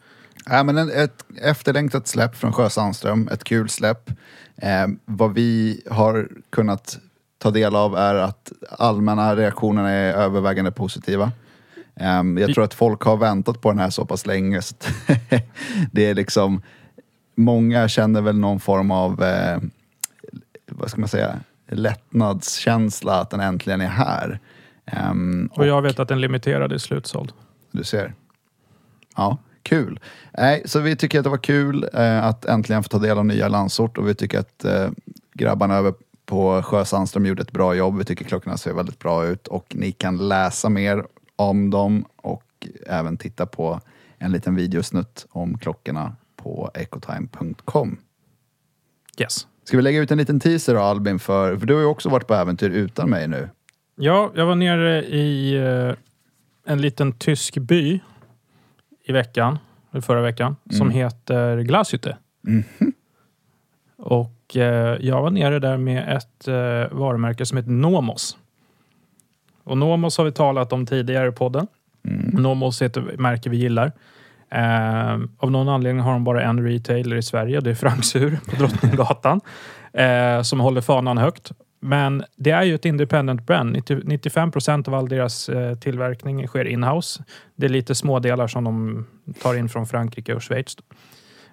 Ja, 0.47 0.63
men 0.63 0.79
en, 0.79 0.91
ett 0.91 1.25
efterlängtat 1.43 2.09
släpp 2.09 2.37
från 2.37 2.53
Sjö 2.53 2.71
Sandström, 2.71 3.29
ett 3.33 3.45
kul 3.45 3.69
släpp. 3.69 4.11
Eh, 4.57 4.87
vad 5.05 5.35
vi 5.35 5.83
har 5.91 6.29
kunnat 6.51 6.99
ta 7.39 7.51
del 7.51 7.77
av 7.77 7.97
är 7.97 8.15
att 8.15 8.53
allmänna 8.79 9.37
reaktionerna 9.37 9.91
är 9.91 10.15
övervägande 10.15 10.73
positiva. 10.73 11.33
Eh, 11.97 12.23
jag 12.39 12.55
tror 12.55 12.65
att 12.65 12.75
folk 12.75 13.03
har 13.03 13.17
väntat 13.17 13.61
på 13.61 13.71
den 13.71 13.79
här 13.79 13.91
så 13.91 14.05
pass 14.05 14.27
länge 14.27 14.63
så 14.63 14.75
det 15.93 16.07
är 16.07 16.15
liksom 16.15 16.63
många 17.35 17.89
känner 17.89 18.21
väl 18.21 18.39
någon 18.39 18.61
form 18.61 18.91
av 18.91 19.23
eh, 19.23 19.59
vad 20.67 20.91
ska 20.91 21.01
man 21.01 21.09
säga 21.09 21.41
lättnadskänsla 21.69 23.21
att 23.21 23.31
den 23.31 23.41
äntligen 23.41 23.81
är 23.81 23.89
här. 23.89 24.41
Ehm, 24.87 25.51
Och 25.53 25.67
jag 25.67 25.83
vet 25.83 25.99
att 25.99 26.09
den 26.09 26.21
limiterade 26.21 26.75
är 26.75 26.79
slutsåld. 26.79 27.33
du 27.71 27.85
ser. 27.85 28.15
Ja, 29.17 29.39
kul. 29.63 30.01
Nej, 30.39 30.63
så 30.65 30.81
vi 30.81 30.97
tycker 30.97 31.19
att 31.19 31.25
det 31.25 31.31
var 31.31 31.39
kul 31.39 31.89
eh, 31.95 32.25
att 32.25 32.45
äntligen 32.45 32.83
få 32.83 32.89
ta 32.89 32.99
del 32.99 33.19
av 33.19 33.27
nya 33.27 33.49
Landsort 33.49 33.99
och 33.99 34.09
vi 34.09 34.15
tycker 34.15 34.39
att 34.39 34.65
eh, 34.65 34.91
grabbarna 35.35 35.77
över 35.77 35.95
på 36.27 36.63
Sjö 36.63 36.85
Sandström 36.85 37.27
gjorde 37.27 37.43
ett 37.43 37.53
bra 37.53 37.75
jobb. 37.75 37.99
Vi 37.99 38.05
tycker 38.05 38.25
klockorna 38.25 38.57
ser 38.57 38.73
väldigt 38.73 38.99
bra 38.99 39.27
ut 39.27 39.47
och 39.47 39.67
ni 39.75 39.93
kan 39.93 40.29
läsa 40.29 40.69
mer 40.69 41.05
om 41.41 41.71
dem 41.71 42.05
och 42.17 42.69
även 42.87 43.17
titta 43.17 43.47
på 43.47 43.81
en 44.19 44.33
liten 44.33 44.55
videosnutt 44.55 45.27
om 45.31 45.59
klockorna 45.59 46.17
på 46.37 46.71
ecotime.com. 46.75 47.99
Yes. 49.21 49.47
Ska 49.65 49.77
vi 49.77 49.83
lägga 49.83 50.01
ut 50.01 50.11
en 50.11 50.19
liten 50.19 50.41
teaser 50.41 50.75
då 50.75 50.81
Albin 50.81 51.19
för, 51.19 51.57
för 51.57 51.67
du 51.67 51.75
har 51.75 51.81
ju 51.81 51.87
också 51.87 52.09
varit 52.09 52.27
på 52.27 52.35
äventyr 52.35 52.71
utan 52.71 53.11
mig 53.11 53.29
nu. 53.29 53.49
Ja, 53.95 54.33
jag 54.35 54.47
var 54.47 54.55
nere 54.55 55.05
i 55.05 55.57
eh, 55.57 55.95
en 56.67 56.81
liten 56.81 57.13
tysk 57.13 57.59
by 57.59 58.01
i 59.05 59.13
veckan, 59.13 59.59
eller 59.91 60.01
förra 60.01 60.23
veckan, 60.23 60.57
som 60.71 60.91
heter 60.91 61.59
Glashütte. 61.59 62.17
Och 63.97 64.57
eh, 64.57 64.97
jag 65.01 65.23
var 65.23 65.31
nere 65.31 65.59
där 65.59 65.77
med 65.77 66.17
ett 66.17 66.49
eh, 66.49 66.99
varumärke 66.99 67.47
som 67.47 67.57
heter 67.57 67.71
Nomos. 67.71 68.37
Och 69.71 69.79
Nomos 69.79 70.19
har 70.19 70.25
vi 70.25 70.33
talat 70.33 70.73
om 70.73 70.87
tidigare 70.87 71.29
i 71.29 71.33
podden. 71.33 71.67
Nomos 72.33 72.83
är 72.83 72.87
ett 72.87 73.19
märke 73.19 73.51
vi 73.51 73.57
gillar. 73.57 73.93
Eh, 74.51 75.19
av 75.39 75.51
någon 75.51 75.69
anledning 75.69 76.03
har 76.03 76.13
de 76.13 76.25
bara 76.25 76.43
en 76.43 76.65
retailer 76.65 77.17
i 77.17 77.23
Sverige. 77.23 77.61
Det 77.61 77.71
är 77.71 77.75
Franks 77.75 78.17
Ur 78.17 78.39
på 78.51 78.57
Drottninggatan. 78.57 79.41
Eh, 79.93 80.43
som 80.43 80.61
håller 80.61 80.81
fanan 80.81 81.19
högt. 81.19 81.53
Men 81.81 82.25
det 82.37 82.51
är 82.51 82.63
ju 82.63 82.75
ett 82.75 82.85
independent 82.85 83.47
brand. 83.47 83.73
90, 83.73 84.01
95 84.05 84.51
procent 84.51 84.89
av 84.89 84.95
all 84.95 85.09
deras 85.09 85.49
eh, 85.49 85.75
tillverkning 85.75 86.47
sker 86.47 86.65
inhouse. 86.65 87.25
Det 87.57 87.67
är 87.67 87.71
lite 87.71 87.95
små 87.95 88.19
delar 88.19 88.47
som 88.47 88.65
de 88.65 89.07
tar 89.43 89.55
in 89.55 89.69
från 89.69 89.87
Frankrike 89.87 90.35
och 90.35 90.43
Schweiz. 90.43 90.77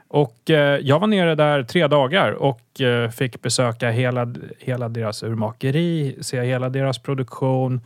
Och 0.08 0.50
eh, 0.50 0.80
jag 0.80 1.00
var 1.00 1.08
nere 1.08 1.36
där 1.36 1.64
tre 1.64 1.88
dagar 1.88 2.32
och 2.32 2.82
eh, 2.82 3.10
fick 3.10 3.42
besöka 3.42 3.90
hela, 3.90 4.34
hela 4.60 4.90
deras 4.90 5.24
urmakeri, 5.24 6.18
se 6.22 6.42
hela 6.42 6.70
deras 6.70 7.00
produktion, 7.00 7.82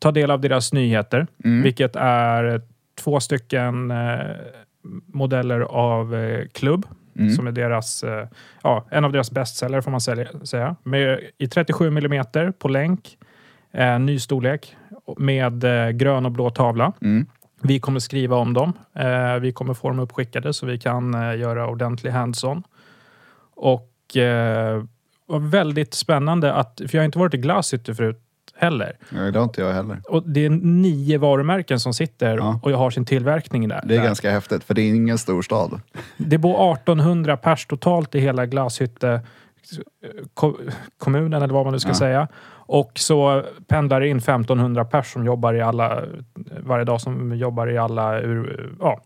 ta 0.00 0.10
del 0.12 0.30
av 0.30 0.40
deras 0.40 0.72
nyheter, 0.72 1.26
vilket 1.62 1.96
är 1.96 2.60
två 2.94 3.20
stycken 3.20 3.90
eh, 3.90 4.36
modeller 5.06 5.60
av 5.60 6.14
eh, 6.14 6.46
Club, 6.52 6.86
som 7.36 7.46
är 7.46 7.52
deras, 7.52 8.04
eh, 8.04 8.26
ja, 8.62 8.86
en 8.90 9.04
av 9.04 9.12
deras 9.12 9.30
bästsäljare 9.30 9.82
får 9.82 9.90
man 9.90 10.00
säga. 10.46 10.76
Med, 10.82 11.20
I 11.38 11.46
37 11.46 11.86
mm 11.86 12.24
på 12.58 12.68
länk, 12.68 13.18
eh, 13.72 13.98
ny 13.98 14.18
storlek, 14.18 14.76
med 15.18 15.64
eh, 15.64 15.90
grön 15.90 16.26
och 16.26 16.32
blå 16.32 16.50
tavla. 16.50 16.92
Vi 17.62 17.80
kommer 17.80 18.00
skriva 18.00 18.36
om 18.36 18.54
dem. 18.54 18.72
Eh, 18.94 19.34
vi 19.40 19.52
kommer 19.52 19.74
få 19.74 19.88
dem 19.88 19.98
uppskickade 19.98 20.52
så 20.52 20.66
vi 20.66 20.78
kan 20.78 21.12
göra 21.38 21.68
ordentlig 21.68 22.10
hands-on. 22.10 22.62
Och 23.54 23.86
var 25.26 25.38
väldigt 25.38 25.94
spännande 25.94 26.54
att, 26.54 26.76
för 26.76 26.94
jag 26.96 27.00
har 27.00 27.04
inte 27.04 27.18
varit 27.18 27.34
i 27.34 27.38
Glashytte 27.38 27.94
förut 27.94 28.29
heller. 28.56 28.92
Nej, 29.10 29.32
det 29.32 29.38
har 29.38 29.44
inte 29.44 29.60
jag 29.60 29.72
heller. 29.72 30.00
Och 30.08 30.22
det 30.28 30.44
är 30.46 30.50
nio 30.50 31.18
varumärken 31.18 31.80
som 31.80 31.94
sitter 31.94 32.36
Ja. 32.36 32.60
och 32.62 32.70
har 32.70 32.90
sin 32.90 33.04
tillverkning 33.04 33.68
där. 33.68 33.80
Det 33.84 33.94
är 33.94 33.98
där. 33.98 34.04
ganska 34.06 34.30
häftigt, 34.30 34.64
för 34.64 34.74
det 34.74 34.82
är 34.82 34.88
ingen 34.94 35.18
stor 35.18 35.42
stad. 35.42 35.80
Det 36.16 36.38
bor 36.38 36.72
1800 36.74 37.36
pers 37.36 37.66
totalt 37.66 38.14
i 38.14 38.20
hela 38.20 38.46
Glashytte 38.46 39.20
ko- 40.34 40.56
kommunen 40.98 41.42
eller 41.42 41.54
vad 41.54 41.64
man 41.66 41.72
nu 41.72 41.78
ska 41.80 41.90
Ja. 41.90 41.94
säga. 41.94 42.28
Och 42.72 42.92
så 42.94 43.44
pendlar 43.68 44.00
det 44.00 44.08
in 44.08 44.16
1500 44.20 44.84
pers 44.84 45.12
som 45.12 45.24
jobbar 45.26 45.54
i 45.54 45.60
alla, 45.60 46.02
varje 46.60 46.84
dag 46.84 47.00
som 47.00 47.36
jobbar 47.36 47.70
i 47.70 47.78
alla 47.78 48.20
ur, 48.20 48.72
ja, 48.80 49.00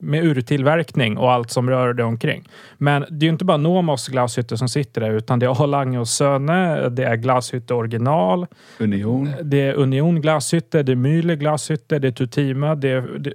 med 0.00 0.24
urtillverkning 0.24 1.18
och 1.18 1.32
allt 1.32 1.50
som 1.50 1.70
rör 1.70 1.92
det 1.92 2.04
omkring. 2.04 2.48
Men 2.78 3.04
det 3.10 3.24
är 3.24 3.26
ju 3.26 3.32
inte 3.32 3.44
bara 3.44 3.56
Nomos 3.56 4.08
glashytte 4.08 4.56
som 4.56 4.68
sitter 4.68 5.00
där 5.00 5.10
utan 5.10 5.38
det 5.38 5.46
är 5.46 5.66
Lange 5.66 5.98
och 5.98 6.08
Söne, 6.08 6.88
det 6.88 7.04
är 7.04 7.16
Glashytte 7.16 7.74
original, 7.74 8.46
Union. 8.78 9.30
det 9.42 9.60
är 9.60 9.74
Union 9.74 10.20
glashytte, 10.20 10.82
det 10.82 10.92
är 10.92 10.96
Mühle 10.96 11.36
glashytte, 11.36 11.98
det 11.98 12.08
är 12.08 12.12
Tutima, 12.12 12.74
det 12.74 12.88
är, 12.88 13.18
det 13.18 13.32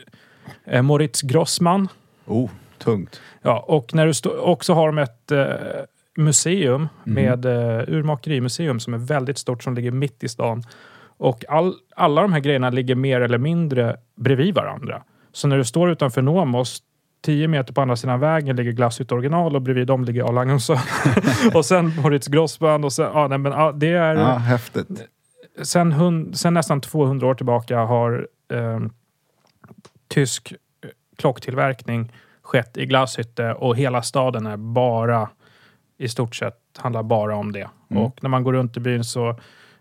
är 0.65 0.81
Moritz 0.81 1.21
Grossman. 1.21 1.87
Oh, 2.25 2.49
tungt. 2.77 3.21
Ja, 3.41 3.65
och 3.67 3.93
när 3.93 4.05
du 4.05 4.13
stå, 4.13 4.37
också 4.37 4.73
har 4.73 4.87
de 4.87 4.97
ett 4.97 5.31
eh, 5.31 5.45
museum 6.17 6.87
med 7.03 7.45
eh, 7.45 7.83
urmakerimuseum 7.87 8.79
som 8.79 8.93
är 8.93 8.97
väldigt 8.97 9.37
stort 9.37 9.63
som 9.63 9.75
ligger 9.75 9.91
mitt 9.91 10.23
i 10.23 10.27
stan. 10.27 10.63
Och 11.17 11.45
all, 11.49 11.73
alla 11.95 12.21
de 12.21 12.33
här 12.33 12.39
grejerna 12.39 12.69
ligger 12.69 12.95
mer 12.95 13.21
eller 13.21 13.37
mindre 13.37 13.95
bredvid 14.15 14.55
varandra. 14.55 15.03
Så 15.35 15.47
när 15.47 15.57
du 15.57 15.65
står 15.65 15.89
utanför 15.89 16.21
Nomos 16.21 16.83
10 17.21 17.47
meter 17.47 17.73
på 17.73 17.81
andra 17.81 17.95
sidan 17.95 18.19
vägen 18.19 18.55
ligger 18.55 18.71
Glashytte 18.71 19.13
original 19.13 19.55
och 19.55 19.61
bredvid 19.61 19.87
dem 19.87 20.03
ligger 20.05 20.23
Arlangonsson. 20.23 20.77
och 21.53 21.65
sen 21.65 21.91
Moritz 22.01 22.27
Grossman 22.27 22.83
och 22.83 22.93
sen, 22.93 23.11
ja, 23.13 23.27
nej, 23.27 23.37
men, 23.37 23.51
ja, 23.51 23.71
det 23.71 23.91
är 23.91 24.15
Ja, 24.15 24.35
häftigt. 24.35 24.87
sen, 25.61 25.91
hund, 25.91 26.37
sen 26.37 26.53
nästan 26.53 26.81
200 26.81 27.27
år 27.27 27.33
tillbaka 27.33 27.79
har 27.79 28.27
eh, 28.53 28.79
tysk 30.07 30.53
klocktillverkning 31.17 32.11
skett 32.41 32.77
i 32.77 32.85
Glashytte 32.85 33.53
och 33.53 33.75
hela 33.77 34.01
staden 34.01 34.45
är 34.45 34.57
bara 34.57 35.29
i 35.97 36.07
stort 36.07 36.35
sett 36.35 36.57
handlar 36.77 37.03
bara 37.03 37.35
om 37.35 37.51
det. 37.51 37.67
Och 37.89 38.23
när 38.23 38.29
man 38.29 38.43
går 38.43 38.53
runt 38.53 38.77
i 38.77 38.79
byn 38.79 39.03
så 39.03 39.29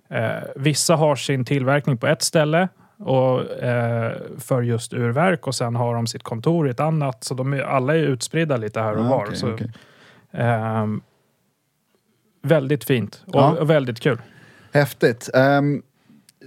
eh, 0.08 0.30
vissa 0.56 0.96
har 0.96 1.16
sin 1.16 1.44
tillverkning 1.44 1.98
på 1.98 2.06
ett 2.06 2.22
ställe 2.22 2.68
och, 3.04 3.50
eh, 3.62 4.12
för 4.38 4.62
just 4.62 4.92
urverk 4.92 5.46
och 5.46 5.54
sen 5.54 5.76
har 5.76 5.94
de 5.94 6.06
sitt 6.06 6.22
kontor 6.22 6.68
i 6.68 6.70
ett 6.70 6.80
annat. 6.80 7.24
Så 7.24 7.34
de 7.34 7.52
är, 7.52 7.60
alla 7.62 7.96
är 7.96 8.00
utspridda 8.02 8.56
lite 8.56 8.80
här 8.80 8.94
och 8.96 9.04
Ja, 9.04 9.08
var. 9.08 9.24
okej, 9.24 9.36
så, 9.36 9.52
okej. 9.52 9.70
ehm, 10.32 11.00
väldigt 12.42 12.84
fint 12.84 13.22
och, 13.26 13.34
Ja. 13.34 13.56
och 13.60 13.70
väldigt 13.70 14.00
kul. 14.00 14.18
Häftigt. 14.72 15.30
Um, 15.34 15.82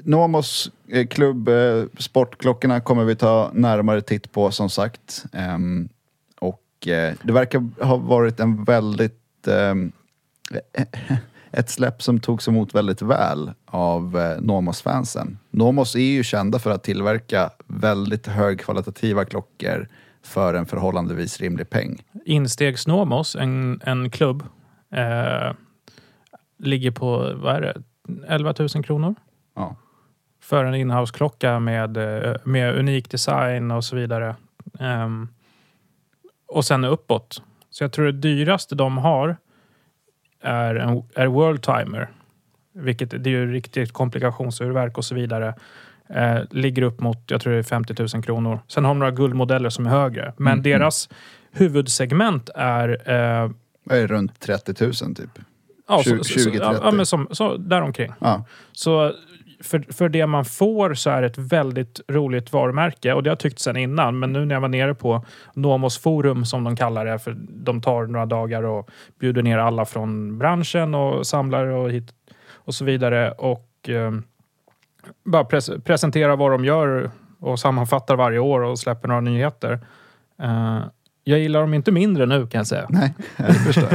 Nomos 0.04 0.72
eh, 0.88 1.08
klubb 1.08 1.50
eh, 1.50 1.84
Sportklockorna 1.98 2.80
kommer 2.80 3.04
vi 3.04 3.16
ta 3.16 3.50
närmare 3.54 4.02
titt 4.02 4.32
på 4.32 4.52
som 4.52 4.70
sagt. 4.70 5.26
Ehm, 5.34 5.90
och 6.40 6.88
eh, 6.88 7.14
det 7.24 7.34
verkar 7.34 7.84
ha 7.84 7.96
varit 7.98 8.40
en 8.40 8.64
väldigt... 8.64 9.48
ehm, 9.48 9.92
ett 11.52 11.70
släpp 11.70 12.02
som 12.02 12.20
togs 12.20 12.48
emot 12.48 12.76
väldigt 12.76 13.02
väl 13.02 13.52
av 13.66 14.18
eh, 14.18 14.42
Nomos-fansen. 14.42 15.38
Nomos 15.50 15.96
är 15.96 16.00
ju 16.00 16.24
kända 16.24 16.60
för 16.60 16.72
att 16.72 16.84
tillverka 16.84 17.50
väldigt 17.68 18.28
högkvalitativa 18.28 19.26
klockor 19.26 19.88
för 20.24 20.54
en 20.54 20.66
förhållandevis 20.66 21.40
rimlig 21.42 21.70
peng. 21.70 22.04
Instegs 22.26 22.88
Nomos, 22.88 23.36
en, 23.36 23.82
en 23.86 24.10
klubb, 24.10 24.44
eh, 24.92 25.54
ligger 26.60 26.92
på 26.92 27.34
vad 27.36 27.56
är 27.56 27.62
det, 27.62 27.82
11 28.28 28.54
000 28.60 28.70
kronor. 28.70 29.16
Ja. 29.56 29.76
För 30.42 30.66
en 30.66 30.76
inhouse-klocka 30.76 31.60
med, 31.60 31.98
eh, 31.98 32.36
med 32.44 32.76
unik 32.76 33.12
design 33.12 33.72
och 33.72 33.84
så 33.84 33.96
vidare. 33.96 34.36
Ehm, 34.80 35.28
och 36.48 36.66
sen 36.66 36.84
uppåt. 36.84 37.42
Så 37.70 37.84
jag 37.84 37.92
tror 37.92 38.06
det 38.06 38.12
dyraste 38.12 38.76
de 38.76 38.98
har 38.98 39.38
är, 40.42 40.76
en, 40.76 41.04
är 41.16 41.28
World 41.28 41.62
Timer. 41.62 42.08
Vilket 42.74 43.10
det 43.10 43.30
är 43.30 43.32
ju 43.32 43.52
riktigt 43.52 43.94
komplikationsurverk 43.94 44.98
och 44.98 45.06
så 45.06 45.16
vidare. 45.16 45.56
Eh, 46.10 46.40
ligger 46.52 46.82
upp 46.82 47.00
mot, 47.00 47.18
jag 47.28 47.42
tror 47.42 47.54
det 47.54 47.60
är 47.60 47.64
50 47.64 47.96
000 48.14 48.24
kronor. 48.24 48.60
Sen 48.68 48.86
har 48.86 48.92
de 48.92 49.00
några 49.00 49.12
guldmodeller 49.12 49.70
som 49.70 49.86
är 49.86 49.90
högre. 49.90 50.34
Men 50.38 50.62
deras 50.64 51.10
huvudsegment 51.52 52.50
är 52.56 52.90
eh, 52.90 53.52
Det 53.84 53.98
är 53.98 54.08
runt 54.08 54.40
30 54.40 54.84
000 54.84 54.94
typ. 54.94 55.30
ja, 55.88 56.04
20, 56.04 56.24
så, 56.24 56.40
så, 56.40 56.50
ja, 56.50 56.70
30. 56.72 56.82
ja, 56.84 56.92
men 56.92 57.06
som, 57.06 57.28
så, 57.32 57.58
däromkring. 57.58 58.14
Ja. 58.20 58.46
Så 58.72 59.14
för, 59.60 59.94
för 59.94 60.10
det 60.10 60.28
man 60.28 60.46
får 60.46 60.94
så 60.94 61.10
är 61.10 61.22
det 61.22 61.28
ett 61.28 61.38
väldigt 61.38 62.02
roligt 62.08 62.54
varumärke 62.54 63.14
och 63.14 63.24
det 63.24 63.30
har 63.30 63.32
jag 63.32 63.40
tyckt 63.40 63.60
sedan 63.60 63.78
innan. 63.78 64.20
Men 64.20 64.34
nu 64.34 64.46
när 64.46 64.56
jag 64.56 64.62
var 64.62 64.68
nere 64.68 64.96
på 64.96 65.26
Nomos 65.54 65.98
forum 65.98 66.46
som 66.46 66.64
de 66.64 66.76
kallar 66.76 67.06
det, 67.06 67.20
för 67.20 67.36
de 67.50 67.82
tar 67.82 68.06
några 68.06 68.26
dagar 68.26 68.64
och 68.64 68.90
bjuder 69.20 69.44
ner 69.44 69.58
alla 69.58 69.86
från 69.86 70.38
branschen 70.38 70.96
och 70.96 71.28
samlare 71.28 71.74
och, 71.74 71.92
hit, 71.92 72.14
och 72.54 72.74
så 72.74 72.86
vidare. 72.86 73.32
Och 73.32 73.90
eh, 73.90 74.12
bara 75.26 75.46
pres, 75.46 75.70
presenterar 75.84 76.36
vad 76.36 76.52
de 76.52 76.66
gör 76.66 77.12
och 77.40 77.60
sammanfattar 77.60 78.16
varje 78.16 78.40
år 78.40 78.62
och 78.62 78.80
släpper 78.80 79.08
några 79.08 79.22
nyheter. 79.22 79.80
Eh, 80.42 80.80
jag 81.24 81.40
gillar 81.40 81.62
dem 81.62 81.74
inte 81.74 81.92
mindre 81.92 82.26
nu 82.26 82.48
kan 82.48 82.60
jag 82.60 82.68
säga. 82.68 82.86
Nej, 82.90 83.14
jag 83.38 83.56
förstår 83.56 83.90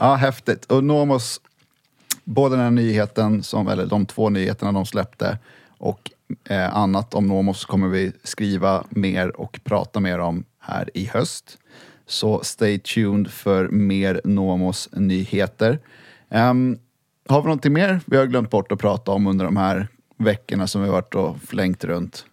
ja, 0.00 0.14
häftigt. 0.14 0.64
Och 0.64 0.84
Nomos, 0.84 1.40
både 2.28 2.56
den 2.56 2.64
här 2.64 2.70
nyheten, 2.70 3.42
som, 3.42 3.68
eller 3.68 3.86
de 3.86 4.06
två 4.06 4.28
nyheterna 4.28 4.72
de 4.72 4.86
släppte 4.86 5.38
och 5.78 6.10
eh, 6.48 6.76
annat 6.76 7.14
om 7.14 7.26
Nomos 7.26 7.64
kommer 7.64 7.88
vi 7.88 8.12
skriva 8.22 8.84
mer 8.88 9.40
och 9.40 9.60
prata 9.64 10.00
mer 10.00 10.18
om 10.18 10.44
här 10.58 10.90
i 10.94 11.06
höst. 11.06 11.58
Så 12.06 12.40
stay 12.44 12.78
tuned 12.78 13.30
för 13.30 13.68
mer 13.68 14.20
Nomos 14.24 14.88
nyheter. 14.92 15.78
Um, 16.28 16.78
har 17.28 17.40
vi 17.40 17.44
någonting 17.44 17.72
mer 17.72 18.00
vi 18.06 18.16
har 18.16 18.26
glömt 18.26 18.50
bort 18.50 18.72
att 18.72 18.78
prata 18.78 19.12
om 19.12 19.26
under 19.26 19.44
de 19.44 19.56
här 19.56 19.88
veckorna 20.16 20.66
som 20.66 20.80
vi 20.80 20.88
har 20.88 20.94
varit 20.94 21.14
och 21.14 21.36
flängt 21.42 21.84
runt? 21.84 22.24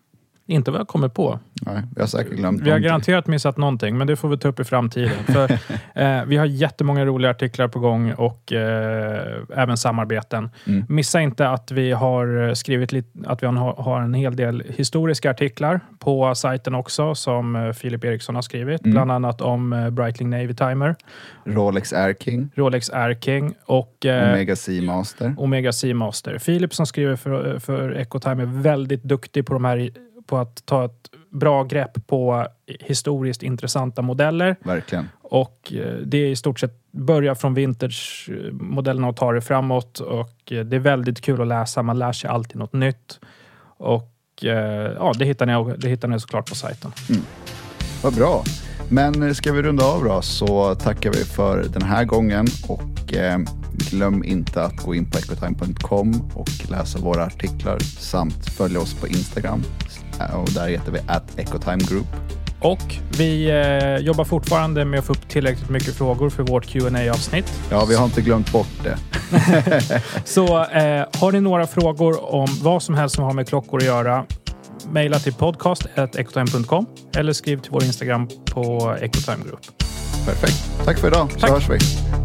Inte 0.47 0.71
vad 0.71 0.79
jag 0.79 0.87
kommer 0.87 1.07
på. 1.07 1.39
Nej, 1.61 1.81
vi 1.95 2.01
har 2.01 2.07
säkert 2.07 2.33
glömt 2.33 2.61
Vi 2.61 2.71
har 2.71 2.79
garanterat 2.79 3.27
missat 3.27 3.57
någonting, 3.57 3.97
men 3.97 4.07
det 4.07 4.15
får 4.15 4.29
vi 4.29 4.37
ta 4.37 4.47
upp 4.47 4.59
i 4.59 4.63
framtiden. 4.63 5.23
För, 5.25 5.51
eh, 5.93 6.25
vi 6.25 6.37
har 6.37 6.45
jättemånga 6.45 7.05
roliga 7.05 7.31
artiklar 7.31 7.67
på 7.67 7.79
gång 7.79 8.13
och 8.13 8.53
eh, 8.53 9.41
även 9.55 9.77
samarbeten. 9.77 10.49
Mm. 10.67 10.85
Missa 10.89 11.21
inte 11.21 11.49
att 11.49 11.71
vi 11.71 11.91
har 11.91 12.53
skrivit 12.53 12.91
lite, 12.91 13.29
att 13.29 13.43
vi 13.43 13.47
har, 13.47 13.73
har 13.83 14.01
en 14.01 14.13
hel 14.13 14.35
del 14.35 14.63
historiska 14.77 15.31
artiklar 15.31 15.79
på 15.99 16.35
sajten 16.35 16.75
också, 16.75 17.15
som 17.15 17.55
eh, 17.55 17.71
Filip 17.71 18.03
Eriksson 18.03 18.35
har 18.35 18.41
skrivit. 18.41 18.81
Mm. 18.81 18.93
Bland 18.93 19.11
annat 19.11 19.41
om 19.41 19.73
eh, 19.73 19.89
Breitling 19.89 20.29
Navy 20.29 20.53
Timer, 20.53 20.95
Rolex 21.45 21.93
Air 21.93 22.13
King, 22.13 22.49
Rolex 22.55 22.89
Air 22.89 23.15
King 23.15 23.53
och 23.65 24.05
eh, 24.05 24.29
Omega 24.29 24.55
Seamaster. 24.55 25.35
Omega 25.37 25.71
Seamaster. 25.73 26.37
Filip 26.37 26.73
som 26.73 26.85
skriver 26.85 27.15
för, 27.15 27.59
för 27.59 27.91
Ecotime 27.91 28.43
är 28.43 28.61
väldigt 28.61 29.03
duktig 29.03 29.45
på, 29.45 29.53
de 29.53 29.65
här, 29.65 29.89
på 30.27 30.37
att 30.37 30.65
ta 30.65 30.85
ett 30.85 31.09
bra 31.29 31.63
grepp 31.63 32.07
på 32.07 32.47
historiskt 32.67 33.43
intressanta 33.43 34.01
modeller. 34.01 34.55
Verkligen. 34.63 35.09
Och 35.21 35.73
eh, 35.73 35.95
det 35.95 36.17
är 36.17 36.27
i 36.27 36.35
stort 36.35 36.59
sett 36.59 36.91
börja 36.91 37.35
från 37.35 37.53
vintage-modellerna 37.53 39.07
och 39.07 39.15
ta 39.15 39.31
det 39.31 39.41
framåt. 39.41 39.99
Och 39.99 40.51
eh, 40.51 40.65
det 40.65 40.75
är 40.75 40.79
väldigt 40.79 41.21
kul 41.21 41.41
att 41.41 41.47
läsa. 41.47 41.83
Man 41.83 41.99
lär 41.99 42.11
sig 42.11 42.29
alltid 42.29 42.57
något 42.57 42.73
nytt. 42.73 43.19
Och 43.77 44.45
eh, 44.45 44.91
ja, 44.99 45.13
det 45.19 45.25
hittar 45.25 45.45
ni, 45.45 45.75
det 45.77 45.89
hittar 45.89 46.07
ni 46.07 46.19
såklart 46.19 46.49
på 46.49 46.55
sajten. 46.55 46.91
Vad 48.03 48.15
bra. 48.15 48.43
Men 48.89 49.35
ska 49.35 49.51
vi 49.51 49.61
runda 49.61 49.85
av 49.85 50.03
då 50.03 50.21
så 50.21 50.75
tackar 50.75 51.11
vi 51.11 51.17
för 51.17 51.65
den 51.73 51.81
här 51.81 52.05
gången 52.05 52.47
och 52.67 53.13
eh, 53.13 53.39
glöm 53.91 54.23
inte 54.23 54.63
att 54.63 54.77
gå 54.77 54.95
in 54.95 55.11
på 55.11 55.17
ecotime.com 55.17 56.31
och 56.33 56.69
läsa 56.69 56.99
våra 56.99 57.25
artiklar 57.25 57.79
samt 57.79 58.49
följa 58.49 58.79
oss 58.79 58.93
på 58.93 59.07
Instagram 59.07 59.63
och 60.33 60.49
där 60.53 60.67
heter 60.67 60.91
vi 60.91 60.99
at 61.07 61.39
ecotime 61.39 61.83
group. 61.89 62.07
Och 62.59 62.95
vi 63.17 63.49
eh, 63.49 64.05
jobbar 64.05 64.23
fortfarande 64.23 64.85
med 64.85 64.99
att 64.99 65.05
få 65.05 65.13
upp 65.13 65.29
tillräckligt 65.29 65.69
mycket 65.69 65.95
frågor 65.95 66.29
för 66.29 66.43
vårt 66.43 66.65
qa 66.65 67.11
avsnitt 67.11 67.53
Ja, 67.71 67.85
vi 67.85 67.95
har 67.95 68.05
inte 68.05 68.21
glömt 68.21 68.51
bort 68.51 68.67
det. 68.83 68.97
Så 70.25 70.63
eh, 70.63 71.05
har 71.13 71.31
ni 71.31 71.41
några 71.41 71.67
frågor 71.67 72.33
om 72.35 72.47
vad 72.61 72.83
som 72.83 72.95
helst 72.95 73.15
som 73.15 73.23
har 73.23 73.33
med 73.33 73.47
klockor 73.47 73.77
att 73.77 73.85
göra, 73.85 74.25
mejla 74.91 75.19
till 75.19 75.33
podcast.ecotime.com 75.33 76.85
eller 77.15 77.33
skriv 77.33 77.61
till 77.61 77.71
vår 77.71 77.83
Instagram 77.83 78.29
på 78.45 78.95
Ecotime 79.01 79.43
Group. 79.45 79.59
Perfekt. 80.25 80.85
Tack 80.85 80.97
för 80.97 81.07
idag, 81.07 81.31
så 81.31 81.39
Tack. 81.39 81.49
hörs 81.49 81.69
vi. 81.69 82.24